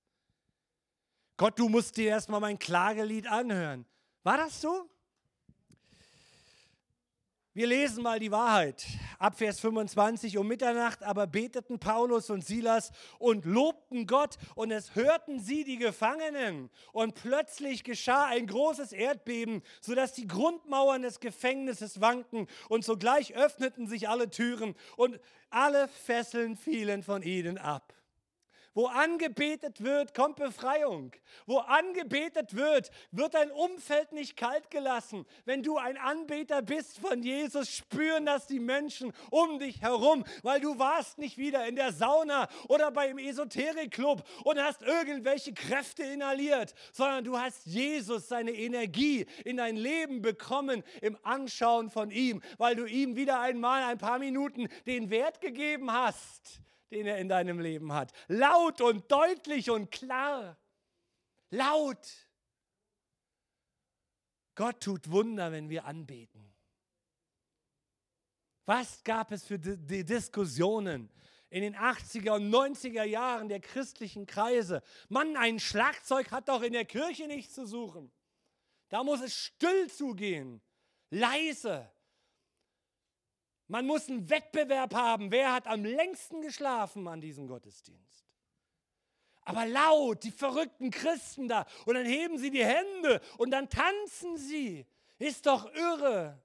Gott, 1.37 1.59
du 1.59 1.69
musst 1.69 1.97
dir 1.97 2.09
erstmal 2.09 2.41
mein 2.41 2.59
Klagelied 2.59 3.27
anhören. 3.27 3.85
War 4.23 4.37
das 4.37 4.61
so? 4.61 4.89
Wir 7.57 7.69
lesen 7.69 8.03
mal 8.03 8.19
die 8.19 8.31
Wahrheit. 8.31 8.85
Ab 9.19 9.39
Vers 9.39 9.61
25 9.61 10.37
um 10.37 10.47
Mitternacht 10.47 11.03
aber 11.03 11.27
beteten 11.27 11.79
Paulus 11.79 12.29
und 12.29 12.45
Silas 12.45 12.93
und 13.19 13.47
lobten 13.47 14.07
Gott 14.07 14.37
und 14.57 14.71
es 14.71 14.95
hörten 14.95 15.41
sie 15.41 15.65
die 15.65 15.79
Gefangenen. 15.79 16.69
Und 16.93 17.15
plötzlich 17.15 17.83
geschah 17.83 18.27
ein 18.27 18.47
großes 18.47 18.93
Erdbeben, 18.93 19.63
sodass 19.81 20.13
die 20.13 20.27
Grundmauern 20.27 21.01
des 21.01 21.19
Gefängnisses 21.19 22.03
wanken 22.03 22.47
und 22.69 22.85
sogleich 22.85 23.35
öffneten 23.35 23.87
sich 23.87 24.07
alle 24.11 24.29
Türen 24.29 24.75
und 24.99 25.19
alle 25.49 25.89
Fesseln 25.89 26.59
fielen 26.59 27.03
von 27.03 27.23
ihnen 27.23 27.57
ab. 27.57 27.95
Wo 28.77 28.89
angebetet 28.89 29.83
wird, 29.83 30.13
kommt 30.13 30.37
Befreiung. 30.37 31.11
Wo 31.47 31.61
angebetet 31.61 32.55
wird, 32.55 32.91
wird 33.11 33.33
dein 33.33 33.51
Umfeld 33.51 34.13
nicht 34.13 34.37
kalt 34.37 34.71
gelassen. 34.71 35.25
Wenn 35.47 35.63
du 35.63 35.79
ein 35.79 35.97
Anbeter 35.97 36.61
bist 36.61 36.99
von 36.99 37.23
Jesus, 37.23 37.71
spüren 37.71 38.27
das 38.27 38.47
die 38.47 38.61
Menschen 38.61 39.15
um 39.31 39.59
dich 39.59 39.81
herum, 39.81 40.27
weil 40.43 40.61
du 40.61 40.79
warst 40.79 41.17
nicht 41.17 41.39
wieder 41.39 41.67
in 41.67 41.75
der 41.75 41.91
Sauna 41.91 42.49
oder 42.69 42.91
beim 42.91 43.17
Esoterikclub 43.17 44.23
und 44.45 44.63
hast 44.63 44.83
irgendwelche 44.83 45.55
Kräfte 45.55 46.03
inhaliert, 46.03 46.75
sondern 46.93 47.25
du 47.25 47.39
hast 47.39 47.65
Jesus, 47.65 48.29
seine 48.29 48.53
Energie 48.53 49.25
in 49.47 49.57
dein 49.57 49.77
Leben 49.77 50.21
bekommen 50.21 50.85
im 51.01 51.17
Anschauen 51.23 51.89
von 51.89 52.11
ihm, 52.11 52.43
weil 52.59 52.77
du 52.77 52.85
ihm 52.85 53.17
wieder 53.17 53.41
einmal 53.41 53.85
ein 53.85 53.97
paar 53.97 54.19
Minuten 54.19 54.69
den 54.85 55.09
Wert 55.09 55.41
gegeben 55.41 55.91
hast 55.91 56.61
den 56.91 57.07
er 57.07 57.19
in 57.19 57.29
deinem 57.29 57.61
Leben 57.61 57.93
hat. 57.93 58.13
Laut 58.29 58.81
und 58.81 59.11
deutlich 59.11 59.71
und 59.71 59.91
klar. 59.91 60.59
Laut. 61.51 62.29
Gott 64.55 64.81
tut 64.81 65.11
Wunder, 65.11 65.53
wenn 65.53 65.69
wir 65.69 65.85
anbeten. 65.85 66.55
Was 68.65 69.05
gab 69.05 69.31
es 69.31 69.45
für 69.45 69.59
die 69.59 70.05
Diskussionen 70.05 71.11
in 71.51 71.63
den 71.63 71.77
80er 71.77 72.33
und 72.33 72.51
90er 72.51 73.05
Jahren 73.05 73.49
der 73.49 73.61
christlichen 73.61 74.27
Kreise? 74.27 74.83
Mann, 75.09 75.37
ein 75.37 75.61
Schlagzeug 75.61 76.33
hat 76.33 76.49
doch 76.49 76.63
in 76.63 76.73
der 76.73 76.85
Kirche 76.85 77.29
nichts 77.29 77.55
zu 77.55 77.67
suchen. 77.67 78.11
Da 78.89 79.05
muss 79.05 79.21
es 79.21 79.35
still 79.35 79.89
zugehen, 79.89 80.61
leise. 81.11 81.91
Man 83.69 83.87
muss 83.87 84.09
einen 84.09 84.29
Wettbewerb 84.31 84.95
haben, 84.95 85.31
wer 85.31 85.53
hat 85.53 85.67
am 85.67 85.85
längsten 85.85 86.41
geschlafen 86.41 87.09
an 87.09 87.21
diesem 87.21 87.49
Gottesdienst. 87.49 88.25
Aber 89.43 89.67
laut, 89.67 90.25
die 90.25 90.31
verrückten 90.31 90.91
Christen 90.91 91.49
da, 91.49 91.67
und 91.85 91.95
dann 91.95 92.07
heben 92.07 92.39
sie 92.39 92.51
die 92.51 92.65
Hände 92.65 93.21
und 93.39 93.51
dann 93.51 93.69
tanzen 93.69 94.37
sie. 94.37 94.87
Ist 95.19 95.47
doch 95.47 95.73
irre. 95.73 96.41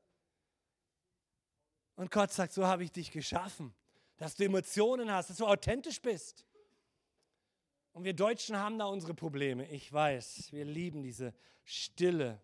Und 1.96 2.10
Gott 2.10 2.32
sagt, 2.32 2.54
so 2.54 2.66
habe 2.66 2.84
ich 2.84 2.92
dich 2.92 3.12
geschaffen, 3.12 3.74
dass 4.18 4.36
du 4.36 4.46
Emotionen 4.46 5.12
hast, 5.12 5.30
dass 5.30 5.38
du 5.38 5.46
authentisch 5.46 6.02
bist. 6.02 6.46
Und 7.92 8.04
wir 8.04 8.14
Deutschen 8.14 8.58
haben 8.58 8.80
da 8.80 8.86
unsere 8.86 9.14
Probleme. 9.14 9.68
Ich 9.70 9.92
weiß, 9.92 10.52
wir 10.52 10.66
lieben 10.66 11.04
diese 11.04 11.34
Stille. 11.64 12.42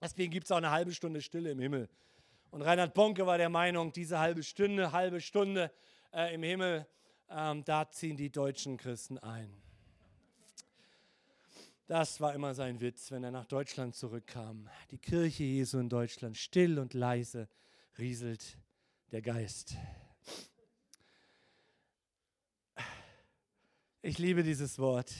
Deswegen 0.00 0.32
gibt 0.32 0.46
es 0.46 0.50
auch 0.50 0.56
eine 0.56 0.70
halbe 0.70 0.92
Stunde 0.92 1.20
Stille 1.20 1.50
im 1.50 1.60
Himmel. 1.60 1.88
Und 2.50 2.62
Reinhard 2.62 2.94
Bonke 2.94 3.26
war 3.26 3.38
der 3.38 3.50
Meinung, 3.50 3.92
diese 3.92 4.18
halbe 4.18 4.42
Stunde, 4.42 4.92
halbe 4.92 5.20
Stunde 5.20 5.70
äh, 6.12 6.34
im 6.34 6.42
Himmel, 6.42 6.86
ähm, 7.30 7.62
da 7.64 7.90
ziehen 7.90 8.16
die 8.16 8.30
deutschen 8.30 8.76
Christen 8.76 9.18
ein. 9.18 9.52
Das 11.86 12.20
war 12.20 12.34
immer 12.34 12.54
sein 12.54 12.80
Witz, 12.80 13.10
wenn 13.10 13.24
er 13.24 13.30
nach 13.30 13.46
Deutschland 13.46 13.94
zurückkam. 13.94 14.68
Die 14.90 14.98
Kirche 14.98 15.44
Jesu 15.44 15.78
in 15.78 15.88
Deutschland, 15.88 16.36
still 16.36 16.78
und 16.78 16.94
leise 16.94 17.48
rieselt 17.98 18.58
der 19.10 19.22
Geist. 19.22 19.74
Ich 24.02 24.18
liebe 24.18 24.42
dieses 24.42 24.78
Wort. 24.78 25.14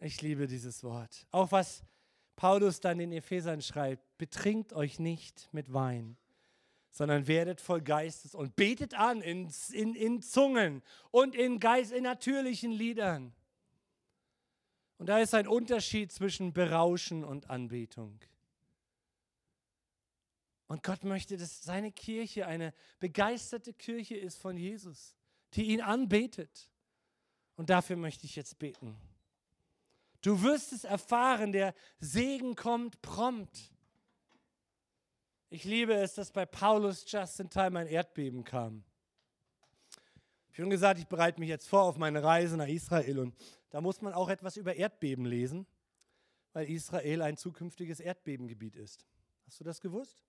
Ich 0.00 0.20
liebe 0.20 0.46
dieses 0.46 0.82
Wort. 0.82 1.26
Auch 1.30 1.52
was 1.52 1.84
Paulus 2.36 2.80
dann 2.80 3.00
in 3.00 3.12
Ephesern 3.12 3.62
schreibt, 3.62 4.18
betrinkt 4.18 4.72
euch 4.72 4.98
nicht 4.98 5.48
mit 5.52 5.72
Wein, 5.72 6.16
sondern 6.90 7.26
werdet 7.26 7.60
voll 7.60 7.80
Geistes 7.80 8.34
und 8.34 8.56
betet 8.56 8.94
an 8.94 9.20
in, 9.20 9.50
in, 9.72 9.94
in 9.94 10.22
Zungen 10.22 10.82
und 11.10 11.34
in, 11.34 11.60
Geist, 11.60 11.92
in 11.92 12.04
natürlichen 12.04 12.72
Liedern. 12.72 13.34
Und 14.98 15.06
da 15.06 15.18
ist 15.18 15.34
ein 15.34 15.48
Unterschied 15.48 16.12
zwischen 16.12 16.52
Berauschen 16.52 17.24
und 17.24 17.50
Anbetung. 17.50 18.20
Und 20.68 20.82
Gott 20.82 21.04
möchte, 21.04 21.36
dass 21.36 21.62
seine 21.62 21.92
Kirche 21.92 22.46
eine 22.46 22.72
begeisterte 22.98 23.74
Kirche 23.74 24.16
ist 24.16 24.38
von 24.38 24.56
Jesus, 24.56 25.14
die 25.54 25.64
ihn 25.64 25.80
anbetet. 25.80 26.70
Und 27.56 27.68
dafür 27.68 27.96
möchte 27.96 28.24
ich 28.24 28.36
jetzt 28.36 28.58
beten. 28.58 28.96
Du 30.22 30.42
wirst 30.42 30.72
es 30.72 30.84
erfahren, 30.84 31.52
der 31.52 31.74
Segen 31.98 32.54
kommt 32.54 33.02
prompt. 33.02 33.72
Ich 35.50 35.64
liebe 35.64 35.94
es, 35.94 36.14
dass 36.14 36.30
bei 36.30 36.46
Paulus 36.46 37.04
just 37.06 37.40
in 37.40 37.50
time 37.50 37.78
ein 37.78 37.86
Erdbeben 37.88 38.44
kam. 38.44 38.84
Ich 40.52 40.58
habe 40.58 40.64
schon 40.64 40.70
gesagt, 40.70 41.00
ich 41.00 41.08
bereite 41.08 41.40
mich 41.40 41.48
jetzt 41.48 41.68
vor 41.68 41.82
auf 41.82 41.98
meine 41.98 42.22
Reise 42.22 42.56
nach 42.56 42.68
Israel 42.68 43.18
und 43.18 43.34
da 43.70 43.80
muss 43.80 44.00
man 44.00 44.12
auch 44.12 44.28
etwas 44.28 44.56
über 44.56 44.76
Erdbeben 44.76 45.24
lesen, 45.24 45.66
weil 46.52 46.70
Israel 46.70 47.22
ein 47.22 47.36
zukünftiges 47.36 48.00
Erdbebengebiet 48.00 48.76
ist. 48.76 49.06
Hast 49.46 49.60
du 49.60 49.64
das 49.64 49.80
gewusst? 49.80 50.22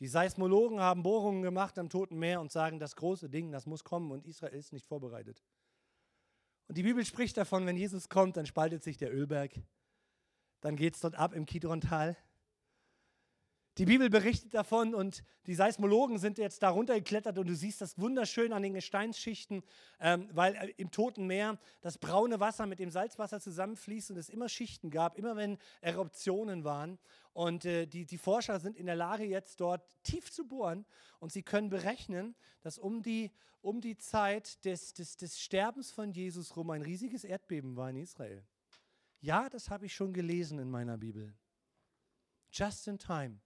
Die 0.00 0.08
Seismologen 0.08 0.80
haben 0.80 1.02
Bohrungen 1.02 1.42
gemacht 1.42 1.78
am 1.78 1.90
Toten 1.90 2.18
Meer 2.18 2.40
und 2.40 2.50
sagen, 2.50 2.78
das 2.78 2.96
große 2.96 3.28
Ding, 3.28 3.52
das 3.52 3.66
muss 3.66 3.84
kommen 3.84 4.10
und 4.10 4.26
Israel 4.26 4.54
ist 4.54 4.72
nicht 4.72 4.86
vorbereitet. 4.86 5.42
Und 6.70 6.76
die 6.76 6.84
Bibel 6.84 7.04
spricht 7.04 7.36
davon, 7.36 7.66
wenn 7.66 7.76
Jesus 7.76 8.08
kommt, 8.08 8.36
dann 8.36 8.46
spaltet 8.46 8.84
sich 8.84 8.96
der 8.96 9.12
Ölberg. 9.12 9.50
Dann 10.60 10.76
geht 10.76 10.94
es 10.94 11.00
dort 11.00 11.16
ab 11.16 11.34
im 11.34 11.44
Kidron-Tal. 11.44 12.16
Die 13.80 13.86
Bibel 13.86 14.10
berichtet 14.10 14.52
davon 14.52 14.94
und 14.94 15.24
die 15.46 15.54
Seismologen 15.54 16.18
sind 16.18 16.36
jetzt 16.36 16.62
da 16.62 16.68
runtergeklettert 16.68 17.38
und 17.38 17.48
du 17.48 17.54
siehst 17.56 17.80
das 17.80 17.98
wunderschön 17.98 18.52
an 18.52 18.62
den 18.62 18.74
Gesteinsschichten, 18.74 19.62
ähm, 20.00 20.28
weil 20.32 20.54
äh, 20.54 20.74
im 20.76 20.90
Toten 20.90 21.26
Meer 21.26 21.58
das 21.80 21.96
braune 21.96 22.40
Wasser 22.40 22.66
mit 22.66 22.78
dem 22.78 22.90
Salzwasser 22.90 23.40
zusammenfließt 23.40 24.10
und 24.10 24.18
es 24.18 24.28
immer 24.28 24.50
Schichten 24.50 24.90
gab, 24.90 25.16
immer 25.16 25.34
wenn 25.34 25.56
Eruptionen 25.80 26.62
waren. 26.62 26.98
Und 27.32 27.64
äh, 27.64 27.86
die, 27.86 28.04
die 28.04 28.18
Forscher 28.18 28.60
sind 28.60 28.76
in 28.76 28.84
der 28.84 28.96
Lage, 28.96 29.24
jetzt 29.24 29.62
dort 29.62 29.96
tief 30.02 30.30
zu 30.30 30.46
bohren 30.46 30.84
und 31.18 31.32
sie 31.32 31.42
können 31.42 31.70
berechnen, 31.70 32.36
dass 32.60 32.76
um 32.76 33.00
die, 33.00 33.30
um 33.62 33.80
die 33.80 33.96
Zeit 33.96 34.62
des, 34.66 34.92
des, 34.92 35.16
des 35.16 35.40
Sterbens 35.40 35.90
von 35.90 36.12
Jesus 36.12 36.54
rum 36.54 36.68
ein 36.68 36.82
riesiges 36.82 37.24
Erdbeben 37.24 37.76
war 37.76 37.88
in 37.88 37.96
Israel. 37.96 38.44
Ja, 39.22 39.48
das 39.48 39.70
habe 39.70 39.86
ich 39.86 39.94
schon 39.94 40.12
gelesen 40.12 40.58
in 40.58 40.70
meiner 40.70 40.98
Bibel. 40.98 41.32
Just 42.52 42.86
in 42.86 42.98
time. 42.98 43.40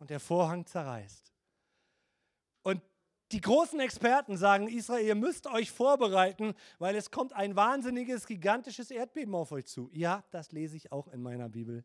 Und 0.00 0.10
der 0.10 0.18
Vorhang 0.18 0.66
zerreißt. 0.66 1.32
Und 2.62 2.82
die 3.30 3.40
großen 3.40 3.78
Experten 3.78 4.36
sagen, 4.36 4.66
Israel, 4.66 5.06
ihr 5.06 5.14
müsst 5.14 5.46
euch 5.46 5.70
vorbereiten, 5.70 6.54
weil 6.78 6.96
es 6.96 7.12
kommt 7.12 7.32
ein 7.32 7.54
wahnsinniges, 7.54 8.26
gigantisches 8.26 8.90
Erdbeben 8.90 9.34
auf 9.36 9.52
euch 9.52 9.66
zu. 9.66 9.88
Ja, 9.92 10.24
das 10.32 10.50
lese 10.50 10.76
ich 10.76 10.90
auch 10.90 11.06
in 11.08 11.22
meiner 11.22 11.48
Bibel. 11.48 11.84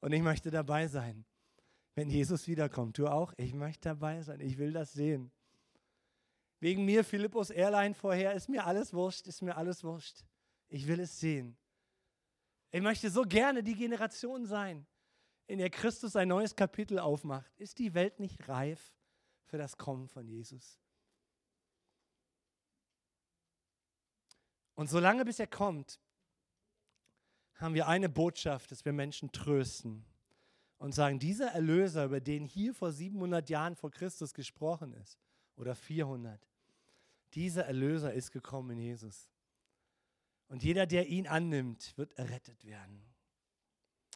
Und 0.00 0.12
ich 0.12 0.22
möchte 0.22 0.52
dabei 0.52 0.86
sein. 0.86 1.24
Wenn 1.94 2.10
Jesus 2.10 2.46
wiederkommt, 2.46 2.98
du 2.98 3.08
auch, 3.08 3.32
ich 3.36 3.54
möchte 3.54 3.88
dabei 3.88 4.22
sein. 4.22 4.40
Ich 4.40 4.56
will 4.58 4.72
das 4.72 4.92
sehen. 4.92 5.32
Wegen 6.60 6.84
mir, 6.84 7.02
Philippus 7.02 7.50
Airline 7.50 7.94
vorher, 7.94 8.34
ist 8.34 8.48
mir 8.48 8.64
alles 8.64 8.94
wurscht, 8.94 9.26
ist 9.26 9.42
mir 9.42 9.56
alles 9.56 9.82
wurscht. 9.82 10.24
Ich 10.68 10.86
will 10.86 11.00
es 11.00 11.18
sehen. 11.18 11.56
Ich 12.70 12.80
möchte 12.80 13.10
so 13.10 13.22
gerne 13.22 13.62
die 13.62 13.74
Generation 13.74 14.46
sein, 14.46 14.86
in 15.46 15.58
der 15.58 15.70
Christus 15.70 16.16
ein 16.16 16.28
neues 16.28 16.56
Kapitel 16.56 16.98
aufmacht. 16.98 17.52
Ist 17.58 17.78
die 17.78 17.94
Welt 17.94 18.20
nicht 18.20 18.48
reif 18.48 18.94
für 19.44 19.58
das 19.58 19.76
Kommen 19.76 20.08
von 20.08 20.26
Jesus? 20.26 20.78
Und 24.74 24.88
solange 24.88 25.24
bis 25.24 25.38
er 25.38 25.46
kommt, 25.46 26.00
haben 27.56 27.74
wir 27.74 27.86
eine 27.86 28.08
Botschaft, 28.08 28.70
dass 28.70 28.84
wir 28.84 28.92
Menschen 28.92 29.30
trösten 29.30 30.04
und 30.78 30.92
sagen, 30.92 31.18
dieser 31.18 31.52
Erlöser, 31.52 32.06
über 32.06 32.20
den 32.20 32.44
hier 32.44 32.74
vor 32.74 32.90
700 32.90 33.48
Jahren 33.50 33.76
vor 33.76 33.90
Christus 33.90 34.34
gesprochen 34.34 34.92
ist, 34.94 35.18
oder 35.54 35.74
400, 35.74 36.48
dieser 37.34 37.66
Erlöser 37.66 38.12
ist 38.12 38.32
gekommen 38.32 38.70
in 38.70 38.78
Jesus. 38.78 39.30
Und 40.48 40.62
jeder, 40.64 40.86
der 40.86 41.06
ihn 41.06 41.26
annimmt, 41.26 41.96
wird 41.96 42.12
errettet 42.14 42.64
werden. 42.64 43.11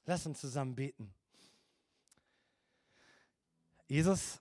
Lass 0.07 0.25
uns 0.25 0.41
zusammen 0.41 0.77
beten. 0.77 1.13
Jesus, 3.89 4.41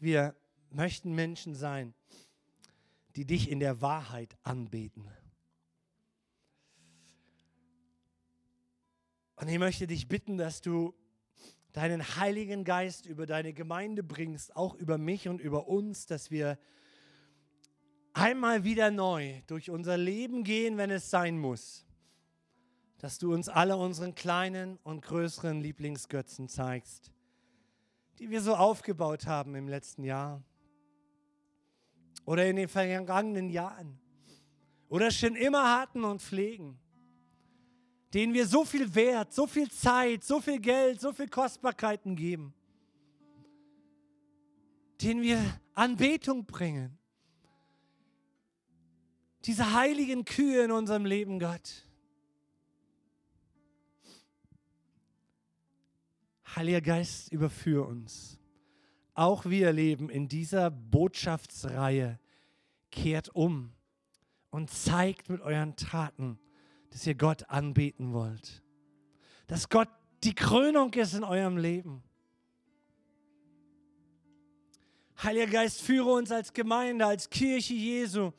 wir 0.00 0.34
möchten 0.70 1.14
Menschen 1.14 1.54
sein, 1.54 1.94
die 3.14 3.26
dich 3.26 3.50
in 3.50 3.60
der 3.60 3.82
Wahrheit 3.82 4.38
anbeten. 4.42 5.06
Und 9.36 9.48
ich 9.48 9.58
möchte 9.58 9.86
dich 9.86 10.08
bitten, 10.08 10.38
dass 10.38 10.62
du 10.62 10.94
deinen 11.72 12.16
Heiligen 12.16 12.64
Geist 12.64 13.04
über 13.04 13.26
deine 13.26 13.52
Gemeinde 13.52 14.02
bringst, 14.02 14.56
auch 14.56 14.74
über 14.74 14.96
mich 14.96 15.28
und 15.28 15.42
über 15.42 15.68
uns, 15.68 16.06
dass 16.06 16.30
wir 16.30 16.58
einmal 18.14 18.64
wieder 18.64 18.90
neu 18.90 19.42
durch 19.46 19.68
unser 19.68 19.98
Leben 19.98 20.42
gehen, 20.42 20.78
wenn 20.78 20.90
es 20.90 21.10
sein 21.10 21.38
muss. 21.38 21.86
Dass 23.00 23.18
du 23.18 23.32
uns 23.32 23.48
alle 23.48 23.76
unseren 23.76 24.14
kleinen 24.14 24.78
und 24.82 25.02
größeren 25.02 25.60
Lieblingsgötzen 25.60 26.48
zeigst, 26.48 27.10
die 28.18 28.30
wir 28.30 28.40
so 28.42 28.54
aufgebaut 28.54 29.26
haben 29.26 29.54
im 29.54 29.68
letzten 29.68 30.04
Jahr 30.04 30.42
oder 32.24 32.46
in 32.46 32.56
den 32.56 32.68
vergangenen 32.68 33.50
Jahren 33.50 33.98
oder 34.88 35.10
schon 35.10 35.34
immer 35.34 35.78
hatten 35.78 36.04
und 36.04 36.20
pflegen, 36.20 36.78
denen 38.12 38.34
wir 38.34 38.46
so 38.46 38.64
viel 38.64 38.94
Wert, 38.94 39.32
so 39.32 39.46
viel 39.46 39.70
Zeit, 39.70 40.22
so 40.22 40.40
viel 40.40 40.60
Geld, 40.60 41.00
so 41.00 41.12
viel 41.12 41.28
Kostbarkeiten 41.28 42.16
geben, 42.16 42.52
denen 45.00 45.22
wir 45.22 45.40
Anbetung 45.74 46.44
bringen 46.44 47.00
diese 49.44 49.72
heiligen 49.72 50.24
Kühe 50.24 50.64
in 50.64 50.70
unserem 50.70 51.04
Leben, 51.04 51.38
Gott. 51.38 51.86
Heiliger 56.56 56.80
Geist, 56.80 57.32
überführ 57.32 57.86
uns. 57.86 58.38
Auch 59.14 59.44
wir 59.44 59.72
leben 59.72 60.10
in 60.10 60.28
dieser 60.28 60.70
Botschaftsreihe. 60.70 62.18
Kehrt 62.90 63.28
um 63.28 63.72
und 64.50 64.70
zeigt 64.70 65.28
mit 65.28 65.40
euren 65.42 65.76
Taten, 65.76 66.38
dass 66.90 67.06
ihr 67.06 67.14
Gott 67.14 67.48
anbeten 67.48 68.12
wollt. 68.12 68.62
Dass 69.46 69.68
Gott 69.68 69.88
die 70.24 70.34
Krönung 70.34 70.92
ist 70.94 71.14
in 71.14 71.22
eurem 71.22 71.56
Leben. 71.56 72.02
Heiliger 75.22 75.52
Geist, 75.52 75.82
führe 75.82 76.12
uns 76.12 76.32
als 76.32 76.52
Gemeinde, 76.52 77.06
als 77.06 77.30
Kirche 77.30 77.74
Jesu 77.74 78.32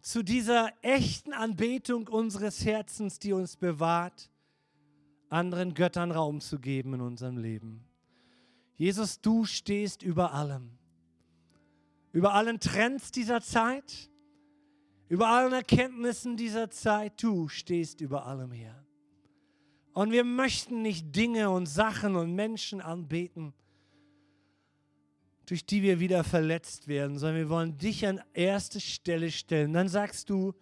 zu 0.00 0.22
dieser 0.22 0.70
echten 0.82 1.32
Anbetung 1.32 2.08
unseres 2.08 2.64
Herzens, 2.64 3.18
die 3.18 3.32
uns 3.32 3.56
bewahrt, 3.56 4.30
anderen 5.34 5.74
Göttern 5.74 6.10
Raum 6.10 6.40
zu 6.40 6.58
geben 6.58 6.94
in 6.94 7.00
unserem 7.00 7.36
Leben. 7.36 7.84
Jesus, 8.76 9.20
du 9.20 9.44
stehst 9.44 10.02
über 10.02 10.32
allem. 10.32 10.70
Über 12.12 12.34
allen 12.34 12.60
Trends 12.60 13.10
dieser 13.10 13.40
Zeit, 13.40 14.10
über 15.08 15.28
allen 15.28 15.52
Erkenntnissen 15.52 16.36
dieser 16.36 16.70
Zeit, 16.70 17.22
du 17.22 17.48
stehst 17.48 18.00
über 18.00 18.26
allem 18.26 18.52
her. 18.52 18.84
Und 19.92 20.10
wir 20.10 20.24
möchten 20.24 20.82
nicht 20.82 21.14
Dinge 21.14 21.50
und 21.50 21.66
Sachen 21.66 22.16
und 22.16 22.34
Menschen 22.34 22.80
anbeten, 22.80 23.52
durch 25.46 25.66
die 25.66 25.82
wir 25.82 26.00
wieder 26.00 26.24
verletzt 26.24 26.88
werden, 26.88 27.18
sondern 27.18 27.38
wir 27.38 27.48
wollen 27.48 27.78
dich 27.78 28.06
an 28.06 28.20
erste 28.32 28.80
Stelle 28.80 29.30
stellen. 29.30 29.72
Dann 29.72 29.88
sagst 29.88 30.30
du, 30.30 30.54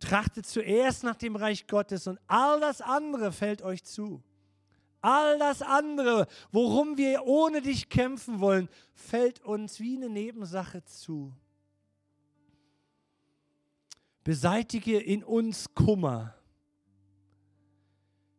trachtet 0.00 0.46
zuerst 0.46 1.04
nach 1.04 1.16
dem 1.16 1.36
Reich 1.36 1.66
Gottes 1.66 2.06
und 2.06 2.18
all 2.26 2.60
das 2.60 2.80
andere 2.80 3.32
fällt 3.32 3.62
euch 3.62 3.84
zu. 3.84 4.22
All 5.00 5.38
das 5.38 5.62
andere, 5.62 6.26
worum 6.50 6.96
wir 6.96 7.26
ohne 7.26 7.62
dich 7.62 7.88
kämpfen 7.88 8.40
wollen, 8.40 8.68
fällt 8.94 9.40
uns 9.44 9.78
wie 9.78 9.96
eine 9.96 10.08
Nebensache 10.08 10.84
zu. 10.84 11.32
Beseitige 14.24 14.98
in 14.98 15.22
uns 15.22 15.72
Kummer, 15.74 16.34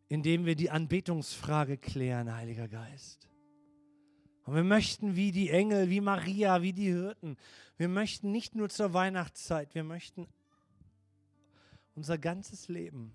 indem 0.10 0.46
wir 0.46 0.56
die 0.56 0.70
Anbetungsfrage 0.70 1.78
klären, 1.78 2.34
Heiliger 2.36 2.68
Geist. 2.68 3.30
Und 4.44 4.56
wir 4.56 4.64
möchten 4.64 5.16
wie 5.16 5.32
die 5.32 5.50
Engel, 5.50 5.90
wie 5.90 6.02
Maria, 6.02 6.62
wie 6.62 6.74
die 6.74 6.92
Hirten, 6.92 7.38
wir 7.78 7.88
möchten 7.88 8.32
nicht 8.32 8.56
nur 8.56 8.70
zur 8.70 8.94
Weihnachtszeit, 8.94 9.76
wir 9.76 9.84
möchten 9.84 10.28
unser 11.98 12.20
ganzes 12.20 12.68
Leben 12.68 13.12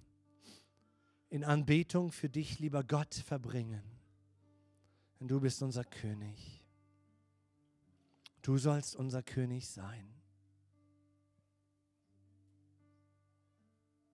in 1.30 1.45
Anbetung 1.45 2.11
für 2.11 2.28
dich, 2.28 2.59
lieber 2.59 2.83
Gott, 2.83 3.14
verbringen. 3.14 3.83
Denn 5.18 5.28
du 5.28 5.41
bist 5.41 5.62
unser 5.62 5.85
König. 5.85 6.66
Du 8.43 8.59
sollst 8.59 8.97
unser 8.97 9.22
König 9.22 9.68
sein. 9.68 10.12